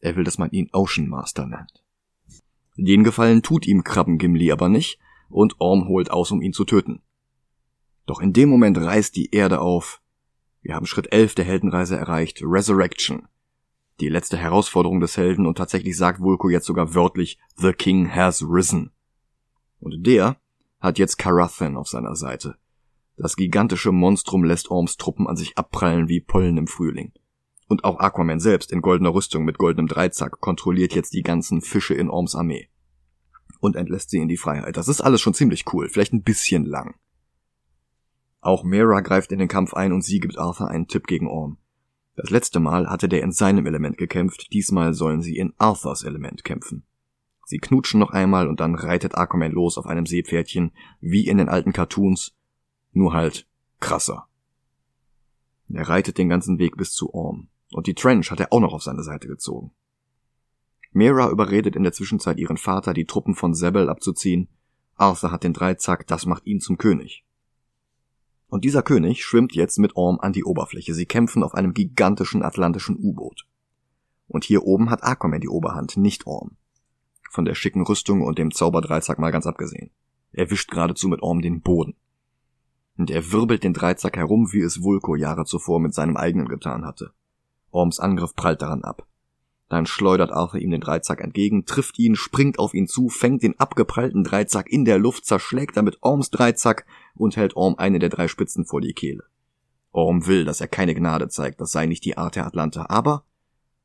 Er 0.00 0.16
will, 0.16 0.24
dass 0.24 0.38
man 0.38 0.50
ihn 0.50 0.70
Ocean 0.72 1.08
Master 1.08 1.46
nennt. 1.46 1.84
Den 2.76 3.04
Gefallen 3.04 3.42
tut 3.42 3.66
ihm 3.66 3.84
Krabben 3.84 4.18
Gimli 4.18 4.50
aber 4.50 4.68
nicht 4.68 4.98
und 5.28 5.60
Orm 5.60 5.86
holt 5.88 6.10
aus, 6.10 6.30
um 6.30 6.40
ihn 6.40 6.52
zu 6.52 6.64
töten. 6.64 7.02
Doch 8.06 8.20
in 8.20 8.32
dem 8.32 8.48
Moment 8.48 8.78
reißt 8.78 9.14
die 9.14 9.30
Erde 9.34 9.60
auf. 9.60 10.00
Wir 10.62 10.74
haben 10.74 10.86
Schritt 10.86 11.12
11 11.12 11.34
der 11.34 11.44
Heldenreise 11.44 11.96
erreicht, 11.96 12.40
Resurrection. 12.42 13.28
Die 14.00 14.08
letzte 14.08 14.38
Herausforderung 14.38 15.00
des 15.00 15.18
Helden 15.18 15.46
und 15.46 15.58
tatsächlich 15.58 15.96
sagt 15.96 16.20
Vulko 16.20 16.48
jetzt 16.48 16.64
sogar 16.64 16.94
wörtlich, 16.94 17.38
The 17.56 17.72
King 17.72 18.14
has 18.14 18.42
risen. 18.42 18.92
Und 19.78 20.06
der 20.06 20.38
hat 20.80 20.98
jetzt 20.98 21.18
Karathan 21.18 21.76
auf 21.76 21.88
seiner 21.88 22.16
Seite. 22.16 22.56
Das 23.18 23.36
gigantische 23.36 23.92
Monstrum 23.92 24.44
lässt 24.44 24.70
Orms 24.70 24.96
Truppen 24.96 25.26
an 25.26 25.36
sich 25.36 25.58
abprallen 25.58 26.08
wie 26.08 26.20
Pollen 26.20 26.56
im 26.56 26.66
Frühling. 26.66 27.12
Und 27.68 27.84
auch 27.84 28.00
Aquaman 28.00 28.40
selbst 28.40 28.72
in 28.72 28.80
goldener 28.80 29.12
Rüstung 29.12 29.44
mit 29.44 29.58
goldenem 29.58 29.86
Dreizack 29.86 30.40
kontrolliert 30.40 30.94
jetzt 30.94 31.12
die 31.12 31.22
ganzen 31.22 31.60
Fische 31.60 31.92
in 31.92 32.08
Orms 32.08 32.34
Armee. 32.34 32.70
Und 33.60 33.76
entlässt 33.76 34.08
sie 34.08 34.18
in 34.18 34.28
die 34.28 34.38
Freiheit. 34.38 34.78
Das 34.78 34.88
ist 34.88 35.02
alles 35.02 35.20
schon 35.20 35.34
ziemlich 35.34 35.70
cool, 35.74 35.90
vielleicht 35.90 36.14
ein 36.14 36.22
bisschen 36.22 36.64
lang. 36.64 36.94
Auch 38.40 38.64
Mera 38.64 39.02
greift 39.02 39.32
in 39.32 39.38
den 39.38 39.48
Kampf 39.48 39.74
ein 39.74 39.92
und 39.92 40.02
sie 40.02 40.20
gibt 40.20 40.38
Arthur 40.38 40.68
einen 40.68 40.88
Tipp 40.88 41.06
gegen 41.06 41.28
Orm. 41.28 41.58
Das 42.16 42.30
letzte 42.30 42.60
Mal 42.60 42.88
hatte 42.88 43.08
der 43.08 43.22
in 43.22 43.32
seinem 43.32 43.66
Element 43.66 43.96
gekämpft, 43.96 44.52
diesmal 44.52 44.94
sollen 44.94 45.22
sie 45.22 45.36
in 45.36 45.54
Arthurs 45.58 46.02
Element 46.04 46.44
kämpfen. 46.44 46.84
Sie 47.46 47.58
knutschen 47.58 47.98
noch 47.98 48.10
einmal 48.10 48.48
und 48.48 48.60
dann 48.60 48.74
reitet 48.74 49.16
Aquaman 49.16 49.52
los 49.52 49.78
auf 49.78 49.86
einem 49.86 50.06
Seepferdchen, 50.06 50.72
wie 51.00 51.26
in 51.26 51.38
den 51.38 51.48
alten 51.48 51.72
Cartoons, 51.72 52.36
nur 52.92 53.12
halt 53.12 53.46
krasser. 53.80 54.26
Er 55.72 55.88
reitet 55.88 56.18
den 56.18 56.28
ganzen 56.28 56.58
Weg 56.58 56.76
bis 56.76 56.92
zu 56.92 57.14
Orm. 57.14 57.48
Und 57.72 57.86
die 57.86 57.94
Trench 57.94 58.30
hat 58.30 58.40
er 58.40 58.52
auch 58.52 58.60
noch 58.60 58.72
auf 58.72 58.82
seine 58.82 59.02
Seite 59.02 59.28
gezogen. 59.28 59.72
Mera 60.92 61.30
überredet 61.30 61.76
in 61.76 61.84
der 61.84 61.92
Zwischenzeit 61.92 62.38
ihren 62.38 62.56
Vater, 62.56 62.94
die 62.94 63.04
Truppen 63.04 63.34
von 63.34 63.54
Sebel 63.54 63.88
abzuziehen. 63.88 64.48
Arthur 64.96 65.30
hat 65.30 65.44
den 65.44 65.52
Dreizack, 65.52 66.06
das 66.08 66.26
macht 66.26 66.46
ihn 66.46 66.60
zum 66.60 66.78
König. 66.78 67.24
Und 68.50 68.64
dieser 68.64 68.82
König 68.82 69.24
schwimmt 69.24 69.54
jetzt 69.54 69.78
mit 69.78 69.94
Orm 69.96 70.18
an 70.20 70.32
die 70.32 70.44
Oberfläche. 70.44 70.92
Sie 70.92 71.06
kämpfen 71.06 71.44
auf 71.44 71.54
einem 71.54 71.72
gigantischen 71.72 72.42
atlantischen 72.42 72.96
U-Boot. 72.96 73.46
Und 74.26 74.44
hier 74.44 74.64
oben 74.64 74.90
hat 74.90 75.04
Aquaman 75.04 75.40
die 75.40 75.48
Oberhand, 75.48 75.96
nicht 75.96 76.26
Orm. 76.26 76.56
Von 77.30 77.44
der 77.44 77.54
schicken 77.54 77.82
Rüstung 77.82 78.22
und 78.22 78.38
dem 78.38 78.50
Zauberdreizack 78.50 79.20
mal 79.20 79.30
ganz 79.30 79.46
abgesehen. 79.46 79.90
Er 80.32 80.50
wischt 80.50 80.70
geradezu 80.70 81.08
mit 81.08 81.22
Orm 81.22 81.42
den 81.42 81.62
Boden. 81.62 81.94
Und 82.96 83.10
er 83.10 83.30
wirbelt 83.30 83.62
den 83.62 83.72
Dreizack 83.72 84.16
herum, 84.16 84.52
wie 84.52 84.60
es 84.60 84.82
Vulko 84.82 85.14
Jahre 85.14 85.44
zuvor 85.44 85.78
mit 85.78 85.94
seinem 85.94 86.16
eigenen 86.16 86.48
getan 86.48 86.84
hatte. 86.84 87.12
Orms 87.70 88.00
Angriff 88.00 88.34
prallt 88.34 88.62
daran 88.62 88.82
ab. 88.82 89.06
Dann 89.70 89.86
schleudert 89.86 90.32
Arthur 90.32 90.58
ihm 90.58 90.72
den 90.72 90.80
Dreizack 90.80 91.20
entgegen, 91.20 91.64
trifft 91.64 91.96
ihn, 92.00 92.16
springt 92.16 92.58
auf 92.58 92.74
ihn 92.74 92.88
zu, 92.88 93.08
fängt 93.08 93.44
den 93.44 93.58
abgeprallten 93.60 94.24
Dreizack 94.24 94.68
in 94.68 94.84
der 94.84 94.98
Luft, 94.98 95.24
zerschlägt 95.24 95.76
damit 95.76 95.98
Orms 96.02 96.30
Dreizack 96.30 96.86
und 97.14 97.36
hält 97.36 97.54
Orm 97.54 97.76
eine 97.78 98.00
der 98.00 98.08
drei 98.08 98.26
Spitzen 98.26 98.66
vor 98.66 98.80
die 98.80 98.94
Kehle. 98.94 99.22
Orm 99.92 100.26
will, 100.26 100.44
dass 100.44 100.60
er 100.60 100.66
keine 100.66 100.92
Gnade 100.92 101.28
zeigt, 101.28 101.60
das 101.60 101.70
sei 101.70 101.86
nicht 101.86 102.04
die 102.04 102.18
Art 102.18 102.34
der 102.34 102.46
Atlanter, 102.46 102.90
aber 102.90 103.24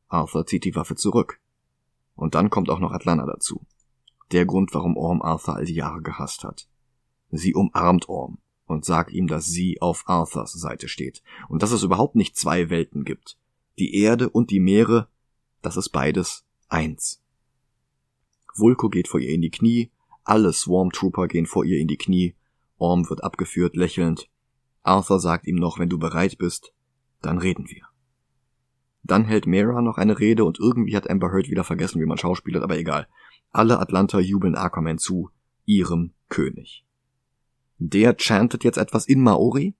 Arthur 0.07 0.47
zieht 0.47 0.65
die 0.65 0.75
Waffe 0.75 0.95
zurück. 0.95 1.39
Und 2.15 2.33
dann 2.33 2.49
kommt 2.49 2.71
auch 2.71 2.79
noch 2.79 2.91
Atlanta 2.91 3.27
dazu. 3.27 3.63
Der 4.31 4.47
Grund, 4.47 4.73
warum 4.73 4.97
Orm 4.97 5.21
Arthur 5.21 5.55
all 5.55 5.65
die 5.65 5.75
Jahre 5.75 6.01
gehasst 6.01 6.43
hat. 6.43 6.67
Sie 7.29 7.53
umarmt 7.53 8.09
Orm 8.09 8.39
und 8.65 8.86
sagt 8.86 9.11
ihm, 9.11 9.27
dass 9.27 9.45
sie 9.45 9.79
auf 9.81 10.03
Arthurs 10.07 10.53
Seite 10.53 10.88
steht 10.88 11.21
und 11.47 11.61
dass 11.61 11.71
es 11.71 11.83
überhaupt 11.83 12.15
nicht 12.15 12.36
zwei 12.36 12.71
Welten 12.71 13.03
gibt. 13.03 13.38
Die 13.77 13.93
Erde 14.01 14.29
und 14.29 14.49
die 14.49 14.59
Meere, 14.59 15.09
das 15.66 15.78
ist 15.78 15.89
beides 15.89 16.45
eins. 16.70 17.22
Vulko 18.55 18.89
geht 18.89 19.07
vor 19.07 19.20
ihr 19.20 19.34
in 19.34 19.41
die 19.41 19.51
Knie, 19.51 19.91
alle 20.24 20.53
Swarm 20.53 20.91
Trooper 20.91 21.28
gehen 21.28 21.45
vor 21.45 21.66
ihr 21.66 21.78
in 21.78 21.88
die 21.88 21.97
Knie, 21.97 22.36
Orm 22.78 23.09
wird 23.09 23.24
abgeführt, 23.24 23.76
lächelnd. 23.76 24.30
Arthur 24.84 25.20
sagt 25.20 25.47
ihm 25.47 25.55
noch, 25.55 25.80
wenn 25.80 25.89
du 25.89 25.97
bereit 25.97 26.38
bist, 26.38 26.74
dann 27.22 27.38
reden 27.38 27.70
wir. 27.70 27.84
Dann 29.03 29.26
hält 29.26 29.45
Mera 29.45 29.82
noch 29.82 29.97
eine 29.97 30.20
Rede 30.20 30.45
und 30.45 30.59
irgendwie 30.59 30.95
hat 30.95 31.09
Amber 31.09 31.32
Heard 31.32 31.49
wieder 31.49 31.63
vergessen, 31.63 32.01
wie 32.01 32.05
man 32.05 32.18
schauspielert, 32.18 32.63
aber 32.63 32.78
egal. 32.78 33.07
Alle 33.51 33.80
Atlanter 33.80 34.20
jubeln 34.20 34.55
Aquaman 34.55 34.97
zu, 34.97 35.30
ihrem 35.66 36.13
König. 36.30 36.86
Der 37.78 38.16
chantet 38.18 38.63
jetzt 38.63 38.78
etwas 38.78 39.07
in 39.07 39.22
Maori. 39.22 39.76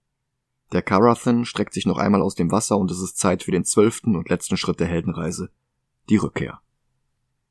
Der 0.72 0.82
Karathan 0.82 1.46
streckt 1.46 1.74
sich 1.74 1.86
noch 1.86 1.98
einmal 1.98 2.22
aus 2.22 2.36
dem 2.36 2.52
Wasser 2.52 2.78
und 2.78 2.92
es 2.92 3.02
ist 3.02 3.18
Zeit 3.18 3.44
für 3.44 3.52
den 3.52 3.66
zwölften 3.66 4.16
und 4.16 4.30
letzten 4.30 4.58
Schritt 4.58 4.80
der 4.80 4.88
Heldenreise. 4.88 5.50
Die 6.10 6.18
Rückkehr. 6.18 6.62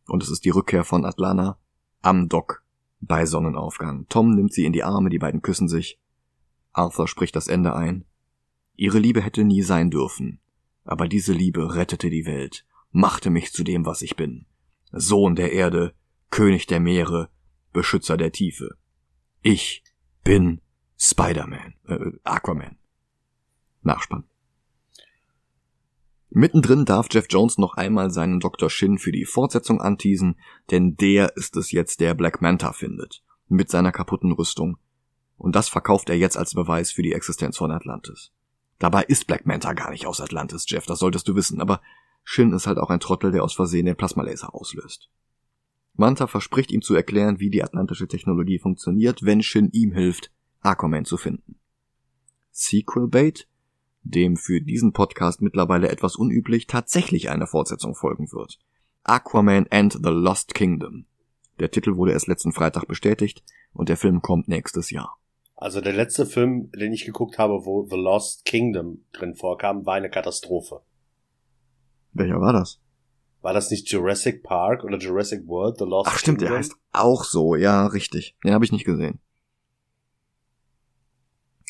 Und 0.06 0.22
es 0.22 0.30
ist 0.30 0.44
die 0.44 0.50
Rückkehr 0.50 0.84
von 0.84 1.04
Atlana 1.04 1.58
am 2.02 2.28
Dock 2.28 2.64
bei 3.00 3.26
Sonnenaufgang. 3.26 4.06
Tom 4.08 4.34
nimmt 4.34 4.52
sie 4.52 4.64
in 4.64 4.72
die 4.72 4.84
Arme, 4.84 5.10
die 5.10 5.18
beiden 5.18 5.42
küssen 5.42 5.68
sich. 5.68 5.98
Arthur 6.72 7.08
spricht 7.08 7.36
das 7.36 7.48
Ende 7.48 7.74
ein. 7.74 8.04
Ihre 8.76 8.98
Liebe 8.98 9.22
hätte 9.22 9.44
nie 9.44 9.62
sein 9.62 9.90
dürfen, 9.90 10.40
aber 10.84 11.08
diese 11.08 11.32
Liebe 11.32 11.74
rettete 11.74 12.10
die 12.10 12.26
Welt, 12.26 12.66
machte 12.90 13.30
mich 13.30 13.52
zu 13.52 13.64
dem, 13.64 13.86
was 13.86 14.02
ich 14.02 14.16
bin. 14.16 14.46
Sohn 14.90 15.36
der 15.36 15.52
Erde, 15.52 15.94
König 16.30 16.66
der 16.66 16.80
Meere, 16.80 17.30
Beschützer 17.72 18.16
der 18.16 18.32
Tiefe. 18.32 18.76
Ich 19.42 19.84
bin 20.22 20.60
Spider-Man, 20.98 21.74
äh, 21.86 22.12
Aquaman. 22.24 22.78
Nachspann. 23.82 24.24
Mittendrin 26.36 26.84
darf 26.84 27.06
Jeff 27.12 27.26
Jones 27.30 27.58
noch 27.58 27.74
einmal 27.74 28.10
seinen 28.10 28.40
Dr. 28.40 28.68
Shin 28.68 28.98
für 28.98 29.12
die 29.12 29.24
Fortsetzung 29.24 29.80
anteasen, 29.80 30.34
denn 30.72 30.96
der 30.96 31.36
ist 31.36 31.56
es 31.56 31.70
jetzt, 31.70 32.00
der 32.00 32.14
Black 32.14 32.42
Manta 32.42 32.72
findet. 32.72 33.22
Mit 33.46 33.70
seiner 33.70 33.92
kaputten 33.92 34.32
Rüstung. 34.32 34.76
Und 35.36 35.54
das 35.54 35.68
verkauft 35.68 36.10
er 36.10 36.16
jetzt 36.16 36.36
als 36.36 36.54
Beweis 36.54 36.90
für 36.90 37.02
die 37.02 37.12
Existenz 37.12 37.56
von 37.56 37.70
Atlantis. 37.70 38.32
Dabei 38.80 39.04
ist 39.04 39.28
Black 39.28 39.46
Manta 39.46 39.74
gar 39.74 39.90
nicht 39.90 40.06
aus 40.06 40.20
Atlantis, 40.20 40.64
Jeff, 40.66 40.86
das 40.86 40.98
solltest 40.98 41.28
du 41.28 41.36
wissen, 41.36 41.60
aber 41.60 41.80
Shin 42.24 42.52
ist 42.52 42.66
halt 42.66 42.78
auch 42.78 42.90
ein 42.90 42.98
Trottel, 42.98 43.30
der 43.30 43.44
aus 43.44 43.54
Versehen 43.54 43.86
den 43.86 43.96
Plasmalaser 43.96 44.52
auslöst. 44.56 45.10
Manta 45.94 46.26
verspricht 46.26 46.72
ihm 46.72 46.82
zu 46.82 46.96
erklären, 46.96 47.38
wie 47.38 47.50
die 47.50 47.62
atlantische 47.62 48.08
Technologie 48.08 48.58
funktioniert, 48.58 49.22
wenn 49.22 49.40
Shin 49.40 49.70
ihm 49.70 49.92
hilft, 49.92 50.32
Aquaman 50.62 51.04
zu 51.04 51.16
finden. 51.16 51.60
Sequel 52.50 53.06
Bait, 53.06 53.46
dem 54.04 54.36
für 54.36 54.60
diesen 54.60 54.92
Podcast 54.92 55.42
mittlerweile 55.42 55.88
etwas 55.88 56.16
unüblich 56.16 56.66
tatsächlich 56.66 57.30
eine 57.30 57.46
Fortsetzung 57.46 57.94
folgen 57.94 58.30
wird. 58.32 58.58
Aquaman 59.02 59.66
and 59.70 59.92
the 59.92 60.10
Lost 60.10 60.54
Kingdom. 60.54 61.06
Der 61.58 61.70
Titel 61.70 61.96
wurde 61.96 62.12
erst 62.12 62.26
letzten 62.28 62.52
Freitag 62.52 62.86
bestätigt 62.86 63.42
und 63.72 63.88
der 63.88 63.96
Film 63.96 64.22
kommt 64.22 64.48
nächstes 64.48 64.90
Jahr. 64.90 65.18
Also 65.56 65.80
der 65.80 65.92
letzte 65.92 66.26
Film, 66.26 66.70
den 66.72 66.92
ich 66.92 67.04
geguckt 67.04 67.38
habe, 67.38 67.64
wo 67.64 67.86
The 67.88 67.96
Lost 67.96 68.44
Kingdom 68.44 69.04
drin 69.12 69.34
vorkam, 69.34 69.86
war 69.86 69.94
eine 69.94 70.10
Katastrophe. 70.10 70.80
Welcher 72.12 72.40
war 72.40 72.52
das? 72.52 72.80
War 73.40 73.52
das 73.52 73.70
nicht 73.70 73.90
Jurassic 73.90 74.42
Park 74.42 74.84
oder 74.84 74.98
Jurassic 74.98 75.46
World, 75.46 75.78
The 75.78 75.84
Lost 75.84 76.10
Ach 76.10 76.18
stimmt, 76.18 76.40
der 76.40 76.48
Kingdom? 76.48 76.58
heißt 76.58 76.76
auch 76.92 77.24
so, 77.24 77.56
ja, 77.56 77.86
richtig. 77.86 78.36
Den 78.44 78.52
habe 78.54 78.64
ich 78.64 78.72
nicht 78.72 78.84
gesehen. 78.84 79.20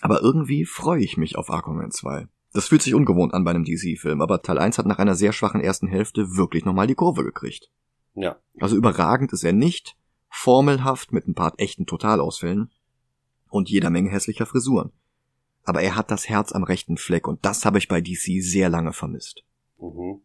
Aber 0.05 0.21
irgendwie 0.21 0.67
freue 0.67 1.03
ich 1.03 1.17
mich 1.17 1.39
auf 1.39 1.51
Aquaman 1.51 1.91
2. 1.91 2.29
Das 2.53 2.69
fühlt 2.69 2.83
sich 2.83 2.93
ungewohnt 2.93 3.33
an 3.33 3.43
bei 3.43 3.53
einem 3.53 3.65
DC-Film, 3.65 4.21
aber 4.21 4.43
Teil 4.43 4.59
1 4.59 4.77
hat 4.77 4.85
nach 4.85 4.99
einer 4.99 5.15
sehr 5.15 5.33
schwachen 5.33 5.63
ersten 5.63 5.87
Hälfte 5.87 6.37
wirklich 6.37 6.67
nochmal 6.67 6.87
die 6.87 6.95
Kurve 6.95 7.25
gekriegt. 7.25 7.71
Ja. 8.15 8.37
Also 8.61 8.77
überragend 8.77 9.33
ist 9.33 9.45
er 9.45 9.55
nicht, 9.55 9.97
formelhaft 10.29 11.13
mit 11.13 11.27
ein 11.27 11.35
paar 11.35 11.55
echten 11.57 11.87
Totalausfällen 11.87 12.71
und 13.49 13.71
jeder 13.71 13.89
Menge 13.89 14.11
hässlicher 14.11 14.45
Frisuren. 14.45 14.93
Aber 15.65 15.81
er 15.81 15.97
hat 15.97 16.11
das 16.11 16.29
Herz 16.29 16.53
am 16.53 16.65
rechten 16.65 16.99
Fleck 16.99 17.27
und 17.27 17.43
das 17.47 17.65
habe 17.65 17.79
ich 17.79 17.89
bei 17.89 18.03
DC 18.03 18.43
sehr 18.43 18.69
lange 18.69 18.93
vermisst. 18.93 19.43
Mhm. 19.81 20.21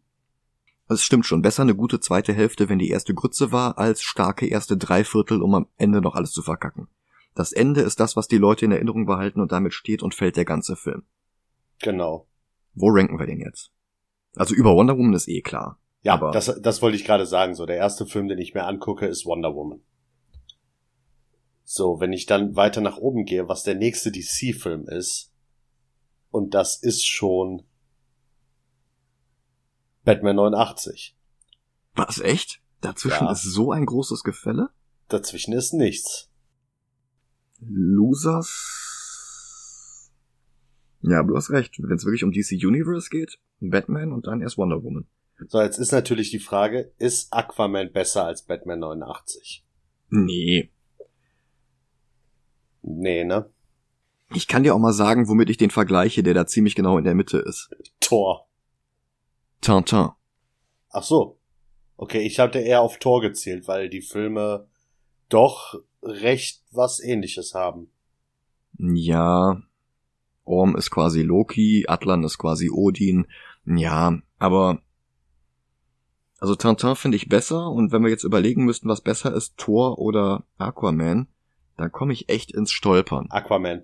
Es 0.90 1.02
stimmt 1.02 1.24
schon, 1.24 1.40
besser 1.40 1.62
eine 1.62 1.74
gute 1.74 2.00
zweite 2.00 2.34
Hälfte, 2.34 2.68
wenn 2.68 2.78
die 2.78 2.90
erste 2.90 3.14
Grütze 3.14 3.50
war, 3.50 3.78
als 3.78 4.02
starke 4.02 4.46
erste 4.46 4.76
Dreiviertel, 4.76 5.40
um 5.40 5.54
am 5.54 5.68
Ende 5.78 6.02
noch 6.02 6.16
alles 6.16 6.32
zu 6.32 6.42
verkacken. 6.42 6.88
Das 7.34 7.52
Ende 7.52 7.80
ist 7.82 8.00
das, 8.00 8.16
was 8.16 8.26
die 8.28 8.38
Leute 8.38 8.64
in 8.64 8.72
Erinnerung 8.72 9.06
behalten 9.06 9.40
und 9.40 9.52
damit 9.52 9.72
steht 9.72 10.02
und 10.02 10.14
fällt 10.14 10.36
der 10.36 10.44
ganze 10.44 10.76
Film. 10.76 11.04
Genau. 11.80 12.26
Wo 12.74 12.88
ranken 12.88 13.18
wir 13.18 13.26
den 13.26 13.40
jetzt? 13.40 13.70
Also 14.36 14.54
über 14.54 14.74
Wonder 14.74 14.96
Woman 14.96 15.14
ist 15.14 15.28
eh 15.28 15.40
klar. 15.42 15.80
Ja, 16.02 16.14
Aber- 16.14 16.30
das, 16.32 16.60
das 16.60 16.82
wollte 16.82 16.96
ich 16.96 17.04
gerade 17.04 17.26
sagen. 17.26 17.54
So, 17.54 17.66
der 17.66 17.76
erste 17.76 18.06
Film, 18.06 18.28
den 18.28 18.38
ich 18.38 18.54
mir 18.54 18.64
angucke, 18.64 19.06
ist 19.06 19.26
Wonder 19.26 19.54
Woman. 19.54 19.82
So, 21.64 22.00
wenn 22.00 22.12
ich 22.12 22.26
dann 22.26 22.56
weiter 22.56 22.80
nach 22.80 22.96
oben 22.96 23.24
gehe, 23.24 23.48
was 23.48 23.62
der 23.62 23.74
nächste 23.76 24.10
DC-Film 24.10 24.86
ist, 24.88 25.32
und 26.30 26.54
das 26.54 26.76
ist 26.76 27.06
schon 27.06 27.62
Batman 30.04 30.36
89. 30.36 31.16
Was, 31.94 32.18
echt? 32.20 32.60
Dazwischen 32.80 33.26
Ja. 33.26 33.32
ist 33.32 33.42
so 33.42 33.72
ein 33.72 33.84
großes 33.86 34.22
Gefälle? 34.22 34.70
Dazwischen 35.08 35.52
ist 35.52 35.72
nichts. 35.74 36.29
Losers. 37.60 38.90
Ja, 41.02 41.22
du 41.22 41.36
hast 41.36 41.50
recht. 41.50 41.74
Wenn 41.78 41.96
es 41.96 42.04
wirklich 42.04 42.24
um 42.24 42.32
DC 42.32 42.52
Universe 42.52 43.08
geht, 43.10 43.38
Batman 43.60 44.12
und 44.12 44.26
dann 44.26 44.42
erst 44.42 44.58
Wonder 44.58 44.82
Woman. 44.82 45.06
So, 45.48 45.60
jetzt 45.60 45.78
ist 45.78 45.92
natürlich 45.92 46.30
die 46.30 46.38
Frage, 46.38 46.92
ist 46.98 47.32
Aquaman 47.32 47.92
besser 47.92 48.24
als 48.24 48.42
Batman 48.42 48.80
89? 48.80 49.64
Nee. 50.10 50.70
Nee, 52.82 53.24
ne? 53.24 53.48
Ich 54.34 54.46
kann 54.46 54.62
dir 54.62 54.74
auch 54.74 54.78
mal 54.78 54.92
sagen, 54.92 55.28
womit 55.28 55.50
ich 55.50 55.56
den 55.56 55.70
vergleiche, 55.70 56.22
der 56.22 56.34
da 56.34 56.46
ziemlich 56.46 56.74
genau 56.74 56.98
in 56.98 57.04
der 57.04 57.14
Mitte 57.14 57.38
ist. 57.38 57.70
Thor. 58.00 58.48
Tintin. 59.60 60.10
Ach 60.90 61.02
so. 61.02 61.38
Okay, 61.96 62.20
ich 62.20 62.38
hatte 62.38 62.58
eher 62.58 62.80
auf 62.80 62.98
Thor 62.98 63.20
gezählt, 63.20 63.66
weil 63.68 63.88
die 63.90 64.02
Filme 64.02 64.68
doch 65.30 65.74
recht 66.02 66.62
was 66.70 67.00
ähnliches 67.00 67.54
haben. 67.54 67.90
Ja. 68.78 69.62
Orm 70.44 70.76
ist 70.76 70.90
quasi 70.90 71.22
Loki, 71.22 71.86
Atlan 71.88 72.24
ist 72.24 72.38
quasi 72.38 72.70
Odin. 72.70 73.26
Ja, 73.64 74.18
aber 74.38 74.82
also 76.38 76.54
Tintin 76.54 76.96
finde 76.96 77.16
ich 77.16 77.28
besser 77.28 77.70
und 77.70 77.92
wenn 77.92 78.02
wir 78.02 78.10
jetzt 78.10 78.24
überlegen 78.24 78.64
müssten, 78.64 78.88
was 78.88 79.02
besser 79.02 79.34
ist, 79.34 79.58
Thor 79.58 79.98
oder 79.98 80.44
Aquaman, 80.56 81.28
dann 81.76 81.92
komme 81.92 82.14
ich 82.14 82.30
echt 82.30 82.50
ins 82.50 82.72
Stolpern. 82.72 83.26
Aquaman. 83.30 83.82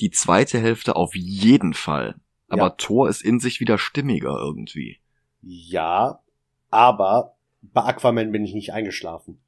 Die 0.00 0.10
zweite 0.10 0.58
Hälfte 0.58 0.96
auf 0.96 1.14
jeden 1.14 1.74
Fall. 1.74 2.14
Aber 2.48 2.62
Ja. 2.62 2.70
Thor 2.70 3.08
ist 3.08 3.22
in 3.22 3.40
sich 3.40 3.60
wieder 3.60 3.78
stimmiger 3.78 4.36
irgendwie. 4.38 4.98
Ja, 5.42 6.22
aber 6.70 7.33
bei 7.72 7.82
Aquaman 7.82 8.32
bin 8.32 8.44
ich 8.44 8.54
nicht 8.54 8.72
eingeschlafen. 8.72 9.40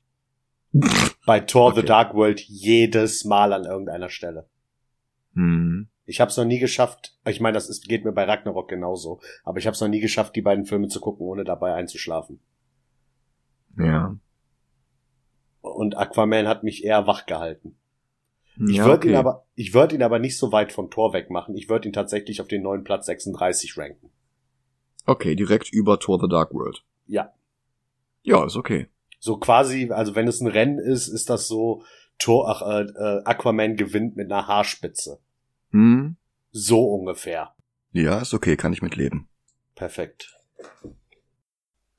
Bei 1.27 1.41
Thor 1.41 1.73
The 1.73 1.79
Okay. 1.79 1.87
Dark 1.87 2.14
World 2.14 2.41
jedes 2.41 3.25
Mal 3.25 3.53
an 3.53 3.64
irgendeiner 3.64 4.11
Stelle. 4.11 4.49
Hm. 5.35 5.89
Ich 6.05 6.21
habe 6.21 6.31
es 6.31 6.37
noch 6.37 6.45
nie 6.45 6.59
geschafft. 6.59 7.19
Ich 7.27 7.41
meine, 7.41 7.55
das 7.55 7.69
ist, 7.69 7.89
geht 7.89 8.05
mir 8.05 8.12
bei 8.12 8.25
Ragnarok 8.25 8.69
genauso. 8.69 9.21
Aber 9.43 9.59
ich 9.59 9.67
habe 9.67 9.75
es 9.75 9.81
noch 9.81 9.89
nie 9.89 10.01
geschafft, 10.01 10.37
die 10.37 10.43
beiden 10.43 10.67
Filme 10.67 10.89
zu 10.89 11.01
gucken, 11.01 11.27
ohne 11.27 11.45
dabei 11.45 11.75
einzuschlafen. 11.75 12.41
Ja. 13.77 14.17
Und 15.62 15.97
Aquaman 15.97 16.47
hat 16.47 16.62
mich 16.62 16.85
eher 16.85 17.07
wach 17.07 17.27
gehalten. 17.27 17.77
Ich 18.69 18.77
ja, 18.77 18.85
würde 18.85 18.99
okay. 18.99 19.09
ihn 19.11 19.17
aber, 19.17 19.47
ich 19.55 19.75
würde 19.75 19.97
ihn 19.97 20.03
aber 20.03 20.19
nicht 20.19 20.39
so 20.39 20.53
weit 20.53 20.73
von 20.73 20.91
Thor 20.91 21.12
wegmachen. 21.12 21.57
Ich 21.57 21.69
würde 21.69 21.89
ihn 21.89 21.93
tatsächlich 21.93 22.41
auf 22.41 22.49
den 22.49 22.62
neuen 22.62 22.85
Platz 22.85 23.07
36 23.07 23.77
ranken. 23.77 24.11
Okay, 25.05 25.35
direkt 25.35 25.73
über 25.73 25.99
Thor 25.99 26.19
the 26.21 26.29
Dark 26.29 26.55
World. 26.55 26.85
Ja. 27.07 27.33
Ja, 28.27 28.45
ist 28.45 28.57
okay. 28.57 28.89
So 29.20 29.39
quasi, 29.39 29.91
also 29.91 30.16
wenn 30.16 30.27
es 30.27 30.41
ein 30.41 30.49
Rennen 30.49 30.79
ist, 30.79 31.07
ist 31.07 31.31
das 31.31 31.47
so, 31.47 31.85
Thor, 32.18 32.49
ach, 32.51 32.62
äh, 32.62 32.83
äh, 32.83 33.22
Aquaman 33.24 33.77
gewinnt 33.77 34.16
mit 34.16 34.31
einer 34.31 34.49
Haarspitze. 34.49 35.20
Hm. 35.70 36.16
So 36.51 36.93
ungefähr. 36.93 37.55
Ja, 37.93 38.18
ist 38.18 38.35
okay, 38.35 38.57
kann 38.57 38.72
ich 38.72 38.83
mitleben. 38.83 39.29
Perfekt. 39.77 40.37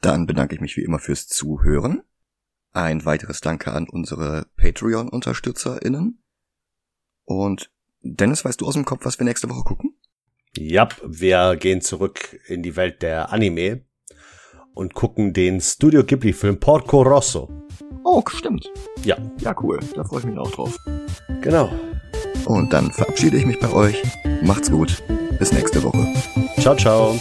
Dann 0.02 0.26
bedanke 0.28 0.54
ich 0.54 0.62
mich 0.62 0.76
wie 0.76 0.84
immer 0.84 1.00
fürs 1.00 1.28
Zuhören. 1.28 2.04
Ein 2.74 3.06
weiteres 3.06 3.40
Danke 3.40 3.72
an 3.72 3.88
unsere 3.88 4.48
Patreon-UnterstützerInnen. 4.58 6.22
Und 7.24 7.72
Dennis, 8.02 8.44
weißt 8.44 8.60
du 8.60 8.68
aus 8.68 8.74
dem 8.74 8.86
Kopf, 8.86 9.06
was 9.06 9.18
wir 9.18 9.26
nächste 9.26 9.50
Woche 9.50 9.64
gucken? 9.64 9.96
Ja, 10.58 10.90
wir 11.04 11.56
gehen 11.56 11.82
zurück 11.82 12.38
in 12.48 12.64
die 12.64 12.76
Welt 12.76 13.02
der 13.02 13.32
Anime 13.32 13.87
und 14.78 14.94
gucken 14.94 15.34
den 15.34 15.60
Studio 15.60 16.04
Ghibli-Film 16.04 16.60
Porco 16.60 17.02
Rosso. 17.02 17.50
Oh, 18.04 18.22
stimmt. 18.28 18.70
Ja, 19.04 19.18
Ja, 19.42 19.54
cool. 19.62 19.80
Da 19.96 20.04
freue 20.04 20.20
ich 20.22 20.26
mich 20.26 20.38
auch 20.38 20.52
drauf. 20.52 20.78
genau. 21.42 21.70
Und 22.46 22.72
dann 22.72 22.92
verabschiede 22.92 23.38
ich 23.38 23.46
mich 23.46 23.60
bei 23.60 23.72
euch. 23.74 24.02
Macht's 24.42 24.72
gut. 24.72 25.04
Bis 25.40 25.52
nächste 25.52 25.84
Woche. 25.84 26.08
Ciao, 26.60 26.76
ciao. 26.76 27.16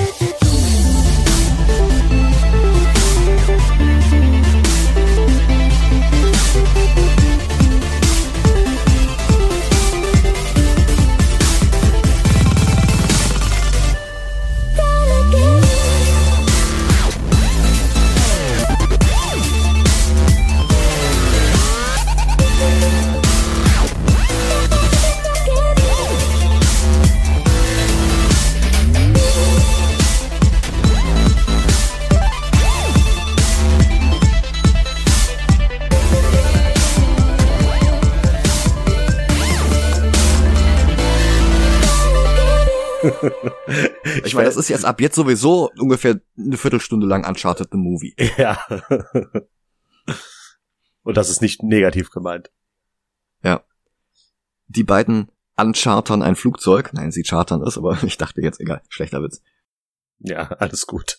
Ich 44.25 44.35
meine, 44.35 44.47
das 44.47 44.57
ist 44.57 44.69
jetzt 44.69 44.85
ab 44.85 45.01
jetzt 45.01 45.17
sowieso 45.17 45.71
ungefähr 45.79 46.21
eine 46.39 46.57
Viertelstunde 46.57 47.07
lang 47.07 47.27
Uncharted 47.27 47.69
the 47.73 47.79
Movie. 47.79 48.15
Ja. 48.37 48.59
Und 51.03 51.17
das 51.17 51.31
ist 51.31 51.43
nicht 51.43 51.63
negativ 51.63 52.11
gemeint. 52.11 52.51
Die 54.69 54.85
beiden 54.85 55.31
unchartern 55.57 56.23
ein 56.23 56.37
Flugzeug. 56.37 56.93
Nein, 56.93 57.13
sie 57.13 57.23
chartern 57.23 57.63
es, 57.63 57.79
aber 57.79 57.99
ich 58.03 58.17
dachte 58.17 58.41
jetzt, 58.41 58.61
egal, 58.61 58.83
schlechter 58.89 59.23
Witz. 59.23 59.43
Ja, 60.19 60.49
alles 60.49 60.87
gut. 60.87 61.15